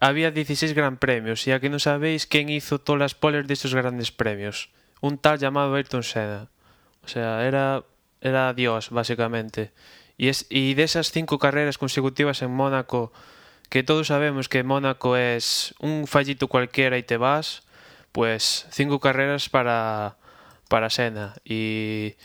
había 0.00 0.30
16 0.30 0.74
gran 0.74 0.96
premios 0.96 1.46
y 1.46 1.52
aquí 1.52 1.68
no 1.68 1.78
sabéis 1.78 2.26
quién 2.26 2.48
hizo 2.48 2.80
todas 2.80 2.98
las 2.98 3.14
poles 3.14 3.46
de 3.46 3.54
estos 3.54 3.74
grandes 3.74 4.10
premios. 4.10 4.70
Un 5.00 5.18
tal 5.18 5.38
llamado 5.38 5.74
Ayrton 5.74 6.02
Senna. 6.02 6.48
O 7.04 7.08
sea, 7.08 7.46
era, 7.46 7.84
era 8.20 8.52
Dios, 8.54 8.90
básicamente. 8.90 9.72
Y, 10.16 10.28
es, 10.28 10.46
y 10.50 10.74
de 10.74 10.82
esas 10.82 11.12
cinco 11.12 11.38
carreras 11.38 11.78
consecutivas 11.78 12.42
en 12.42 12.50
Mónaco, 12.50 13.12
que 13.68 13.82
todos 13.82 14.08
sabemos 14.08 14.48
que 14.48 14.62
Mónaco 14.62 15.16
es 15.16 15.74
un 15.80 16.06
fallito 16.06 16.48
cualquiera 16.48 16.98
y 16.98 17.02
te 17.02 17.16
vas, 17.16 17.62
pues 18.12 18.66
cinco 18.70 19.00
carreras 19.00 19.48
para, 19.48 20.16
para 20.68 20.90
Senna. 20.90 21.34
Y 21.44 22.16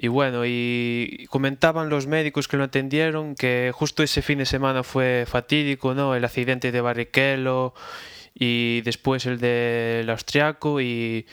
y 0.00 0.06
bueno, 0.06 0.44
y 0.46 1.26
comentaban 1.28 1.88
los 1.88 2.06
médicos 2.06 2.46
que 2.46 2.56
lo 2.56 2.62
atendieron 2.62 3.34
que 3.34 3.72
justo 3.74 4.04
ese 4.04 4.22
fin 4.22 4.38
de 4.38 4.46
semana 4.46 4.84
fue 4.84 5.24
fatídico, 5.26 5.92
¿no? 5.92 6.14
El 6.14 6.24
accidente 6.24 6.70
de 6.70 6.80
Barrichello 6.80 7.74
y 8.32 8.80
después 8.82 9.26
el 9.26 9.40
del 9.40 10.08
austriaco 10.08 10.80
y, 10.80 11.26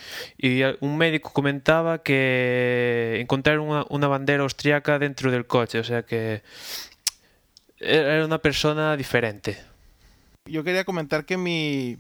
un 0.79 0.97
médico 0.97 1.31
comentaba 1.31 2.01
que 2.01 3.19
encontraron 3.21 3.85
una, 3.87 4.07
bandera 4.07 4.41
austriaca 4.41 4.97
dentro 4.97 5.29
del 5.29 5.45
coche, 5.45 5.77
o 5.77 5.83
sea 5.83 6.01
que 6.01 6.41
era 7.77 8.25
una 8.25 8.39
persona 8.39 8.97
diferente. 8.97 9.59
Yo 10.47 10.63
quería 10.63 10.85
comentar 10.85 11.25
que 11.25 11.37
mi, 11.37 11.99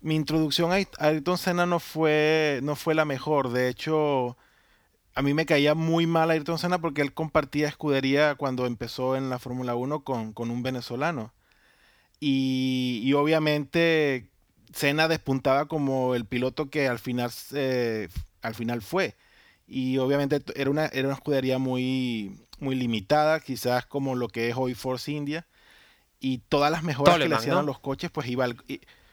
mi 0.00 0.14
introducción 0.14 0.72
a 0.72 0.76
Ayrton 0.98 1.36
Senna 1.36 1.66
no 1.66 1.78
fue, 1.78 2.60
no 2.62 2.74
fue 2.74 2.94
la 2.94 3.04
mejor, 3.04 3.50
de 3.50 3.68
hecho 3.68 4.38
a 5.18 5.22
mí 5.22 5.34
me 5.34 5.46
caía 5.46 5.74
muy 5.74 6.06
mal 6.06 6.30
Ayrton 6.30 6.60
Senna 6.60 6.80
porque 6.80 7.02
él 7.02 7.12
compartía 7.12 7.66
escudería 7.66 8.36
cuando 8.36 8.66
empezó 8.66 9.16
en 9.16 9.30
la 9.30 9.40
Fórmula 9.40 9.74
1 9.74 10.04
con, 10.04 10.32
un 10.36 10.62
venezolano. 10.62 11.32
Y, 12.20 13.12
obviamente 13.14 14.28
Senna 14.72 15.08
despuntaba 15.08 15.66
como 15.66 16.14
el 16.14 16.24
piloto 16.24 16.70
que 16.70 16.86
al 16.86 17.00
final, 17.00 17.32
al 18.42 18.54
final 18.54 18.80
fue. 18.80 19.16
Y 19.66 19.98
obviamente 19.98 20.40
era 20.54 20.70
una, 20.70 20.86
era 20.86 21.08
una 21.08 21.16
escudería 21.16 21.58
muy, 21.58 22.38
muy 22.60 22.76
limitada, 22.76 23.40
quizás 23.40 23.86
como 23.86 24.14
lo 24.14 24.28
que 24.28 24.48
es 24.50 24.56
hoy 24.56 24.74
Force 24.74 25.10
India. 25.10 25.48
Y 26.20 26.42
todas 26.48 26.70
las 26.70 26.84
mejoras 26.84 27.18
que 27.18 27.28
le 27.28 27.34
hacían 27.34 27.56
a 27.56 27.62
los 27.62 27.80
coches, 27.80 28.12
pues 28.12 28.28
iba 28.28 28.44
al, 28.44 28.56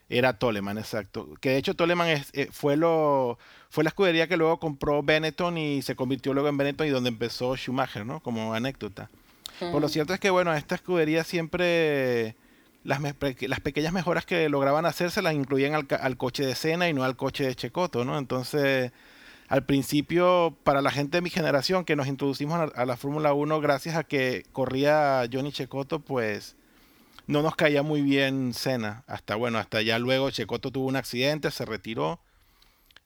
era 0.09 0.37
Toleman, 0.37 0.77
exacto. 0.77 1.33
Que 1.41 1.49
de 1.49 1.57
hecho 1.57 1.73
Toleman 1.73 2.09
es, 2.09 2.29
eh, 2.33 2.47
fue, 2.51 2.77
lo, 2.77 3.37
fue 3.69 3.83
la 3.83 3.89
escudería 3.89 4.27
que 4.27 4.37
luego 4.37 4.59
compró 4.59 5.01
Benetton 5.01 5.57
y 5.57 5.81
se 5.81 5.95
convirtió 5.95 6.33
luego 6.33 6.49
en 6.49 6.57
Benetton 6.57 6.87
y 6.87 6.91
donde 6.91 7.09
empezó 7.09 7.55
Schumacher, 7.55 8.05
¿no? 8.05 8.19
Como 8.19 8.53
anécdota. 8.53 9.09
Por 9.59 9.81
lo 9.81 9.87
cierto 9.87 10.13
es 10.13 10.19
que, 10.19 10.29
bueno, 10.29 10.53
esta 10.53 10.75
escudería 10.75 11.23
siempre... 11.23 12.35
Las, 12.83 13.01
las 13.01 13.59
pequeñas 13.61 13.93
mejoras 13.93 14.27
que 14.27 14.47
lograban 14.47 14.85
hacer 14.85 15.09
se 15.09 15.23
las 15.23 15.33
incluían 15.33 15.73
al, 15.73 15.87
al 15.99 16.17
coche 16.17 16.45
de 16.45 16.53
Senna 16.53 16.87
y 16.87 16.93
no 16.93 17.03
al 17.03 17.15
coche 17.15 17.43
de 17.43 17.55
Checoto, 17.55 18.05
¿no? 18.05 18.19
Entonces, 18.19 18.91
al 19.47 19.65
principio, 19.65 20.55
para 20.63 20.83
la 20.83 20.91
gente 20.91 21.17
de 21.17 21.21
mi 21.23 21.31
generación 21.31 21.83
que 21.83 21.95
nos 21.95 22.05
introducimos 22.05 22.59
a, 22.59 22.63
a 22.79 22.85
la 22.85 22.95
Fórmula 22.95 23.33
1 23.33 23.59
gracias 23.59 23.95
a 23.95 24.03
que 24.03 24.45
corría 24.51 25.27
Johnny 25.33 25.51
Checoto, 25.51 25.99
pues 25.99 26.57
no 27.27 27.41
nos 27.41 27.55
caía 27.55 27.83
muy 27.83 28.01
bien 28.01 28.53
Senna. 28.53 29.03
Hasta 29.07 29.35
bueno, 29.35 29.57
hasta 29.57 29.81
ya 29.81 29.99
luego 29.99 30.31
Checoto 30.31 30.71
tuvo 30.71 30.87
un 30.87 30.95
accidente, 30.95 31.51
se 31.51 31.65
retiró 31.65 32.19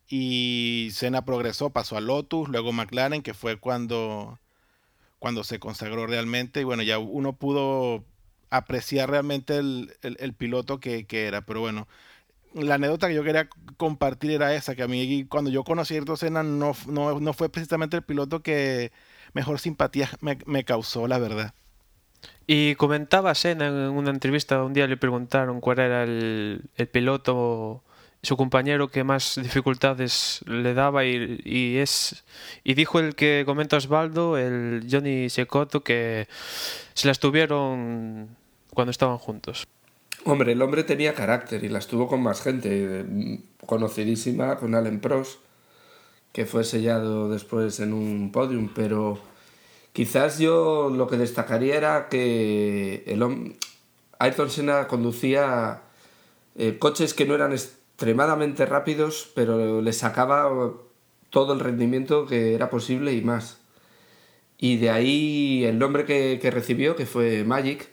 y 0.09 0.89
Senna 0.91 1.23
progresó, 1.23 1.69
pasó 1.69 1.95
a 1.95 2.01
Lotus, 2.01 2.49
luego 2.49 2.73
McLaren, 2.73 3.21
que 3.21 3.35
fue 3.35 3.57
cuando, 3.57 4.39
cuando 5.19 5.43
se 5.43 5.59
consagró 5.59 6.07
realmente. 6.07 6.61
Y 6.61 6.63
bueno, 6.63 6.83
ya 6.83 6.97
uno 6.99 7.33
pudo 7.33 8.03
apreciar 8.49 9.11
realmente 9.11 9.57
el, 9.57 9.93
el, 10.01 10.33
piloto 10.33 10.79
que, 10.79 11.05
que, 11.05 11.27
era. 11.27 11.41
Pero 11.41 11.61
bueno, 11.61 11.87
la 12.53 12.75
anécdota 12.75 13.07
que 13.07 13.13
yo 13.15 13.23
quería 13.23 13.49
compartir 13.77 14.31
era 14.31 14.55
esa, 14.55 14.75
que 14.75 14.83
a 14.83 14.87
mí 14.87 15.25
cuando 15.25 15.51
yo 15.51 15.63
conocí 15.63 15.95
a 15.95 15.99
Ayrton 15.99 16.59
no, 16.59 16.75
no, 16.87 17.19
no 17.19 17.33
fue 17.33 17.49
precisamente 17.49 17.97
el 17.97 18.03
piloto 18.03 18.41
que 18.41 18.91
mejor 19.33 19.59
simpatía 19.59 20.09
me, 20.21 20.39
me 20.47 20.63
causó, 20.63 21.07
la 21.07 21.19
verdad. 21.19 21.53
Y 22.47 22.73
comentaba 22.75 23.35
Senna 23.35 23.67
en 23.67 23.75
una 23.75 24.09
entrevista, 24.09 24.63
un 24.63 24.73
día 24.73 24.87
le 24.87 24.97
preguntaron 24.97 25.61
cuál 25.61 25.79
era 25.79 26.03
el, 26.03 26.67
piloto 26.91 27.83
su 28.23 28.35
compañero 28.37 28.87
que 28.87 29.03
más 29.03 29.39
dificultades 29.41 30.41
le 30.47 30.73
daba 30.73 31.05
y, 31.05 31.77
es 31.77 32.25
y 32.63 32.73
dijo 32.73 32.99
el 32.99 33.15
que 33.15 33.43
comenta 33.45 33.77
Osvaldo, 33.77 34.37
el 34.37 34.87
Johnny 34.89 35.29
Secoto, 35.29 35.83
que 35.83 36.27
se 36.95 37.07
las 37.07 37.19
tuvieron 37.19 38.35
cuando 38.73 38.89
estaban 38.89 39.19
juntos. 39.19 39.67
Hombre, 40.25 40.51
el 40.53 40.61
hombre 40.61 40.83
tenía 40.83 41.13
carácter 41.13 41.63
y 41.63 41.69
las 41.69 41.87
tuvo 41.87 42.07
con 42.07 42.23
más 42.23 42.41
gente, 42.41 43.05
conocidísima 43.65 44.57
con 44.57 44.75
Allen 44.75 44.99
Prost, 44.99 45.39
que 46.33 46.45
fue 46.45 46.63
sellado 46.63 47.29
después 47.29 47.79
en 47.79 47.93
un 47.93 48.31
podium, 48.31 48.69
pero 48.73 49.19
quizás 49.93 50.39
yo 50.39 50.89
lo 50.89 51.07
que 51.07 51.17
destacaría 51.17 51.75
era 51.75 52.09
que 52.09 53.03
el 53.07 53.55
Ayrton 54.19 54.49
Senna 54.49 54.87
conducía 54.87 55.81
eh, 56.55 56.77
coches 56.77 57.13
que 57.13 57.25
no 57.25 57.35
eran 57.35 57.51
extremadamente 57.51 58.65
rápidos, 58.65 59.31
pero 59.35 59.81
le 59.81 59.93
sacaba 59.93 60.73
todo 61.29 61.53
el 61.53 61.59
rendimiento 61.59 62.25
que 62.25 62.55
era 62.55 62.69
posible 62.69 63.13
y 63.13 63.21
más. 63.21 63.59
Y 64.57 64.77
de 64.77 64.89
ahí 64.89 65.63
el 65.63 65.79
nombre 65.79 66.05
que, 66.05 66.39
que 66.41 66.51
recibió, 66.51 66.95
que 66.95 67.05
fue 67.05 67.43
Magic, 67.43 67.89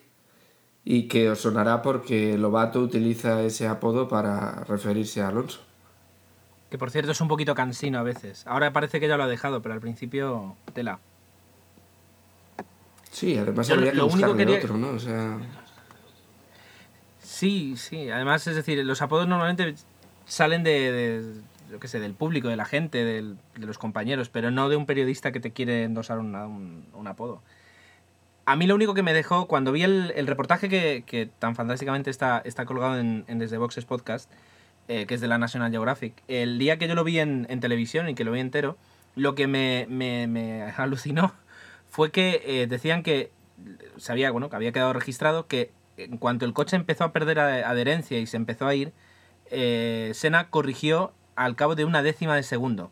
y 0.89 1.09
que 1.09 1.29
os 1.29 1.41
sonará 1.41 1.81
porque 1.81 2.37
Lobato 2.37 2.79
utiliza 2.79 3.41
ese 3.43 3.67
apodo 3.67 4.07
para 4.07 4.63
referirse 4.63 5.21
a 5.21 5.27
Alonso. 5.27 5.59
Que 6.69 6.77
por 6.77 6.91
cierto 6.91 7.11
es 7.11 7.19
un 7.19 7.27
poquito 7.27 7.55
cansino 7.55 7.99
a 7.99 8.03
veces. 8.03 8.47
Ahora 8.47 8.71
parece 8.71 9.01
que 9.01 9.09
ya 9.09 9.17
lo 9.17 9.23
ha 9.23 9.27
dejado, 9.27 9.61
pero 9.61 9.73
al 9.73 9.81
principio 9.81 10.55
tela. 10.73 10.99
Sí, 13.11 13.37
además 13.37 13.69
habría 13.69 13.91
que 13.91 14.01
buscarle 14.01 14.57
otro, 14.57 14.77
¿no? 14.77 14.89
O 14.89 14.99
sea... 14.99 15.37
Sí, 17.19 17.75
sí. 17.77 18.09
Además, 18.09 18.47
es 18.47 18.55
decir, 18.55 18.83
los 18.83 19.01
apodos 19.01 19.27
normalmente 19.27 19.75
salen 20.25 20.63
de, 20.63 21.23
yo 21.71 21.79
qué 21.79 21.87
sé, 21.87 21.99
del 21.99 22.13
público, 22.13 22.47
de 22.47 22.55
la 22.55 22.65
gente, 22.65 23.03
de 23.03 23.35
los 23.55 23.77
compañeros, 23.77 24.29
pero 24.29 24.51
no 24.51 24.69
de 24.69 24.75
un 24.75 24.85
periodista 24.85 25.31
que 25.31 25.39
te 25.39 25.51
quiere 25.51 25.83
endosar 25.83 26.19
un, 26.19 27.07
apodo. 27.07 27.41
A 28.45 28.55
mí 28.55 28.65
lo 28.65 28.75
único 28.75 28.93
que 28.93 29.03
me 29.03 29.13
dejó, 29.13 29.47
cuando 29.47 29.71
vi 29.71 29.83
el, 29.83 30.27
reportaje 30.27 30.69
que, 30.69 31.29
tan 31.39 31.55
fantásticamente 31.55 32.09
está, 32.09 32.41
está 32.45 32.65
colgado 32.65 32.97
en, 32.99 33.25
Desde 33.39 33.57
Boxes 33.57 33.85
Podcast, 33.85 34.31
eh, 34.87 35.05
que 35.05 35.15
es 35.15 35.21
de 35.21 35.27
la 35.27 35.37
National 35.37 35.71
Geographic, 35.71 36.13
el 36.27 36.57
día 36.57 36.77
que 36.77 36.87
yo 36.87 36.95
lo 36.95 37.03
vi 37.03 37.19
en, 37.19 37.45
televisión 37.59 38.09
y 38.09 38.15
que 38.15 38.23
lo 38.23 38.31
vi 38.31 38.39
entero, 38.39 38.77
lo 39.15 39.35
que 39.35 39.47
me, 39.47 40.73
alucinó 40.77 41.33
fue 41.89 42.11
que 42.11 42.41
eh, 42.45 42.67
decían 42.67 43.03
que 43.03 43.31
sabía, 43.97 44.31
bueno, 44.31 44.49
que 44.49 44.55
había 44.55 44.71
quedado 44.71 44.93
registrado 44.93 45.47
que 45.47 45.71
en 45.97 46.17
cuanto 46.17 46.45
el 46.45 46.53
coche 46.53 46.75
empezó 46.75 47.05
a 47.05 47.11
perder 47.11 47.39
adherencia 47.39 48.19
y 48.19 48.27
se 48.27 48.37
empezó 48.37 48.67
a 48.67 48.75
ir, 48.75 48.93
eh, 49.49 50.11
Senna 50.13 50.49
corrigió 50.49 51.13
al 51.35 51.55
cabo 51.55 51.75
de 51.75 51.85
una 51.85 52.03
décima 52.03 52.35
de 52.35 52.43
segundo. 52.43 52.91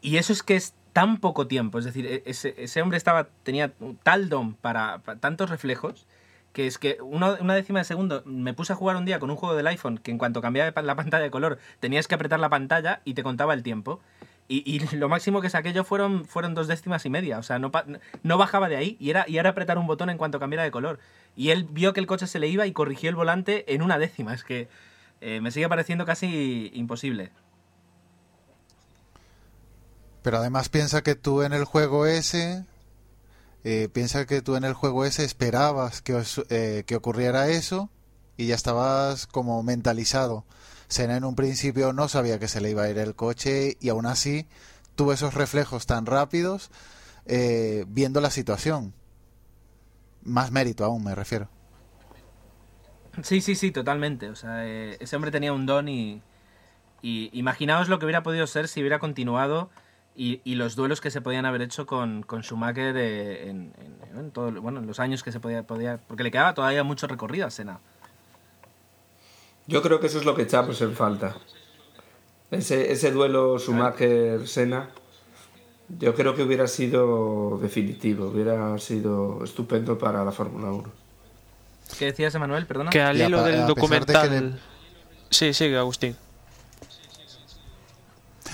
Y 0.00 0.16
eso 0.16 0.32
es 0.32 0.42
que 0.42 0.56
es 0.56 0.74
tan 0.92 1.18
poco 1.18 1.46
tiempo, 1.46 1.78
es 1.78 1.84
decir, 1.84 2.06
e-, 2.06 2.22
ese, 2.26 2.82
hombre 2.82 2.96
estaba, 2.96 3.28
tenía 3.42 3.72
tal 4.02 4.28
don 4.28 4.54
para, 4.54 5.00
tantos 5.20 5.50
reflejos 5.50 6.06
que 6.52 6.66
es 6.66 6.78
que 6.78 6.98
una, 7.00 7.36
décima 7.54 7.80
de 7.80 7.84
segundo 7.84 8.22
me 8.24 8.54
puse 8.54 8.72
a 8.72 8.76
jugar 8.76 8.96
un 8.96 9.04
día 9.04 9.20
con 9.20 9.30
un 9.30 9.36
juego 9.36 9.54
del 9.54 9.66
iPhone 9.66 9.98
que 9.98 10.10
en 10.10 10.18
cuanto 10.18 10.40
cambiaba 10.40 10.82
la 10.82 10.96
pantalla 10.96 11.22
de 11.22 11.30
color 11.30 11.58
tenías 11.78 12.08
que 12.08 12.14
apretar 12.14 12.40
la 12.40 12.48
pantalla 12.48 13.00
y 13.04 13.14
te 13.14 13.22
contaba 13.22 13.54
el 13.54 13.62
tiempo. 13.62 14.00
Y, 14.50 14.78
lo 14.96 15.10
máximo 15.10 15.42
que 15.42 15.50
saqué 15.50 15.74
yo 15.74 15.84
fueron, 15.84 16.24
fueron 16.24 16.54
dos 16.54 16.68
décimas 16.68 17.04
y 17.04 17.10
media. 17.10 17.38
O 17.38 17.42
sea, 17.42 17.58
no, 17.58 17.70
no 18.22 18.38
bajaba 18.38 18.70
de 18.70 18.76
ahí 18.76 18.96
y 18.98 19.10
era, 19.10 19.26
y 19.28 19.36
era 19.36 19.50
apretar 19.50 19.76
un 19.76 19.86
botón 19.86 20.08
en 20.08 20.16
cuanto 20.16 20.40
cambiara 20.40 20.64
de 20.64 20.70
color. 20.70 20.98
Y 21.36 21.50
él 21.50 21.64
vio 21.70 21.92
que 21.92 22.00
el 22.00 22.06
coche 22.06 22.26
se 22.26 22.38
le 22.38 22.48
iba 22.48 22.66
y 22.66 22.72
corrigió 22.72 23.10
el 23.10 23.16
volante 23.16 23.74
en 23.74 23.82
una 23.82 23.98
décima. 23.98 24.32
Es 24.32 24.44
que 24.44 24.68
eh, 25.20 25.42
me 25.42 25.50
sigue 25.50 25.68
pareciendo 25.68 26.06
casi 26.06 26.70
imposible. 26.72 27.30
Pero 30.22 30.38
además 30.38 30.70
piensa 30.70 31.02
que 31.02 31.14
tú 31.14 31.42
en 31.42 31.52
el 31.52 31.64
juego 31.64 32.06
ese, 32.06 32.64
eh, 33.64 33.88
piensa 33.92 34.26
que 34.26 34.40
tú 34.40 34.56
en 34.56 34.64
el 34.64 34.72
juego 34.72 35.04
ese 35.04 35.24
esperabas 35.24 36.00
que, 36.00 36.22
eh, 36.48 36.84
que 36.86 36.96
ocurriera 36.96 37.48
eso 37.48 37.90
y 38.38 38.46
ya 38.46 38.54
estabas 38.54 39.26
como 39.26 39.62
mentalizado. 39.62 40.44
Sena 40.88 41.16
en 41.16 41.24
un 41.24 41.36
principio 41.36 41.92
no 41.92 42.08
sabía 42.08 42.38
que 42.38 42.48
se 42.48 42.60
le 42.60 42.70
iba 42.70 42.82
a 42.82 42.90
ir 42.90 42.98
el 42.98 43.14
coche 43.14 43.76
y 43.80 43.90
aún 43.90 44.06
así 44.06 44.46
tuvo 44.96 45.12
esos 45.12 45.34
reflejos 45.34 45.86
tan 45.86 46.06
rápidos 46.06 46.70
eh, 47.26 47.84
viendo 47.88 48.20
la 48.20 48.30
situación. 48.30 48.94
Más 50.22 50.50
mérito 50.50 50.84
aún, 50.84 51.04
me 51.04 51.14
refiero. 51.14 51.48
Sí, 53.22 53.40
sí, 53.40 53.54
sí, 53.54 53.70
totalmente. 53.70 54.30
O 54.30 54.36
sea, 54.36 54.66
eh, 54.66 54.96
ese 55.00 55.14
hombre 55.14 55.30
tenía 55.30 55.52
un 55.52 55.66
don 55.66 55.88
y, 55.88 56.22
imaginaos 57.02 57.88
lo 57.88 57.98
que 57.98 58.06
hubiera 58.06 58.22
podido 58.22 58.46
ser 58.46 58.66
si 58.66 58.80
hubiera 58.80 58.98
continuado 58.98 59.70
y, 60.16 60.40
los 60.54 60.74
duelos 60.74 61.00
que 61.00 61.10
se 61.10 61.20
podían 61.20 61.46
haber 61.46 61.62
hecho 61.62 61.86
con, 61.86 62.24
Schumacher 62.40 62.96
eh, 62.96 63.50
en, 63.50 63.72
en, 64.16 64.32
bueno, 64.32 64.80
en 64.80 64.86
los 64.86 64.98
años 64.98 65.22
que 65.22 65.32
se 65.32 65.38
podía, 65.38 65.64
podía... 65.64 65.98
Porque 65.98 66.24
le 66.24 66.30
quedaba 66.30 66.54
todavía 66.54 66.82
mucho 66.82 67.06
recorrido 67.06 67.46
a 67.46 67.50
Sena. 67.50 67.80
Yo 69.68 69.82
creo 69.82 70.00
que 70.00 70.06
eso 70.06 70.18
es 70.18 70.24
lo 70.24 70.34
que 70.34 70.42
echamos 70.42 70.80
en 70.80 70.96
falta. 70.96 71.36
Ese, 72.50 72.90
ese 72.90 73.12
duelo 73.12 73.58
Schumacher-Sena, 73.58 74.88
yo 75.90 76.14
creo 76.14 76.34
que 76.34 76.42
hubiera 76.42 76.66
sido 76.66 77.58
definitivo, 77.60 78.28
hubiera 78.28 78.78
sido 78.78 79.44
estupendo 79.44 79.98
para 79.98 80.24
la 80.24 80.32
Fórmula 80.32 80.72
1. 80.72 80.92
¿Qué 81.98 82.06
decías, 82.06 82.34
Emanuel? 82.34 82.66
Perdona. 82.66 82.88
Que 82.88 83.02
al 83.02 83.20
hilo 83.20 83.42
del 83.42 83.66
documental. 83.66 84.58
Sí, 85.28 85.52
sigue, 85.52 85.76
Agustín. 85.76 86.16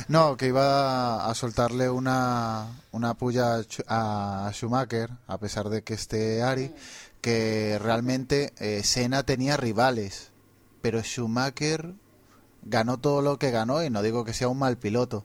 No, 0.08 0.36
que 0.36 0.48
iba 0.48 1.30
a 1.30 1.34
soltarle 1.34 1.88
una, 1.88 2.66
una 2.90 3.14
puya 3.14 3.62
a 3.86 4.50
Schumacher, 4.52 5.10
a 5.28 5.38
pesar 5.38 5.68
de 5.68 5.84
que 5.84 5.94
esté 5.94 6.42
Ari, 6.42 6.74
que 7.20 7.78
realmente 7.80 8.52
eh, 8.58 8.82
Senna 8.82 9.22
tenía 9.22 9.56
rivales 9.56 10.33
pero 10.84 11.00
Schumacher 11.02 11.94
ganó 12.60 12.98
todo 12.98 13.22
lo 13.22 13.38
que 13.38 13.50
ganó 13.50 13.82
y 13.82 13.88
no 13.88 14.02
digo 14.02 14.22
que 14.22 14.34
sea 14.34 14.48
un 14.48 14.58
mal 14.58 14.76
piloto, 14.76 15.24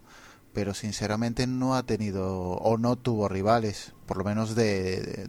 pero 0.54 0.74
sinceramente 0.74 1.48
no 1.48 1.76
ha 1.76 1.84
tenido 1.84 2.52
o 2.52 2.78
no 2.78 2.96
tuvo 2.96 3.28
rivales, 3.28 3.92
por 4.06 4.16
lo 4.16 4.24
menos 4.24 4.56
de, 4.56 5.28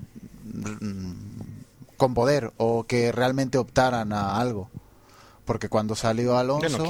con 1.96 2.14
poder 2.14 2.52
o 2.58 2.84
que 2.84 3.10
realmente 3.10 3.58
optaran 3.58 4.12
a 4.12 4.40
algo. 4.40 4.70
Porque 5.44 5.68
cuando 5.68 5.96
salió 5.96 6.38
Alonso 6.38 6.84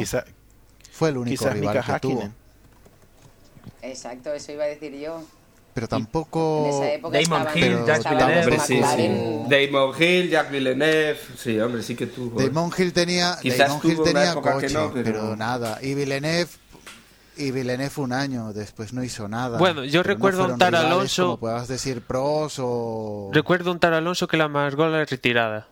fue 0.93 1.09
el 1.09 1.17
único 1.17 1.49
rival 1.49 1.83
que 1.83 1.99
tuvo. 1.99 2.29
Exacto, 3.81 4.35
eso 4.35 4.53
iba 4.53 4.65
a 4.65 4.67
decir 4.67 4.93
yo. 4.99 5.23
Pero 5.73 5.89
tampoco. 5.89 6.83
Damon 7.13 7.47
Hill, 7.55 7.79
Jack 7.87 8.11
Villeneuve. 8.11 8.59
Sí, 8.61 8.81
sí. 8.97 9.09
Damon 9.49 9.95
Hill, 9.99 10.31
Jack 10.31 10.51
Villeneuve. 10.51 11.19
Sí, 11.37 11.59
hombre, 11.61 11.83
sí 11.83 11.95
que 11.95 12.07
tuvo. 12.07 12.41
Damon 12.41 12.71
Hill 12.77 12.93
tenía, 12.93 13.37
Damon 13.43 13.81
Hill 13.85 13.99
tenía 14.03 14.35
coche, 14.35 14.71
no, 14.71 14.93
pero... 14.93 15.37
nada. 15.37 15.79
Y 15.83 15.95
Villeneuve. 15.95 16.49
Y 17.37 17.53
Villeneuve 17.53 17.93
un 17.97 18.13
año, 18.13 18.53
después 18.53 18.93
no 18.93 19.03
hizo 19.03 19.27
nada. 19.29 19.57
Bueno, 19.57 19.85
yo 19.85 20.03
recuerdo 20.03 20.45
un 20.45 20.59
Tar 20.59 20.75
Alonso. 20.75 21.25
Como 21.25 21.41
puedas 21.41 21.69
decir 21.69 22.03
pros 22.03 22.57
o. 22.59 23.31
Recuerdo 23.33 23.71
un 23.71 23.79
Tar 23.79 23.95
Alonso 23.95 24.27
que 24.29 24.37
la 24.37 24.49
más 24.49 24.75
gola 24.75 25.05
retirada. 25.05 25.69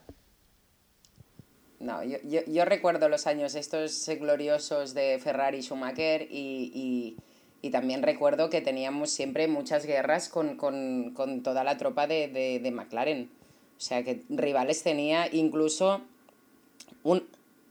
No, 1.81 2.03
yo, 2.03 2.19
yo, 2.25 2.41
yo, 2.47 2.65
recuerdo 2.65 3.09
los 3.09 3.27
años 3.27 3.55
estos 3.55 4.09
gloriosos 4.19 4.95
de 4.95 5.21
Ferrari 5.23 5.63
Schumacher 5.63 6.23
y, 6.23 6.73
y 6.75 7.17
y 7.61 7.71
también 7.71 8.03
recuerdo 8.03 8.51
que 8.51 8.61
teníamos 8.61 9.11
siempre 9.11 9.49
muchas 9.49 9.85
guerras 9.85 10.29
con, 10.29 10.57
con, 10.57 11.13
con 11.15 11.43
toda 11.43 11.65
la 11.65 11.77
tropa 11.77 12.07
de, 12.07 12.29
de, 12.29 12.61
de, 12.61 12.71
McLaren. 12.71 13.31
O 13.77 13.81
sea, 13.81 14.05
que 14.05 14.23
rivales 14.29 14.83
tenía 14.83 15.29
incluso 15.33 16.03
un... 17.03 17.25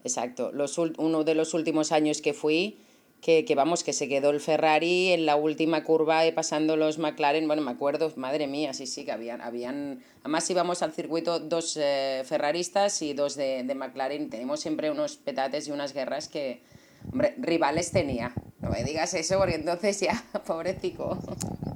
Exacto, 0.03 0.51
los, 0.53 0.77
uno 0.77 1.23
de 1.23 1.35
los 1.35 1.53
últimos 1.53 1.91
años 1.91 2.21
que 2.21 2.33
fui, 2.33 2.77
que, 3.21 3.43
que, 3.45 3.55
vamos, 3.55 3.83
que 3.83 3.91
se 3.91 4.07
quedó 4.07 4.29
el 4.29 4.39
Ferrari 4.39 5.11
en 5.11 5.25
la 5.25 5.35
última 5.35 5.83
curva 5.83 6.25
y 6.25 6.31
pasando 6.31 6.77
los 6.77 6.97
McLaren, 6.97 7.47
bueno, 7.47 7.61
me 7.61 7.71
acuerdo, 7.71 8.13
madre 8.15 8.47
mía, 8.47 8.73
sí, 8.73 8.87
sí, 8.87 9.03
que 9.03 9.11
habían, 9.11 9.41
habían 9.41 10.03
además 10.21 10.49
íbamos 10.49 10.81
al 10.81 10.93
circuito 10.93 11.39
dos 11.39 11.77
eh, 11.77 12.23
Ferraristas 12.25 13.01
y 13.01 13.13
dos 13.13 13.35
de, 13.35 13.63
de, 13.63 13.75
McLaren, 13.75 14.29
tenemos 14.29 14.61
siempre 14.61 14.91
unos 14.91 15.17
petates 15.17 15.67
y 15.67 15.71
unas 15.71 15.93
guerras 15.93 16.29
que, 16.29 16.61
hombre, 17.11 17.35
rivales 17.39 17.91
tenía, 17.91 18.33
no 18.59 18.69
me 18.69 18.83
digas 18.83 19.13
eso 19.13 19.37
porque 19.37 19.55
entonces 19.55 19.99
ya, 19.99 20.23
pobrecico. 20.45 21.17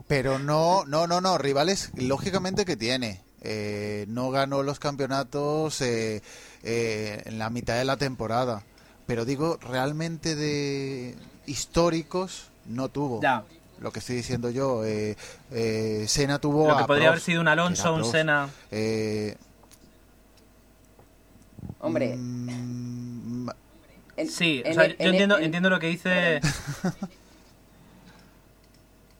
Pero 0.07 0.39
no, 0.39 0.85
no, 0.85 1.07
no, 1.07 1.21
no, 1.21 1.37
rivales, 1.37 1.91
lógicamente 1.95 2.65
que 2.65 2.75
tiene, 2.75 3.21
eh, 3.41 4.05
no 4.07 4.31
ganó 4.31 4.63
los 4.63 4.79
campeonatos 4.79 5.81
eh, 5.81 6.21
eh, 6.63 7.21
en 7.25 7.39
la 7.39 7.49
mitad 7.49 7.77
de 7.77 7.85
la 7.85 7.97
temporada, 7.97 8.63
pero 9.07 9.25
digo, 9.25 9.57
realmente 9.61 10.35
de 10.35 11.15
históricos 11.45 12.49
no 12.65 12.89
tuvo. 12.89 13.21
Ya. 13.21 13.43
Lo 13.79 13.91
que 13.91 13.97
estoy 13.97 14.15
diciendo 14.17 14.51
yo, 14.51 14.85
eh, 14.85 15.17
eh, 15.51 16.05
Senna 16.07 16.39
tuvo. 16.39 16.67
Lo 16.67 16.77
que 16.77 16.83
a 16.83 16.87
podría 16.87 17.07
haber 17.07 17.19
sido 17.19 17.41
un 17.41 17.47
Alonso, 17.47 17.95
un. 17.95 18.03
Eh, 18.69 19.35
Hombre, 21.79 22.15
mm, 22.15 23.10
en- 24.17 24.29
Sí, 24.29 24.63
o 24.69 24.73
sea, 24.73 24.87
yo 24.87 24.95
entiendo, 24.99 25.37
en- 25.37 25.45
entiendo 25.45 25.69
lo 25.69 25.79
que 25.79 25.87
dice. 25.87 26.41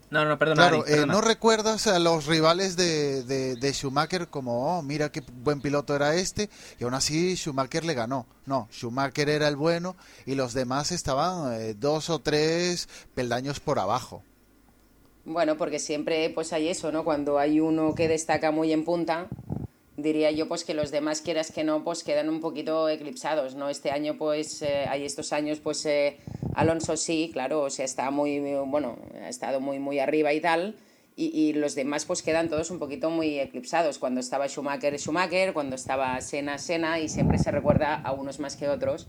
No, 0.10 0.26
no, 0.26 0.38
perdona. 0.38 0.68
claro, 0.68 0.84
Ari, 0.86 0.94
eh, 0.94 1.06
no 1.06 1.22
recuerdas 1.22 1.88
a 1.88 1.98
los 1.98 2.26
rivales 2.26 2.76
de, 2.76 3.24
de- 3.24 3.56
de 3.56 3.74
Schumacher 3.74 4.28
como, 4.28 4.78
oh, 4.78 4.82
mira 4.82 5.10
qué 5.10 5.22
buen 5.42 5.62
piloto 5.62 5.96
era 5.96 6.16
este, 6.16 6.50
y 6.80 6.84
aún 6.84 6.94
así 6.96 7.38
Schumacher 7.38 7.86
le 7.86 7.94
ganó. 7.94 8.26
No, 8.46 8.68
Schumacher 8.74 9.30
era 9.30 9.48
el 9.48 9.56
bueno 9.56 9.96
y 10.26 10.36
los 10.36 10.54
demás 10.54 10.92
estaban 10.92 11.54
eh, 11.54 11.76
dos 11.76 12.10
o 12.10 12.20
tres 12.20 12.90
peldaños 13.16 13.62
por 13.62 13.80
abajo. 13.80 14.22
Bueno, 15.24 15.56
porque 15.56 15.80
siempre 15.80 16.30
pues 16.32 16.52
hay 16.52 16.68
eso, 16.68 16.92
¿no? 16.92 17.06
Cuando 17.06 17.40
hay 17.40 17.62
uno 17.62 17.96
que 17.96 18.10
destaca 18.10 18.52
muy 18.52 18.74
en 18.74 18.84
punta, 18.84 19.28
diría 20.02 20.32
yo 20.32 20.48
pues 20.48 20.64
que 20.64 20.74
los 20.74 20.92
demás 20.92 21.22
quieras 21.22 21.52
que 21.52 21.64
no, 21.64 21.84
pues 21.84 22.04
quedan 22.04 22.30
un 22.30 22.40
poquito 22.42 22.90
eclipsados, 22.90 23.56
¿no? 23.56 23.70
Este 23.70 23.92
año 23.92 24.18
pues 24.18 24.62
eh, 24.62 24.86
hay 24.90 25.06
estos 25.06 25.34
años 25.34 25.60
pues 25.60 25.86
eh, 25.86 26.18
Alonso 26.56 26.98
sí, 26.98 27.30
claro, 27.34 27.62
o 27.62 27.70
sea, 27.70 27.86
está 27.86 28.12
muy, 28.12 28.40
bueno, 28.66 28.98
ha 29.24 29.30
estado 29.30 29.60
muy 29.60 29.80
muy 29.80 30.00
arriba 30.00 30.34
y 30.34 30.42
tal. 30.42 30.76
Y, 31.18 31.26
y 31.38 31.54
los 31.54 31.76
demás 31.76 32.06
pues 32.06 32.22
quedan 32.24 32.50
todos 32.50 32.72
un 32.72 32.80
poquito 32.80 33.10
muy 33.10 33.38
eclipsados. 33.40 34.00
Cuando 34.00 34.22
estaba 34.22 34.48
Schumacher, 34.48 34.98
Schumacher, 34.98 35.54
cuando 35.54 35.76
estaba 35.76 36.20
Senna, 36.22 36.58
Senna, 36.58 37.00
y 37.00 37.10
siempre 37.10 37.38
se 37.38 37.52
recuerda 37.52 37.96
a 37.96 38.14
unos 38.14 38.40
más 38.40 38.56
que 38.56 38.70
otros. 38.70 39.08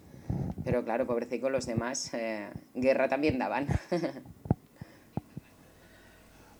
Pero 0.64 0.84
claro, 0.84 1.06
pobrecito, 1.06 1.48
los 1.48 1.64
demás, 1.66 2.12
eh, 2.12 2.48
guerra 2.74 3.08
también 3.08 3.38
daban. 3.38 3.66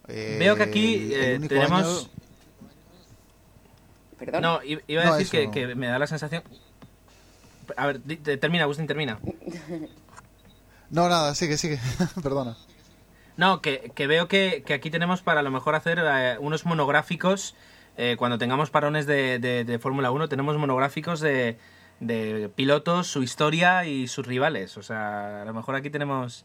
Eh, 0.08 0.36
Veo 0.38 0.56
que 0.56 0.62
aquí 0.64 1.10
eh, 1.14 1.36
único 1.38 1.54
tenemos. 1.54 1.80
año- 2.10 2.21
Perdón. 4.24 4.42
No, 4.42 4.62
i- 4.62 4.80
iba 4.86 5.02
a 5.02 5.06
No, 5.06 5.14
decir 5.16 5.30
que, 5.30 5.46
no. 5.46 5.52
que 5.52 5.74
me 5.74 5.86
da 5.88 5.98
la 5.98 6.06
sensación. 6.06 6.42
A 7.76 7.86
ver, 7.86 8.00
termina, 8.00 8.64
Agustín, 8.64 8.86
termina. 8.86 9.18
No, 10.90 11.08
nada, 11.08 11.34
sigue, 11.34 11.56
sigue. 11.56 11.78
Perdona. 12.22 12.56
No, 13.38 13.62
que, 13.62 13.92
que 13.94 14.06
veo 14.06 14.28
que, 14.28 14.62
que 14.66 14.74
aquí 14.74 14.90
tenemos 14.90 15.22
para 15.22 15.40
a 15.40 15.42
lo 15.42 15.50
mejor 15.50 15.74
hacer 15.74 15.98
eh, 16.04 16.36
unos 16.38 16.66
monográficos. 16.66 17.54
eh, 17.96 18.16
cuando 18.18 18.36
tengamos 18.38 18.68
parones 18.70 19.06
de, 19.06 19.38
de- 19.38 19.64
de 19.64 19.78
Fórmula 19.78 20.10
1, 20.10 20.28
tenemos 20.28 20.56
monográficos 20.58 21.20
de, 21.20 21.56
de 22.00 22.50
pilotos, 22.54 23.06
su 23.06 23.22
historia 23.22 23.86
y 23.86 24.06
sus 24.06 24.26
rivales. 24.26 24.76
O 24.76 24.82
sea, 24.82 25.42
a 25.42 25.44
lo 25.46 25.54
mejor 25.54 25.76
aquí 25.76 25.88
tenemos, 25.88 26.44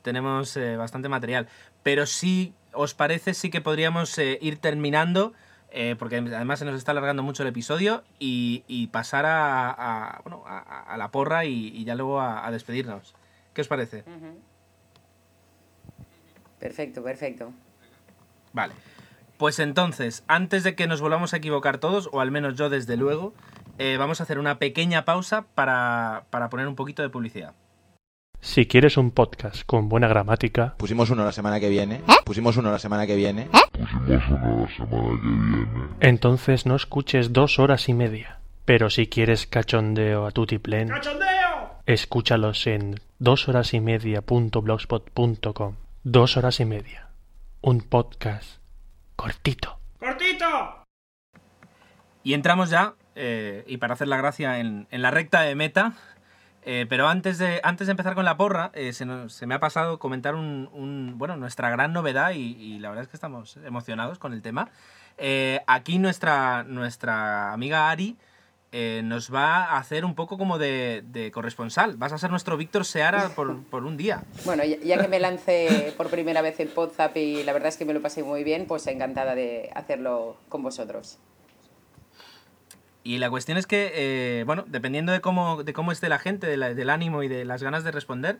tenemos 0.00 0.56
eh, 0.56 0.76
bastante 0.76 1.10
material. 1.10 1.48
Pero 1.82 2.06
si 2.06 2.54
os 2.72 2.94
parece, 2.94 3.34
sí 3.34 3.50
que 3.50 3.60
podríamos 3.60 4.16
eh, 4.18 4.38
ir 4.40 4.56
terminando. 4.56 5.34
Eh, 5.72 5.96
porque 5.98 6.16
además 6.16 6.58
se 6.58 6.64
nos 6.64 6.76
está 6.76 6.92
alargando 6.92 7.22
mucho 7.22 7.42
el 7.42 7.48
episodio 7.48 8.04
y, 8.18 8.62
y 8.68 8.88
pasar 8.88 9.26
a, 9.26 9.70
a, 9.70 10.20
bueno, 10.22 10.44
a, 10.46 10.58
a 10.58 10.96
la 10.96 11.10
porra 11.10 11.44
y, 11.44 11.68
y 11.68 11.84
ya 11.84 11.94
luego 11.94 12.20
a, 12.20 12.50
despedirnos. 12.50 13.14
¿Qué 13.54 13.62
os 13.62 13.68
parece? 13.68 14.04
Perfecto, 16.58 17.02
perfecto. 17.02 17.52
Vale. 18.52 18.74
Pues 19.38 19.58
entonces, 19.58 20.22
antes 20.28 20.62
de 20.62 20.74
que 20.74 20.86
nos 20.86 21.00
volvamos 21.00 21.34
a 21.34 21.38
equivocar 21.38 21.78
todos, 21.78 22.08
o 22.12 22.20
al 22.20 22.30
menos 22.30 22.54
yo 22.54 22.70
desde 22.70 22.96
luego, 22.96 23.34
eh, 23.78 23.96
vamos 23.98 24.20
a 24.20 24.24
hacer 24.24 24.38
una 24.38 24.58
pequeña 24.58 25.04
pausa 25.04 25.46
para, 25.54 26.26
para 26.30 26.48
poner 26.50 26.68
un 26.68 26.76
poquito 26.76 27.02
de 27.02 27.08
publicidad. 27.08 27.54
Si 28.44 28.66
quieres 28.66 28.96
un 28.96 29.12
podcast 29.12 29.62
con 29.64 29.88
buena 29.88 30.08
gramática, 30.08 30.74
Pusimos 30.76 31.10
uno 31.10 31.24
la 31.24 31.30
semana 31.30 31.60
que 31.60 31.68
viene. 31.68 32.02
Pusimos 32.24 32.56
uno 32.56 32.72
la 32.72 32.80
semana 32.80 33.06
que 33.06 33.14
viene. 33.14 33.48
entonces 36.00 36.66
no 36.66 36.74
escuches 36.74 37.32
dos 37.32 37.60
horas 37.60 37.88
y 37.88 37.94
media. 37.94 38.40
Pero 38.64 38.90
si 38.90 39.06
quieres 39.06 39.46
cachondeo 39.46 40.26
a 40.26 40.32
tutiplén, 40.32 40.90
escúchalos 41.86 42.66
en 42.66 42.98
doshorasimedia.blogspot.com. 43.20 45.76
Dos 46.02 46.36
horas 46.36 46.58
y 46.58 46.64
media. 46.64 47.10
Un 47.60 47.82
podcast 47.82 48.58
cortito. 49.14 49.78
Y 52.24 52.34
entramos 52.34 52.70
ya, 52.70 52.94
eh, 53.14 53.62
y 53.68 53.76
para 53.76 53.94
hacer 53.94 54.08
la 54.08 54.16
gracia, 54.16 54.58
en, 54.58 54.88
en 54.90 55.00
la 55.00 55.12
recta 55.12 55.42
de 55.42 55.54
meta. 55.54 55.92
Eh, 56.64 56.86
pero 56.88 57.08
antes 57.08 57.38
de, 57.38 57.60
antes 57.64 57.86
de 57.86 57.90
empezar 57.92 58.14
con 58.14 58.24
la 58.24 58.36
porra, 58.36 58.70
eh, 58.74 58.92
se, 58.92 59.04
me 59.04 59.54
ha 59.54 59.60
pasado 59.60 59.98
comentar 59.98 60.34
un, 60.34 61.14
bueno, 61.16 61.36
nuestra 61.36 61.70
gran 61.70 61.92
novedad 61.92 62.32
y, 62.32 62.78
la 62.78 62.88
verdad 62.88 63.04
es 63.04 63.08
que 63.08 63.16
estamos 63.16 63.56
emocionados 63.64 64.18
con 64.18 64.32
el 64.32 64.42
tema. 64.42 64.70
Eh, 65.18 65.60
aquí 65.66 65.98
nuestra, 65.98 66.62
nuestra 66.64 67.52
amiga 67.52 67.90
Ari 67.90 68.16
nos 69.04 69.32
va 69.32 69.64
a 69.64 69.76
hacer 69.76 70.02
un 70.02 70.14
poco 70.14 70.38
como 70.38 70.56
de, 70.56 71.30
corresponsal. 71.34 71.96
Vas 71.96 72.12
a 72.12 72.18
ser 72.18 72.30
nuestro 72.30 72.56
Víctor 72.56 72.84
Seara 72.84 73.28
por, 73.30 73.84
un 73.84 73.96
día. 73.96 74.22
Bueno, 74.44 74.64
ya, 74.64 74.78
ya 74.78 74.98
que 74.98 75.08
me 75.08 75.20
lancé 75.20 75.92
por 75.96 76.08
primera 76.08 76.40
vez 76.42 76.58
en 76.60 76.68
Podzap 76.68 77.16
y 77.16 77.42
la 77.42 77.52
verdad 77.52 77.68
es 77.68 77.76
que 77.76 77.84
me 77.84 77.92
lo 77.92 78.00
pasé 78.00 78.22
muy 78.22 78.44
bien, 78.44 78.66
pues 78.66 78.86
encantada 78.86 79.34
de 79.34 79.70
hacerlo 79.74 80.36
con 80.48 80.62
vosotros. 80.62 81.18
Y 83.04 83.18
la 83.18 83.30
cuestión 83.30 83.58
es 83.58 83.66
que, 83.66 83.90
eh, 83.94 84.44
bueno, 84.44 84.64
dependiendo 84.68 85.10
de 85.12 85.20
cómo, 85.20 85.64
de 85.64 85.72
cómo 85.72 85.90
esté 85.92 86.08
la 86.08 86.18
gente, 86.18 86.46
del 86.46 86.90
ánimo 86.90 87.22
y 87.22 87.28
de 87.28 87.44
las 87.44 87.62
ganas 87.62 87.82
de 87.84 87.90
responder, 87.90 88.38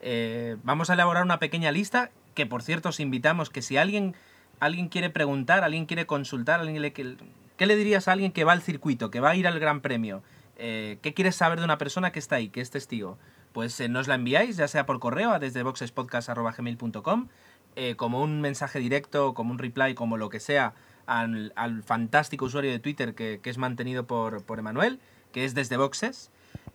eh, 0.00 0.56
vamos 0.62 0.88
a 0.90 0.94
elaborar 0.94 1.24
una 1.24 1.38
pequeña 1.40 1.72
lista 1.72 2.10
que, 2.34 2.46
por 2.46 2.62
cierto, 2.62 2.90
os 2.90 3.00
invitamos 3.00 3.50
que 3.50 3.60
si 3.62 3.76
alguien, 3.76 4.14
alguien 4.60 4.88
quiere 4.88 5.10
preguntar, 5.10 5.64
alguien 5.64 5.86
quiere 5.86 6.06
consultar, 6.06 6.60
alguien 6.60 6.80
le, 6.82 6.92
que- 6.92 7.16
¿qué 7.56 7.66
le 7.66 7.74
dirías 7.76 8.06
a 8.06 8.12
alguien 8.12 8.30
que 8.30 8.44
va 8.44 8.52
al 8.52 8.62
circuito, 8.62 9.10
que 9.10 9.18
va 9.20 9.30
a 9.30 9.36
ir 9.36 9.46
al 9.48 9.58
Gran 9.58 9.80
Premio? 9.80 10.22
Eh, 10.56 10.98
¿Qué 11.02 11.12
quieres 11.14 11.34
saber 11.34 11.58
de 11.58 11.64
una 11.64 11.78
persona 11.78 12.12
que 12.12 12.20
está 12.20 12.36
ahí, 12.36 12.48
que 12.50 12.60
es 12.60 12.70
testigo? 12.70 13.18
Pues 13.52 13.80
nos 13.88 14.06
la 14.06 14.14
enviáis, 14.14 14.56
ya 14.56 14.68
sea 14.68 14.86
por 14.86 15.00
correo 15.00 15.32
a 15.32 15.38
desde 15.40 15.62
boxespodcast.gmail.com, 15.64 17.28
eh, 17.76 17.96
como 17.96 18.22
un 18.22 18.40
mensaje 18.40 18.78
directo, 18.78 19.34
como 19.34 19.50
un 19.52 19.58
reply, 19.58 19.94
como 19.94 20.16
lo 20.16 20.28
que 20.28 20.38
sea, 20.40 20.74
al, 21.06 21.52
al 21.56 21.82
fantástico 21.82 22.44
usuario 22.44 22.70
de 22.70 22.78
Twitter 22.78 23.14
que, 23.14 23.40
que 23.42 23.50
es 23.50 23.58
mantenido 23.58 24.06
por, 24.06 24.42
por 24.42 24.58
Emanuel, 24.58 25.00
que 25.32 25.44
es 25.44 25.54
desde 25.54 25.76
Boxes, 25.76 26.30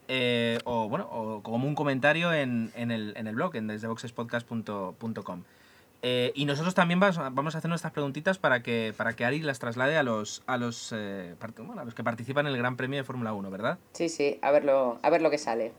eh, 0.07 0.59
o 0.65 0.89
bueno, 0.89 1.07
o 1.11 1.41
como 1.43 1.67
un 1.67 1.75
comentario 1.75 2.33
en, 2.33 2.71
en 2.75 2.91
el, 2.91 3.13
en 3.15 3.27
el 3.27 3.35
blog, 3.35 3.55
en 3.55 3.67
desdeboxespodcast.com. 3.67 5.43
Eh, 6.01 6.31
y 6.33 6.45
nosotros 6.45 6.73
también 6.75 6.99
vamos 6.99 7.55
a 7.55 7.57
hacer 7.57 7.69
nuestras 7.69 7.91
preguntitas 7.91 8.37
para 8.37 8.63
que, 8.63 8.93
para 8.95 9.13
que 9.13 9.25
Ari 9.25 9.41
las 9.41 9.59
traslade 9.59 9.97
a 9.97 10.03
los, 10.03 10.43
a, 10.47 10.57
los, 10.57 10.93
eh, 10.95 11.35
a 11.39 11.83
los 11.83 11.93
que 11.93 12.03
participan 12.03 12.47
en 12.47 12.53
el 12.53 12.57
Gran 12.57 12.77
Premio 12.77 12.97
de 12.99 13.03
Fórmula 13.03 13.33
1, 13.33 13.51
¿verdad? 13.51 13.77
Sí, 13.93 14.07
sí, 14.07 14.39
a 14.41 14.51
verlo, 14.51 14.97
a 15.01 15.09
ver 15.09 15.21
lo 15.21 15.29
que 15.29 15.37
sale. 15.37 15.73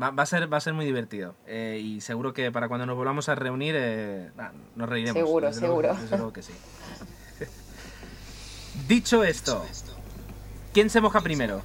Va, 0.00 0.10
va 0.10 0.22
a, 0.22 0.26
ser, 0.26 0.52
va 0.52 0.56
a 0.56 0.60
ser 0.60 0.72
muy 0.74 0.84
divertido. 0.84 1.34
eh, 1.46 1.80
y 1.82 2.00
seguro 2.00 2.32
que 2.32 2.50
para 2.50 2.68
cuando 2.68 2.86
nos 2.86 2.96
volvamos 2.96 3.28
a 3.28 3.34
reunir 3.34 3.74
eh, 3.76 4.30
nos 4.76 4.88
reiremos. 4.88 5.22
Seguro, 5.22 5.46
desde 5.48 5.60
luego- 5.60 5.80
seguro. 5.82 6.00
desde 6.02 6.16
luego 6.16 6.32
que 6.32 6.42
sí. 6.42 6.52
Dicho 8.88 9.22
esto, 9.22 9.64
¿quién 10.72 10.88
se 10.90 11.00
moja 11.00 11.20
primero? 11.20 11.62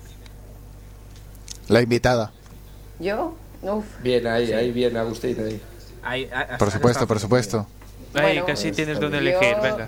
La 1.69 1.82
invitada. 1.82 2.32
¿Yo? 2.99 3.36
Uf. 3.61 3.86
Bien, 4.01 4.28
ahí, 4.28 4.51
ahí, 4.53 4.71
bien, 4.71 4.95
Agustín. 4.97 5.38
Ahí. 5.39 5.61
Ahí- 6.03 6.30
ah, 6.34 6.57
Por 6.57 6.71
supuesto, 6.71 7.07
por 7.07 7.19
supuesto. 7.19 7.67
Ahí 8.13 8.21
Bueno, 8.21 8.45
casi 8.45 8.71
tienes 8.71 8.93
está 8.95 9.05
donde 9.05 9.17
elegir, 9.19 9.55
Yo- 9.55 9.61
venga. 9.61 9.88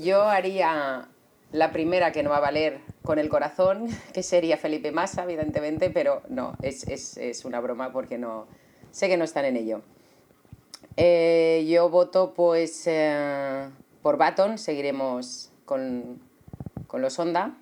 Yo 0.00 0.22
haría 0.28 1.06
la 1.54 1.70
primera 1.70 2.10
que 2.10 2.24
no 2.24 2.30
va 2.30 2.38
a 2.38 2.40
valer 2.40 2.80
con 3.02 3.20
el 3.20 3.28
corazón, 3.28 3.86
que 4.12 4.24
sería 4.24 4.56
Felipe 4.56 4.90
Massa, 4.90 5.22
evidentemente, 5.22 5.88
pero 5.88 6.22
no, 6.28 6.56
es, 6.62 6.82
es- 6.88 7.16
es 7.16 7.44
una 7.44 7.60
broma 7.60 7.92
porque 7.92 8.18
no 8.18 8.46
sé 8.90 9.08
que 9.08 9.16
no 9.16 9.22
están 9.24 9.44
en 9.44 9.56
ello. 9.56 9.80
Eh, 10.96 11.64
yo 11.68 11.88
voto 11.90 12.34
pues 12.34 12.84
eh, 12.86 13.68
por 14.02 14.16
Baton, 14.16 14.58
seguiremos 14.58 15.52
con, 15.64 16.20
con 16.88 17.00
los 17.02 17.18
Honda. 17.20 17.56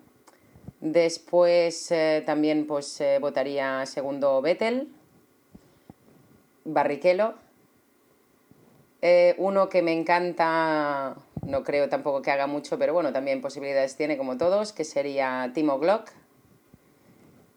Después 0.81 1.91
eh, 1.91 2.23
también 2.25 2.65
pues 2.65 3.01
votaría 3.21 3.85
segundo 3.85 4.41
Vettel. 4.41 4.89
Barrichello. 6.65 7.35
Uno 9.37 9.67
que 9.69 9.81
me 9.81 9.91
encanta, 9.93 11.15
no 11.45 11.63
creo 11.63 11.89
tampoco 11.89 12.21
que 12.21 12.31
haga 12.31 12.47
mucho, 12.47 12.77
pero 12.79 12.93
bueno, 12.93 13.11
también 13.13 13.41
posibilidades 13.41 13.95
tiene 13.95 14.17
como 14.17 14.37
todos, 14.37 14.73
que 14.73 14.83
sería 14.83 15.51
Timo 15.53 15.79
Glock. 15.79 16.09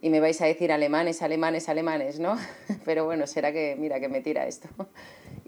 Y 0.03 0.11
me 0.11 0.21
vais 0.21 0.41
a 0.43 0.47
decir 0.47 0.71
alemanes, 0.73 1.23
alemanes, 1.23 1.69
alemanes, 1.69 2.19
¿no? 2.21 2.37
Pero 2.85 3.07
bueno, 3.07 3.27
será 3.27 3.51
que, 3.51 3.77
mira, 3.79 3.99
que 3.99 4.09
me 4.09 4.21
tira 4.21 4.47
esto. 4.47 4.69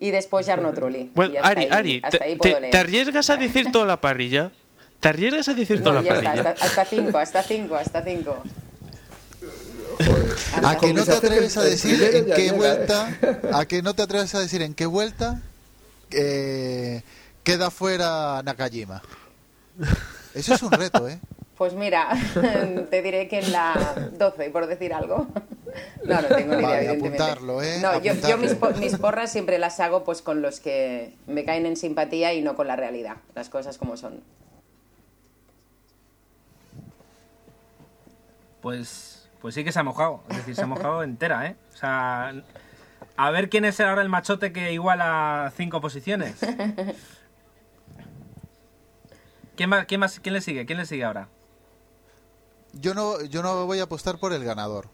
Y 0.00 0.12
después 0.12 0.46
Jarno 0.46 0.72
Trulli. 0.72 1.10
Bueno, 1.12 1.34
Ari, 1.42 1.62
ahí- 1.64 1.68
Ari, 1.72 2.00
hasta 2.04 2.18
te, 2.18 2.24
ahí 2.24 2.32
te- 2.32 2.38
puedo 2.38 2.60
leer. 2.60 2.70
te 2.70 2.78
arriesgas 2.78 3.30
a 3.30 3.36
decir 3.36 3.72
toda 3.72 3.84
la 3.84 4.00
parrilla? 4.00 4.52
¿Te 5.00 5.08
arriesgas 5.08 5.48
a 5.48 5.54
decir 5.54 5.82
toda 5.82 5.96
No, 5.96 6.02
la 6.02 6.08
está, 6.14 6.22
parrilla? 6.30 6.50
hasta, 6.50 6.64
hasta 6.66 6.84
cinco, 6.84 7.18
hasta 7.18 7.42
cinco, 7.42 7.74
hasta 7.74 8.02
cinco. 8.04 8.36
¿A 10.62 10.76
que 10.78 10.92
no 10.94 11.04
te 11.04 11.12
atreves 11.12 11.56
a 11.56 11.62
decir 11.64 12.00
en 12.14 12.26
qué 12.26 12.36
llega, 12.42 12.52
vuelta? 12.56 13.18
¿A 13.52 13.66
que 13.66 13.82
no 13.82 13.94
te 13.94 14.02
atreves 14.02 14.34
a 14.36 14.40
decir 14.40 14.62
en 14.62 14.74
qué 14.74 14.86
vuelta 14.86 15.42
eh, 16.12 17.02
queda 17.44 17.70
fuera 17.70 18.42
Nakajima? 18.44 19.02
Eso 20.34 20.54
es 20.54 20.62
un 20.62 20.72
reto, 20.72 21.08
¿eh? 21.08 21.18
Pues 21.58 21.74
mira, 21.74 22.10
te 22.90 23.02
diré 23.02 23.26
que 23.26 23.40
en 23.40 23.50
la 23.50 24.08
12, 24.16 24.50
por 24.50 24.68
decir 24.68 24.94
algo. 24.94 25.26
No, 26.04 26.22
no 26.22 26.28
tengo 26.28 26.54
ni 26.54 26.60
idea, 26.60 26.68
Vale, 26.68 26.78
evidentemente. 26.84 27.22
apuntarlo, 27.24 27.62
¿eh? 27.64 27.80
No, 27.82 28.00
yo, 28.00 28.14
yo 28.14 28.38
mis, 28.38 28.56
mis 28.78 28.96
porras 28.96 29.32
siempre 29.32 29.58
las 29.58 29.80
hago 29.80 30.04
pues 30.04 30.22
con 30.22 30.40
los 30.40 30.60
que 30.60 31.16
me 31.26 31.44
caen 31.44 31.66
en 31.66 31.76
simpatía 31.76 32.32
y 32.32 32.42
no 32.42 32.54
con 32.54 32.68
la 32.68 32.76
realidad, 32.76 33.16
las 33.34 33.48
cosas 33.48 33.76
como 33.76 33.96
son. 33.96 34.20
Pues, 38.62 39.28
pues 39.40 39.54
sí 39.56 39.64
que 39.64 39.72
se 39.72 39.80
ha 39.80 39.82
mojado. 39.82 40.22
Es 40.30 40.36
decir, 40.36 40.54
se 40.54 40.62
ha 40.62 40.66
mojado 40.66 41.02
entera, 41.02 41.44
¿eh? 41.46 41.56
O 41.74 41.76
sea, 41.76 42.34
a 43.16 43.30
ver 43.30 43.48
quién 43.48 43.64
es 43.64 43.80
ahora 43.80 44.02
el 44.02 44.08
machote 44.08 44.52
que 44.52 44.72
iguala 44.72 45.52
cinco 45.56 45.80
posiciones. 45.80 46.36
¿Quién, 49.58 49.70
más, 49.70 49.86
quién, 49.86 49.98
más, 49.98 50.20
¿Quién 50.20 50.34
le 50.34 50.40
sigue? 50.40 50.64
¿Quién 50.66 50.78
le 50.78 50.86
sigue 50.86 51.02
ahora? 51.02 51.28
Yo 52.74 52.94
no, 52.94 53.20
yo 53.24 53.42
no 53.42 53.66
voy 53.66 53.80
a 53.80 53.82
apostar 53.82 54.16
por 54.20 54.32
el 54.32 54.44
ganador. 54.44 54.88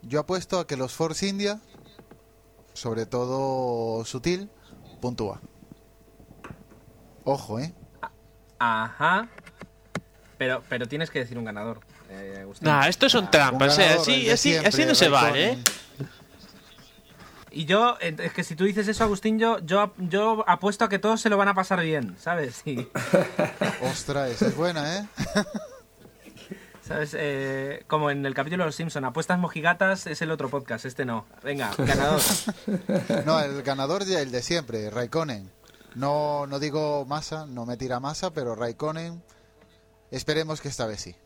Yo 0.00 0.20
apuesto 0.20 0.58
a 0.58 0.66
que 0.66 0.74
los 0.78 0.94
Force 0.94 1.28
India, 1.28 1.60
sobre 2.72 3.04
todo 3.04 4.06
Sutil, 4.06 4.48
puntúa. 5.02 5.42
Ojo, 7.24 7.58
¿eh? 7.60 7.74
Ajá. 8.58 9.28
Pero, 10.38 10.62
pero 10.66 10.86
tienes 10.86 11.10
que 11.10 11.18
decir 11.18 11.36
un 11.36 11.44
ganador. 11.44 11.80
eh, 12.08 12.38
Agustín. 12.40 12.68
Nah, 12.68 12.88
estos 12.88 13.12
son 13.12 13.30
trampas, 13.30 13.76
Un 13.76 13.82
¿eh? 13.82 13.84
ganador, 13.84 14.02
Así, 14.02 14.30
así, 14.30 14.48
siempre, 14.50 14.68
así 14.70 14.84
no 14.86 14.94
se 14.94 15.10
vale, 15.10 15.50
¿eh? 15.52 15.58
Y 17.56 17.64
yo, 17.64 17.96
es 18.00 18.34
que 18.34 18.44
si 18.44 18.54
tú 18.54 18.64
dices 18.64 18.86
eso, 18.86 19.02
Agustín, 19.02 19.38
yo, 19.38 19.60
yo, 19.60 19.94
yo 19.96 20.44
apuesto 20.46 20.84
a 20.84 20.90
que 20.90 20.98
todos 20.98 21.22
se 21.22 21.30
lo 21.30 21.38
van 21.38 21.48
a 21.48 21.54
pasar 21.54 21.80
bien, 21.80 22.14
¿sabes? 22.18 22.60
Y, 22.66 22.86
Ostras, 23.82 24.30
esa 24.32 24.48
es 24.48 24.56
buena, 24.56 24.98
¿eh? 24.98 25.08
¿Sabes? 26.82 27.16
Eh, 27.18 27.82
como 27.86 28.10
en 28.10 28.26
el 28.26 28.34
capítulo 28.34 28.64
de 28.64 28.66
Los 28.66 28.74
Simpson, 28.74 29.06
apuestas 29.06 29.38
mojigatas 29.38 30.06
es 30.06 30.20
el 30.20 30.32
otro 30.32 30.50
podcast, 30.50 30.84
este 30.84 31.06
no. 31.06 31.24
Venga, 31.42 31.70
ganador. 31.78 32.20
No, 33.24 33.40
el 33.40 33.62
ganador 33.62 34.04
ya 34.04 34.20
el 34.20 34.30
de 34.30 34.42
siempre, 34.42 34.90
Raikkonen. 34.90 35.50
No, 35.94 36.46
no 36.46 36.58
digo 36.58 37.06
masa, 37.06 37.46
no 37.46 37.64
me 37.64 37.78
tira 37.78 38.00
masa, 38.00 38.34
pero 38.34 38.54
Raikkonen, 38.54 39.22
esperemos 40.10 40.60
que 40.60 40.68
esta 40.68 40.84
vez 40.84 41.00
sí. 41.00 41.16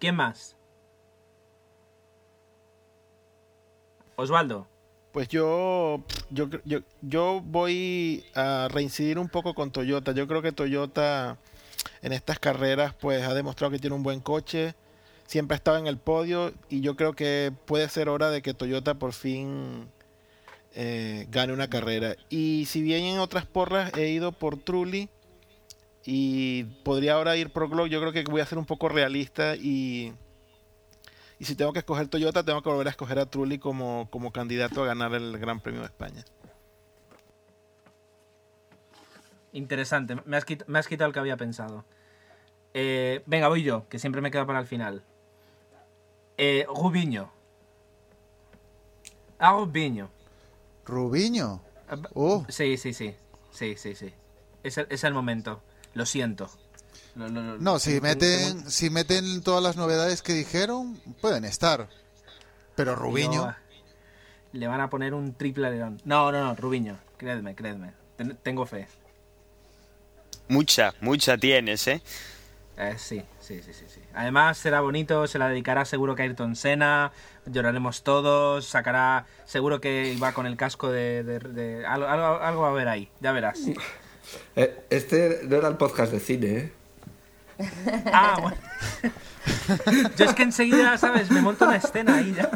¿Quién 0.00 0.16
más? 0.16 0.55
Osvaldo. 4.16 4.66
Pues 5.12 5.28
yo, 5.28 6.02
yo, 6.30 6.48
yo, 6.64 6.80
yo 7.00 7.40
voy 7.42 8.24
a 8.34 8.68
reincidir 8.70 9.18
un 9.18 9.28
poco 9.28 9.54
con 9.54 9.70
Toyota. 9.70 10.12
Yo 10.12 10.26
creo 10.26 10.42
que 10.42 10.52
Toyota 10.52 11.38
en 12.02 12.12
estas 12.12 12.38
carreras 12.38 12.94
pues 12.94 13.26
ha 13.26 13.34
demostrado 13.34 13.70
que 13.70 13.78
tiene 13.78 13.96
un 13.96 14.02
buen 14.02 14.20
coche. 14.20 14.74
Siempre 15.26 15.54
ha 15.54 15.56
estado 15.56 15.78
en 15.78 15.86
el 15.86 15.98
podio 15.98 16.52
y 16.68 16.80
yo 16.80 16.96
creo 16.96 17.14
que 17.14 17.52
puede 17.64 17.88
ser 17.88 18.08
hora 18.08 18.30
de 18.30 18.42
que 18.42 18.54
Toyota 18.54 18.94
por 18.94 19.12
fin 19.12 19.88
eh, 20.74 21.26
gane 21.30 21.54
una 21.54 21.68
carrera. 21.68 22.16
Y 22.28 22.66
si 22.66 22.82
bien 22.82 23.04
en 23.04 23.18
otras 23.18 23.46
porras 23.46 23.96
he 23.96 24.10
ido 24.10 24.32
por 24.32 24.58
Trulli 24.58 25.08
y 26.04 26.64
podría 26.84 27.14
ahora 27.14 27.36
ir 27.36 27.50
por 27.50 27.68
Glock, 27.68 27.88
yo 27.88 28.00
creo 28.00 28.12
que 28.12 28.22
voy 28.24 28.42
a 28.42 28.46
ser 28.46 28.58
un 28.58 28.66
poco 28.66 28.90
realista 28.90 29.56
y 29.56 30.12
y 31.38 31.44
si 31.44 31.54
tengo 31.56 31.72
que 31.72 31.80
escoger 31.80 32.08
Toyota, 32.08 32.42
tengo 32.44 32.62
que 32.62 32.68
volver 32.70 32.86
a 32.86 32.90
escoger 32.90 33.18
a 33.18 33.26
Trulli 33.26 33.58
como, 33.58 34.08
como 34.10 34.32
candidato 34.32 34.82
a 34.82 34.86
ganar 34.86 35.14
el 35.14 35.38
Gran 35.38 35.60
Premio 35.60 35.80
de 35.80 35.86
España. 35.86 36.24
Interesante, 39.52 40.16
me 40.26 40.36
has, 40.36 40.46
quit- 40.46 40.64
me 40.66 40.78
has 40.78 40.86
quitado 40.86 41.08
el 41.08 41.14
que 41.14 41.20
había 41.20 41.36
pensado. 41.36 41.84
Eh, 42.74 43.22
venga, 43.26 43.48
voy 43.48 43.62
yo, 43.62 43.88
que 43.88 43.98
siempre 43.98 44.20
me 44.20 44.30
quedo 44.30 44.46
para 44.46 44.60
el 44.60 44.66
final. 44.66 45.02
Eh, 46.36 46.66
Rubiño. 46.68 47.30
Ah, 49.38 49.52
Rubiño. 49.52 50.10
Rubiño. 50.84 51.62
Ah, 51.88 51.96
Oh. 52.14 52.44
Sí, 52.48 52.76
sí, 52.76 52.92
sí. 52.92 53.14
Sí, 53.50 53.76
sí, 53.76 53.94
sí. 53.94 54.12
Es 54.62 54.76
el, 54.76 54.86
es 54.90 55.04
el 55.04 55.14
momento. 55.14 55.62
Lo 55.94 56.04
siento. 56.04 56.50
No, 57.16 57.78
si 57.78 58.00
meten, 58.00 58.70
si 58.70 58.90
meten 58.90 59.42
todas 59.42 59.62
las 59.62 59.76
novedades 59.76 60.20
que 60.22 60.34
dijeron, 60.34 61.00
pueden 61.20 61.44
estar. 61.46 61.88
Pero 62.74 62.94
Rubiño, 62.94 63.54
le 64.52 64.66
van 64.66 64.80
a 64.82 64.90
poner 64.90 65.14
un 65.14 65.32
triple 65.34 65.70
león. 65.70 66.00
No, 66.04 66.30
no, 66.30 66.44
no, 66.44 66.54
Rubiño. 66.54 66.98
Créedme, 67.16 67.54
créedme. 67.54 67.92
Ten- 68.16 68.36
tengo 68.42 68.66
fe. 68.66 68.86
Mucha, 70.48 70.94
mucha 71.00 71.36
tienes, 71.38 71.86
¿eh? 71.88 72.02
Eh, 72.76 72.94
sí, 72.98 73.22
sí, 73.40 73.62
sí, 73.62 73.72
sí, 73.72 73.86
sí. 73.88 74.00
Además 74.14 74.58
será 74.58 74.82
bonito, 74.82 75.26
se 75.26 75.38
la 75.38 75.48
dedicará 75.48 75.86
seguro 75.86 76.14
que 76.14 76.22
a 76.22 76.24
Ayrton 76.26 76.54
Senna, 76.54 77.10
lloraremos 77.46 78.02
todos, 78.02 78.66
sacará, 78.66 79.24
seguro 79.46 79.80
que 79.80 80.14
va 80.22 80.32
con 80.32 80.44
el 80.46 80.58
casco 80.58 80.90
de... 80.90 81.24
de- 81.24 81.38
de- 81.38 81.86
algo, 81.86 82.06
algo- 82.06 82.40
algo 82.42 82.60
va 82.60 82.68
a 82.68 82.70
haber 82.72 82.88
ahí, 82.88 83.08
ya 83.20 83.32
verás. 83.32 83.60
Eh, 84.56 84.84
este 84.90 85.40
no 85.44 85.56
era 85.56 85.68
el 85.68 85.76
podcast 85.78 86.12
de 86.12 86.20
cine, 86.20 86.46
¿eh? 86.58 86.72
Ah, 88.12 88.38
bueno. 88.40 88.56
Yo 90.16 90.24
es 90.24 90.34
que 90.34 90.42
enseguida, 90.42 90.96
¿sabes? 90.98 91.30
Me 91.30 91.40
monto 91.40 91.64
una 91.66 91.76
escena 91.76 92.16
ahí 92.16 92.34
ya. 92.36 92.50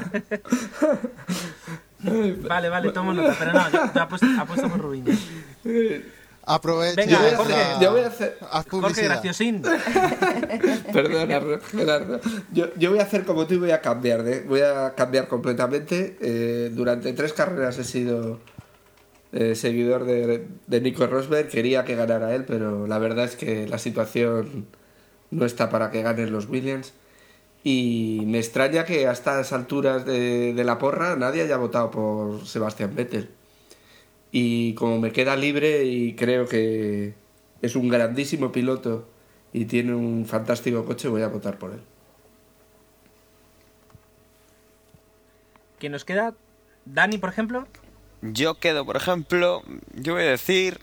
Vale, 2.48 2.68
vale, 2.68 2.92
tomo 2.92 3.12
nota, 3.12 3.36
pero 3.38 3.52
no, 3.52 3.70
yo, 3.70 3.80
yo 3.94 4.02
apuesto, 4.02 4.26
apuesto 4.38 4.68
por 4.70 4.80
Rubiño. 4.80 5.12
aprovecha. 6.46 6.96
Venga, 6.96 7.22
la- 7.22 7.36
Jorge, 7.36 7.54
yo 7.80 7.90
voy 7.92 8.00
a 8.00 8.06
hacer- 8.08 8.38
haz 8.50 8.66
Jorge. 8.68 9.02
Graciosín. 9.04 9.62
Perdona, 10.92 11.40
Gerardo. 11.70 12.20
Yo, 12.52 12.74
yo 12.76 12.90
voy 12.90 12.98
a 13.00 13.02
hacer 13.02 13.24
como 13.24 13.46
tú 13.46 13.54
y 13.54 13.58
voy 13.58 13.70
a 13.70 13.80
cambiar. 13.80 14.26
¿eh? 14.26 14.44
Voy 14.48 14.62
a 14.62 14.94
cambiar 14.96 15.28
completamente. 15.28 16.16
Eh, 16.20 16.70
durante 16.72 17.12
tres 17.12 17.32
carreras 17.34 17.78
he 17.78 17.84
sido 17.84 18.40
eh, 19.32 19.54
seguidor 19.54 20.04
de, 20.06 20.46
de 20.66 20.80
Nico 20.80 21.06
Rosberg. 21.06 21.48
Quería 21.48 21.84
que 21.84 21.94
ganara 21.96 22.34
él, 22.34 22.44
pero 22.46 22.86
la 22.86 22.98
verdad 22.98 23.26
es 23.26 23.36
que 23.36 23.68
la 23.68 23.78
situación 23.78 24.66
no 25.30 25.44
está 25.44 25.70
para 25.70 25.90
que 25.90 26.02
ganen 26.02 26.32
los 26.32 26.48
Williams. 26.48 26.92
Y 27.62 28.22
me 28.26 28.38
extraña 28.38 28.84
que 28.84 29.06
a 29.06 29.12
estas 29.12 29.52
alturas 29.52 30.06
de, 30.06 30.54
de 30.54 30.64
la 30.64 30.78
porra 30.78 31.16
nadie 31.16 31.42
haya 31.42 31.56
votado 31.56 31.90
por 31.90 32.46
Sebastián 32.46 32.94
Vettel. 32.94 33.30
Y 34.32 34.74
como 34.74 34.98
me 34.98 35.12
queda 35.12 35.36
libre 35.36 35.84
y 35.84 36.14
creo 36.14 36.46
que 36.46 37.14
es 37.62 37.76
un 37.76 37.88
grandísimo 37.88 38.52
piloto 38.52 39.08
y 39.52 39.64
tiene 39.66 39.94
un 39.94 40.26
fantástico 40.26 40.84
coche, 40.84 41.08
voy 41.08 41.22
a 41.22 41.28
votar 41.28 41.58
por 41.58 41.72
él. 41.72 41.80
¿Quién 45.78 45.92
nos 45.92 46.04
queda? 46.04 46.34
Dani, 46.84 47.18
por 47.18 47.30
ejemplo. 47.30 47.66
Yo 48.22 48.54
quedo, 48.54 48.84
por 48.84 48.96
ejemplo, 48.96 49.62
yo 49.94 50.12
voy 50.14 50.24
a 50.24 50.30
decir, 50.30 50.78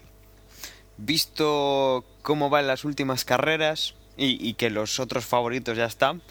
visto 0.97 2.03
cómo 2.23 2.49
van 2.49 2.67
las 2.67 2.83
últimas 2.83 3.23
carreras 3.23 3.93
y, 4.18 4.45
y 4.49 4.53
que 4.55 4.70
los 4.70 4.99
otros 4.99 5.26
favoritos 5.26 5.78
ya 5.78 5.86
están, 5.86 6.22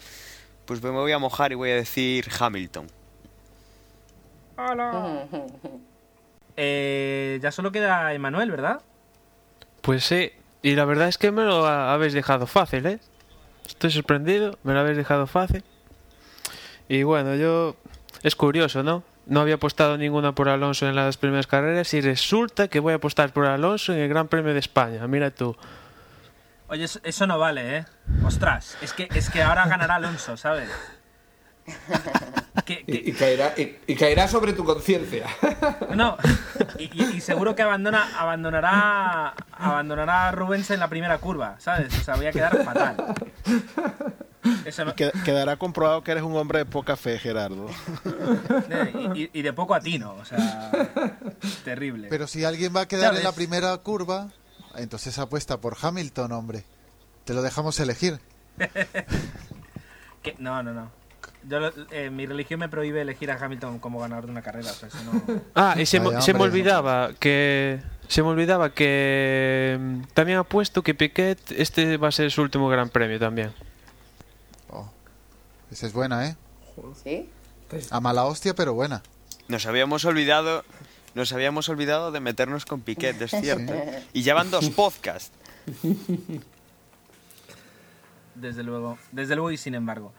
pues 0.65 0.81
me 0.83 0.89
voy 0.89 1.11
a 1.13 1.19
mojar 1.19 1.51
y 1.51 1.55
voy 1.55 1.71
a 1.71 1.75
decir 1.75 2.27
Hamilton. 2.39 2.87
Eh, 6.59 7.37
ya 7.43 7.51
solo 7.51 7.71
queda 7.71 8.11
Emanuel, 8.13 8.49
¿verdad? 8.49 8.81
Pues 9.81 10.03
sí, 10.03 10.31
y 10.63 10.73
la 10.73 10.85
verdad 10.85 11.07
es 11.07 11.19
que 11.19 11.31
me 11.31 11.43
lo 11.43 11.67
ha- 11.67 11.93
habéis 11.93 12.13
dejado 12.13 12.47
fácil, 12.47 12.83
¿eh? 12.87 12.99
Estoy 13.67 13.91
sorprendido, 13.91 14.57
me 14.63 14.73
lo 14.73 14.79
habéis 14.79 14.97
dejado 14.97 15.27
fácil. 15.27 15.63
Y 16.89 17.03
bueno, 17.03 17.35
yo... 17.35 17.75
Es 18.23 18.35
curioso, 18.35 18.81
¿no? 18.81 19.03
No 19.27 19.41
había 19.41 19.55
apostado 19.55 19.97
ninguna 19.99 20.31
por 20.33 20.49
Alonso 20.49 20.87
en 20.89 20.95
las 20.95 21.17
primeras 21.17 21.45
carreras 21.45 21.93
y 21.93 22.01
resulta 22.01 22.67
que 22.69 22.79
voy 22.79 22.93
a 22.93 22.95
apostar 22.95 23.31
por 23.31 23.45
Alonso 23.45 23.93
en 23.93 23.99
el 23.99 24.09
Gran 24.09 24.27
Premio 24.27 24.53
de 24.53 24.59
España. 24.59 25.05
Mira 25.07 25.29
tú. 25.29 25.55
Oye, 26.69 26.83
eso, 26.83 26.99
eso 27.03 27.27
no 27.27 27.39
vale, 27.39 27.77
¿eh? 27.77 27.85
Ostras, 28.25 28.77
es 28.81 28.93
que, 28.93 29.07
es 29.15 29.29
que 29.29 29.41
ahora 29.41 29.67
ganará 29.67 29.95
Alonso, 29.95 30.35
¿sabes? 30.35 30.69
y, 32.87 33.13
caerá, 33.13 33.53
y, 33.57 33.95
caerá 33.95 34.27
sobre 34.27 34.53
tu 34.53 34.63
conciencia. 34.63 35.25
No, 35.95 36.17
y, 36.77 37.21
seguro 37.21 37.55
que 37.55 37.63
abandona, 37.63 38.19
abandonará, 38.19 39.33
abandonará 39.51 40.27
a 40.27 40.31
Rubens 40.31 40.69
en 40.71 40.79
la 40.79 40.87
primera 40.87 41.17
curva, 41.17 41.55
¿sabes? 41.59 41.97
O 41.99 42.03
sea, 42.03 42.15
voy 42.15 42.27
a 42.27 42.31
quedar 42.31 42.63
fatal. 42.63 43.15
Quedará 45.25 45.57
comprobado 45.57 46.03
que 46.03 46.11
eres 46.11 46.23
un 46.23 46.35
hombre 46.35 46.59
de 46.59 46.65
poca 46.65 46.95
fe, 46.95 47.19
Gerardo. 47.19 47.67
Y, 49.15 49.41
de 49.41 49.53
poco 49.53 49.73
atino, 49.73 50.15
o 50.15 50.25
sea, 50.25 50.71
terrible. 51.63 52.07
Pero 52.09 52.27
si 52.27 52.43
alguien 52.43 52.73
va 52.75 52.81
a 52.81 52.87
quedar 52.87 53.15
en 53.15 53.23
la 53.23 53.31
primera 53.31 53.75
curva, 53.77 54.29
entonces 54.77 55.17
apuesta 55.19 55.59
por 55.59 55.77
Hamilton, 55.81 56.31
hombre. 56.31 56.63
Te 57.25 57.33
lo 57.33 57.41
dejamos 57.41 57.79
elegir. 57.79 58.19
No, 60.39 60.61
no, 60.61 60.73
no. 60.73 60.91
Eh, 61.91 62.09
mi 62.09 62.25
religión 62.25 62.59
me 62.59 62.67
prohíbe 62.67 62.99
elegir 62.99 63.31
a 63.31 63.35
Hamilton 63.35 63.79
como 63.79 63.99
ganador 63.99 64.25
de 64.25 64.31
una 64.31 64.41
carrera. 64.41 64.71
Ah, 65.55 65.75
y 65.77 65.85
se, 65.85 66.01
se 66.21 66.33
me 66.33 66.41
olvidaba 66.41 67.13
que 67.17 67.81
se 68.07 68.21
me 68.23 68.29
olvidaba 68.29 68.73
que 68.73 69.77
mm, 69.79 70.01
también 70.13 70.39
ha 70.39 70.43
puesto 70.43 70.81
que 70.81 70.93
Piquet 70.93 71.39
este 71.51 71.97
va 71.97 72.09
a 72.09 72.11
ser 72.11 72.31
su 72.31 72.41
último 72.41 72.67
Gran 72.69 72.89
Premio 72.89 73.19
también. 73.19 73.53
Oh, 74.69 74.89
esa 75.71 75.87
es 75.87 75.93
buena, 75.93 76.27
¿eh? 76.27 76.35
Sí. 77.03 77.29
A 77.91 77.99
mala 77.99 78.25
hostia, 78.25 78.53
pero 78.55 78.73
buena. 78.73 79.03
Nos 79.47 79.65
habíamos 79.65 80.05
olvidado, 80.05 80.63
nos 81.17 81.33
habíamos 81.33 81.67
olvidado 81.67 82.11
de 82.11 82.19
meternos 82.19 82.65
con 82.65 82.81
Piquet, 82.81 83.19
es 83.21 83.31
cierto. 83.41 83.73
Y 84.13 84.21
ya 84.21 84.35
van 84.35 84.51
dos 84.51 84.69
podcasts. 84.69 85.33
Desde 88.35 88.63
luego, 88.63 88.99
desde 89.11 89.35
luego 89.35 89.51
y 89.51 89.57
sin 89.57 89.73
embargo. 89.75 90.13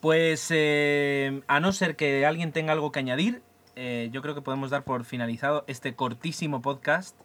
Pues 0.00 0.48
eh, 0.50 1.42
a 1.46 1.60
no 1.60 1.72
ser 1.72 1.94
que 1.94 2.26
alguien 2.26 2.52
tenga 2.52 2.72
algo 2.72 2.90
que 2.90 2.98
añadir, 2.98 3.42
eh, 3.76 4.08
yo 4.12 4.22
creo 4.22 4.34
que 4.34 4.42
podemos 4.42 4.70
dar 4.70 4.82
por 4.82 5.04
finalizado 5.04 5.64
este 5.68 5.94
cortísimo 5.94 6.60
podcast 6.60 7.16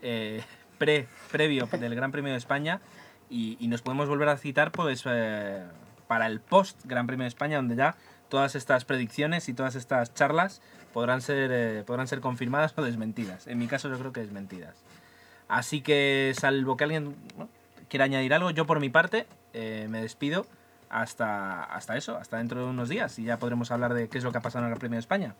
eh, 0.00 0.42
pre, 0.78 1.08
previo 1.30 1.66
del 1.66 1.94
Gran 1.94 2.10
Premio 2.10 2.32
de 2.32 2.38
España 2.38 2.80
y, 3.28 3.58
nos 3.68 3.82
podemos 3.82 4.08
volver 4.08 4.28
a 4.28 4.36
citar 4.36 4.72
pues 4.72 5.02
para 5.02 6.26
el 6.26 6.40
post 6.40 6.80
Gran 6.84 7.06
Premio 7.06 7.24
de 7.24 7.28
España 7.28 7.56
donde 7.56 7.76
ya 7.76 7.96
todas 8.28 8.54
estas 8.54 8.84
predicciones 8.84 9.48
y 9.48 9.54
todas 9.54 9.74
estas 9.74 10.14
charlas 10.14 10.62
podrán 10.92 11.20
ser, 11.20 11.84
podrán 11.84 12.08
ser 12.08 12.20
confirmadas 12.20 12.74
o 12.76 12.82
desmentidas. 12.82 13.46
En 13.46 13.58
mi 13.58 13.66
caso 13.66 13.88
yo 13.88 13.98
creo 13.98 14.12
que 14.12 14.20
desmentidas. 14.20 14.76
Así 15.48 15.80
que 15.80 16.32
salvo 16.38 16.76
que 16.76 16.84
alguien 16.84 17.14
quiera 17.88 18.06
añadir 18.06 18.32
algo, 18.32 18.50
yo 18.50 18.66
por 18.66 18.80
mi 18.80 18.88
parte 18.88 19.26
me 19.52 20.00
despido 20.00 20.46
hasta, 20.92 21.64
hasta 21.64 21.96
eso, 21.96 22.16
hasta 22.16 22.36
dentro 22.38 22.60
de 22.60 22.70
unos 22.70 22.88
días 22.88 23.18
y 23.18 23.24
ya 23.24 23.38
podremos 23.38 23.70
hablar 23.70 23.94
de 23.94 24.08
qué 24.08 24.18
es 24.18 24.24
lo 24.24 24.30
que 24.30 24.38
ha 24.38 24.40
pasado 24.42 24.66
en 24.66 24.72
el 24.72 24.78
Premio 24.78 24.96
de 24.96 25.00
España. 25.00 25.34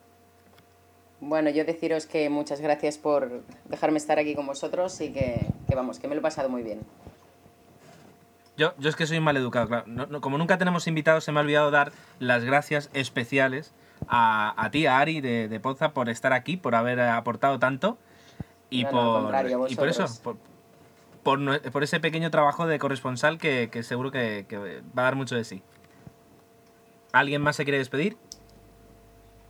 Bueno, 1.21 1.49
yo 1.51 1.63
deciros 1.63 2.05
que 2.05 2.29
muchas 2.29 2.59
gracias 2.59 2.97
por 2.97 3.43
dejarme 3.69 3.97
estar 3.97 4.19
aquí 4.19 4.35
con 4.35 4.45
vosotros 4.45 4.99
y 4.99 5.13
que, 5.13 5.45
vamos, 5.73 5.99
que 5.99 6.09
me 6.09 6.15
lo 6.15 6.19
he 6.19 6.21
pasado 6.21 6.49
muy 6.49 6.63
bien. 6.63 6.81
Yo, 8.55 8.73
yo 8.77 8.89
es 8.89 8.95
que 8.95 9.07
soy 9.07 9.19
mal 9.19 9.35
educado, 9.35 9.67
claro. 9.67 10.21
como 10.21 10.37
nunca 10.37 10.59
tenemos 10.59 10.85
invitados, 10.87 11.23
se 11.23 11.31
me 11.31 11.39
ha 11.39 11.41
olvidado 11.41 11.71
dar 11.71 11.91
las 12.19 12.43
gracias 12.43 12.89
especiales 12.93 13.73
a, 14.07 14.53
a 14.63 14.69
ti, 14.69 14.85
a 14.85 14.99
Ari 14.99 15.21
de, 15.21 15.47
de 15.47 15.59
Poza, 15.59 15.93
por 15.93 16.07
estar 16.09 16.33
aquí, 16.33 16.55
por 16.55 16.75
haber 16.75 16.99
aportado 16.99 17.57
tanto. 17.57 17.97
Y, 18.69 18.85
por, 18.85 19.33
y 19.69 19.75
por 19.75 19.87
eso, 19.87 20.07
por, 21.23 21.83
ese 21.83 21.99
pequeño 21.99 22.31
trabajo 22.31 22.67
de 22.67 22.79
corresponsal 22.79 23.37
que, 23.37 23.69
seguro 23.83 24.11
que, 24.11 24.45
va 24.97 25.03
a 25.03 25.05
dar 25.05 25.15
mucho 25.15 25.35
de 25.35 25.43
sí. 25.43 25.61
¿Alguien 27.11 27.41
más 27.41 27.55
se 27.55 27.63
quiere 27.63 27.77
despedir? 27.77 28.17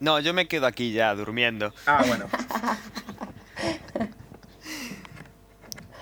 No, 0.00 0.20
yo 0.20 0.34
me 0.34 0.46
quedo 0.46 0.66
aquí 0.66 0.92
ya 0.92 1.14
durmiendo. 1.14 1.72
Ah, 1.86 2.04
bueno. 2.06 2.26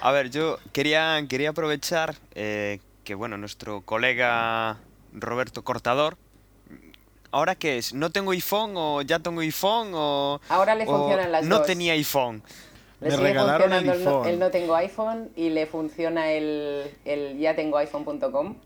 a 0.01 0.11
ver, 0.11 0.31
yo 0.31 0.59
quería, 0.73 1.25
quería 1.29 1.51
aprovechar 1.51 2.17
eh, 2.35 2.81
que, 3.05 3.15
bueno, 3.15 3.37
nuestro 3.39 3.83
colega 3.83 4.79
Roberto 5.13 5.65
Cortador, 5.65 6.17
¿ahora 7.31 7.55
qué 7.55 7.79
es? 7.79 7.95
¿No 7.95 8.11
tengo 8.11 8.31
iPhone 8.33 8.73
o 8.77 9.03
ya 9.03 9.19
tengo 9.19 9.41
iPhone 9.41 9.93
o... 9.95 10.41
Ahora 10.49 10.75
le 10.75 10.87
funcionan 10.87 11.33
las 11.33 11.45
no 11.45 11.63
tenía 11.63 11.93
iPhone. 11.95 12.43
Le 13.01 13.11
me 13.11 13.17
regalaron 13.17 13.73
el, 13.73 13.91
iPhone. 13.91 14.29
El 14.29 14.39
no, 14.39 14.51
tengo 14.51 14.77
iPhone 14.77 15.31
y 15.35 15.51
le 15.51 15.67
funciona 15.67 16.31
el, 16.31 16.95
el 17.05 17.39
ya 17.39 17.57
tengo 17.57 17.79
iPhone.com 17.79 18.57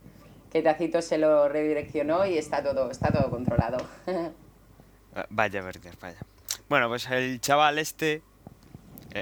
que 0.53 0.62
Tacito 0.62 1.03
se 1.03 1.18
lo 1.18 1.49
redireccionó 1.49 2.26
y 2.26 2.39
está 2.39 2.62
todo, 2.62 2.91
está 2.91 3.11
todo 3.11 3.30
controlado. 3.30 3.78
Ah, 5.18 5.24
vaya, 5.30 5.62
verde, 5.62 5.91
vaya. 5.99 6.18
Bueno, 6.68 6.89
pues 6.89 7.07
el 7.11 7.41
chaval 7.41 7.78
este, 7.78 8.20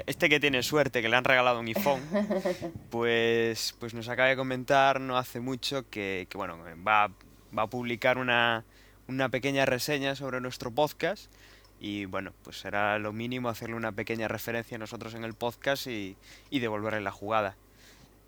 este 0.05 0.29
que 0.29 0.39
tiene 0.39 0.63
suerte, 0.63 1.01
que 1.01 1.09
le 1.09 1.15
han 1.15 1.23
regalado 1.23 1.59
un 1.59 1.67
iPhone, 1.67 2.01
pues, 2.89 3.75
pues 3.79 3.93
nos 3.93 4.09
acaba 4.09 4.29
de 4.29 4.35
comentar 4.35 4.99
no 4.99 5.17
hace 5.17 5.39
mucho 5.39 5.89
que, 5.89 6.27
que 6.29 6.37
bueno, 6.37 6.57
va, 6.87 7.11
va 7.57 7.63
a 7.63 7.67
publicar 7.67 8.17
una, 8.17 8.65
una 9.07 9.29
pequeña 9.29 9.65
reseña 9.65 10.15
sobre 10.15 10.41
nuestro 10.41 10.71
podcast 10.71 11.31
y 11.79 12.05
bueno, 12.05 12.33
pues 12.43 12.59
será 12.59 12.97
lo 12.99 13.13
mínimo 13.13 13.49
hacerle 13.49 13.75
una 13.75 13.91
pequeña 13.91 14.27
referencia 14.27 14.75
a 14.75 14.79
nosotros 14.79 15.13
en 15.13 15.23
el 15.23 15.33
podcast 15.33 15.87
y, 15.87 16.17
y 16.49 16.59
devolverle 16.59 17.01
la 17.01 17.11
jugada. 17.11 17.55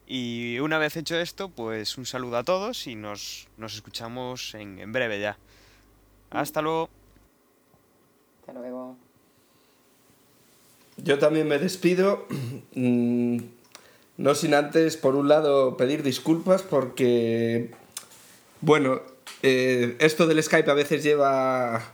Y 0.05 0.59
una 0.59 0.78
vez 0.78 0.95
hecho 0.95 1.18
esto, 1.18 1.49
pues 1.49 1.97
un 1.97 2.05
saludo 2.05 2.38
a 2.38 2.43
todos 2.43 2.88
y 2.88 2.95
nos, 2.95 3.47
nos 3.57 3.76
escuchamos 3.76 4.53
en, 4.55 4.80
en 4.80 4.93
breve 4.93 5.20
ya. 5.20 5.38
Hasta 6.30 6.61
luego. 6.61 6.89
Hasta 8.39 8.53
luego. 8.53 8.97
Yo 10.98 11.20
también 11.20 11.48
me 11.48 11.60
despido. 11.60 12.26
Mm, 12.74 13.38
no 14.18 14.36
sin 14.36 14.54
antes, 14.54 14.98
por 14.98 15.16
un 15.16 15.28
lado, 15.28 15.76
pedir 15.78 16.04
disculpas 16.04 16.62
porque, 16.64 17.72
bueno, 18.62 19.02
eh, 19.43 19.95
esto 20.00 20.26
del 20.28 20.43
Skype 20.43 20.70
a 20.70 20.74
veces 20.74 21.04
lleva 21.04 21.93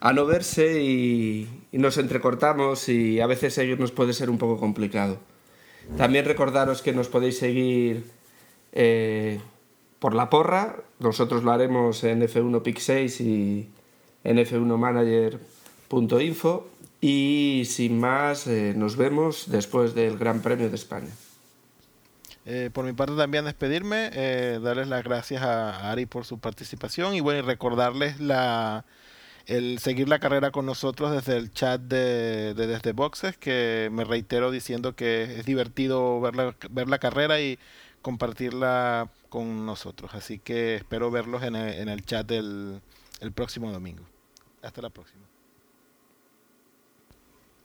a 0.00 0.12
no 0.12 0.26
verse 0.26 0.82
y, 0.82 1.48
nos 1.72 1.96
entrecortamos 1.98 2.88
y 2.88 3.20
a 3.20 3.26
veces 3.26 3.58
ello 3.58 3.76
nos 3.76 3.92
puede 3.92 4.12
ser 4.12 4.30
un 4.30 4.38
poco 4.38 4.58
complicado. 4.58 5.18
También 5.96 6.24
recordaros 6.24 6.82
que 6.82 6.92
nos 6.92 7.08
podéis 7.08 7.38
seguir 7.38 8.04
eh, 8.72 9.40
por 9.98 10.14
la 10.14 10.30
porra, 10.30 10.76
nosotros 10.98 11.44
lo 11.44 11.52
haremos 11.52 12.02
en 12.04 12.22
F1 12.22 12.62
Pick 12.62 12.78
6 12.78 13.20
y 13.20 13.68
en 14.24 14.38
f1manager.info 14.38 16.71
y 17.02 17.64
sin 17.66 18.00
más 18.00 18.46
eh, 18.46 18.72
nos 18.74 18.96
vemos 18.96 19.50
después 19.50 19.94
del 19.94 20.16
Gran 20.16 20.40
Premio 20.40 20.70
de 20.70 20.76
España. 20.76 21.10
Eh, 22.46 22.70
por 22.72 22.86
mi 22.86 22.92
parte 22.92 23.14
también 23.16 23.44
despedirme, 23.44 24.10
darles 24.60 24.88
las 24.88 25.04
gracias 25.04 25.42
a 25.42 25.90
Ari 25.92 26.06
por 26.06 26.24
su 26.24 26.38
participación 26.38 27.14
y 27.14 27.20
bueno, 27.20 27.40
y 27.40 27.42
recordarles 27.42 28.18
la, 28.18 28.84
el 29.46 29.78
seguir 29.78 30.08
la 30.08 30.18
carrera 30.18 30.50
con 30.50 30.66
nosotros 30.66 31.12
desde 31.12 31.36
el 31.36 31.52
chat 31.52 31.80
de, 31.80 32.54
Desde 32.54 32.92
Boxes, 32.92 33.36
que 33.36 33.88
me 33.92 34.04
reitero 34.04 34.50
diciendo 34.50 34.94
que 34.94 35.24
es 35.38 35.44
divertido 35.44 36.20
ver 36.20 36.36
la, 36.36 36.56
ver 36.70 36.88
la 36.88 36.98
carrera 36.98 37.40
y 37.40 37.58
compartirla 38.00 39.10
con 39.28 39.66
nosotros. 39.66 40.14
Así 40.14 40.38
que 40.38 40.76
espero 40.76 41.10
verlos 41.10 41.42
en 41.42 41.56
el, 41.56 41.74
en 41.74 41.88
el 41.88 42.04
chat 42.04 42.26
del 42.26 42.80
el 43.20 43.32
próximo 43.32 43.70
domingo. 43.72 44.04
Hasta 44.62 44.82
la 44.82 44.90
próxima. 44.90 45.31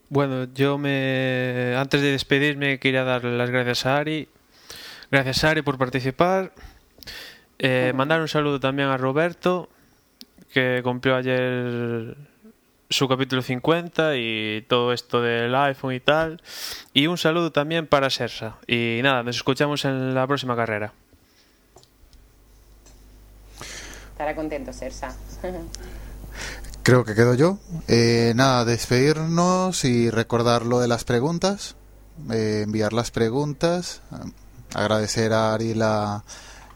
Bueno, 0.10 0.45
yo 0.53 0.78
me 0.78 1.76
antes 1.78 2.01
de 2.01 2.12
despedirme 2.12 2.80
quería 2.80 3.03
darle 3.03 3.38
las 3.38 3.49
gracias 3.49 3.86
a 3.86 3.97
Ari. 3.97 4.30
Gracias 5.12 5.43
Ari 5.43 5.62
por 5.62 5.78
participar. 5.78 6.53
Eh, 7.60 7.91
mandar 7.93 8.22
un 8.22 8.28
saludo 8.28 8.60
también 8.60 8.88
a 8.88 8.97
Roberto 8.97 9.70
que 10.53 10.82
cumplió 10.84 11.16
ayer 11.16 12.16
su 12.89 13.08
capítulo 13.10 13.41
50 13.41 14.16
y 14.16 14.66
todo 14.70 14.93
esto 14.93 15.22
del 15.22 15.53
iPhone 15.55 15.93
y 15.93 15.99
tal. 15.99 16.41
Y 16.93 17.08
un 17.08 17.18
saludo 17.18 17.51
también 17.51 17.86
para 17.86 18.10
Sersa. 18.10 18.58
Y 18.66 19.01
nada, 19.03 19.24
nos 19.24 19.36
escuchamos 19.36 19.84
en 19.84 20.16
la 20.16 20.26
próxima 20.26 20.55
carrera. 20.55 20.93
Estará 24.12 24.36
contento 24.36 24.72
Sersa. 24.72 25.16
Creo 26.88 27.03
que 27.03 27.15
quedo 27.15 27.33
yo. 27.33 27.59
Eh, 27.89 28.31
nada, 28.33 28.63
despedirnos 28.63 29.83
y 29.83 30.09
recordar 30.09 30.65
lo 30.65 30.79
de 30.79 30.88
las 30.88 31.03
preguntas. 31.03 31.75
Eh, 32.31 32.61
enviar 32.63 32.93
las 32.93 33.11
preguntas. 33.11 34.01
Agradecer 34.73 35.33
a 35.33 35.53
Ari 35.53 35.73
la, 35.73 36.23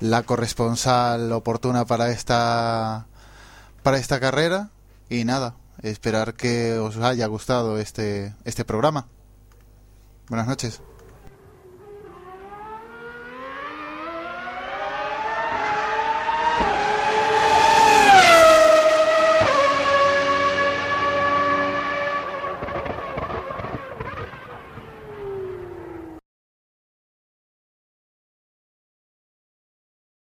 la 0.01 0.23
corresponsal 0.23 1.31
oportuna 1.31 1.85
para 1.85 2.11
esta 2.11 3.07
para 3.83 3.99
esta 3.99 4.19
carrera 4.19 4.71
y 5.09 5.23
nada, 5.23 5.55
esperar 5.81 6.33
que 6.33 6.77
os 6.77 6.97
haya 6.97 7.25
gustado 7.27 7.77
este, 7.77 8.35
este 8.43 8.65
programa. 8.65 9.07
Buenas 10.27 10.45
noches. 10.45 10.81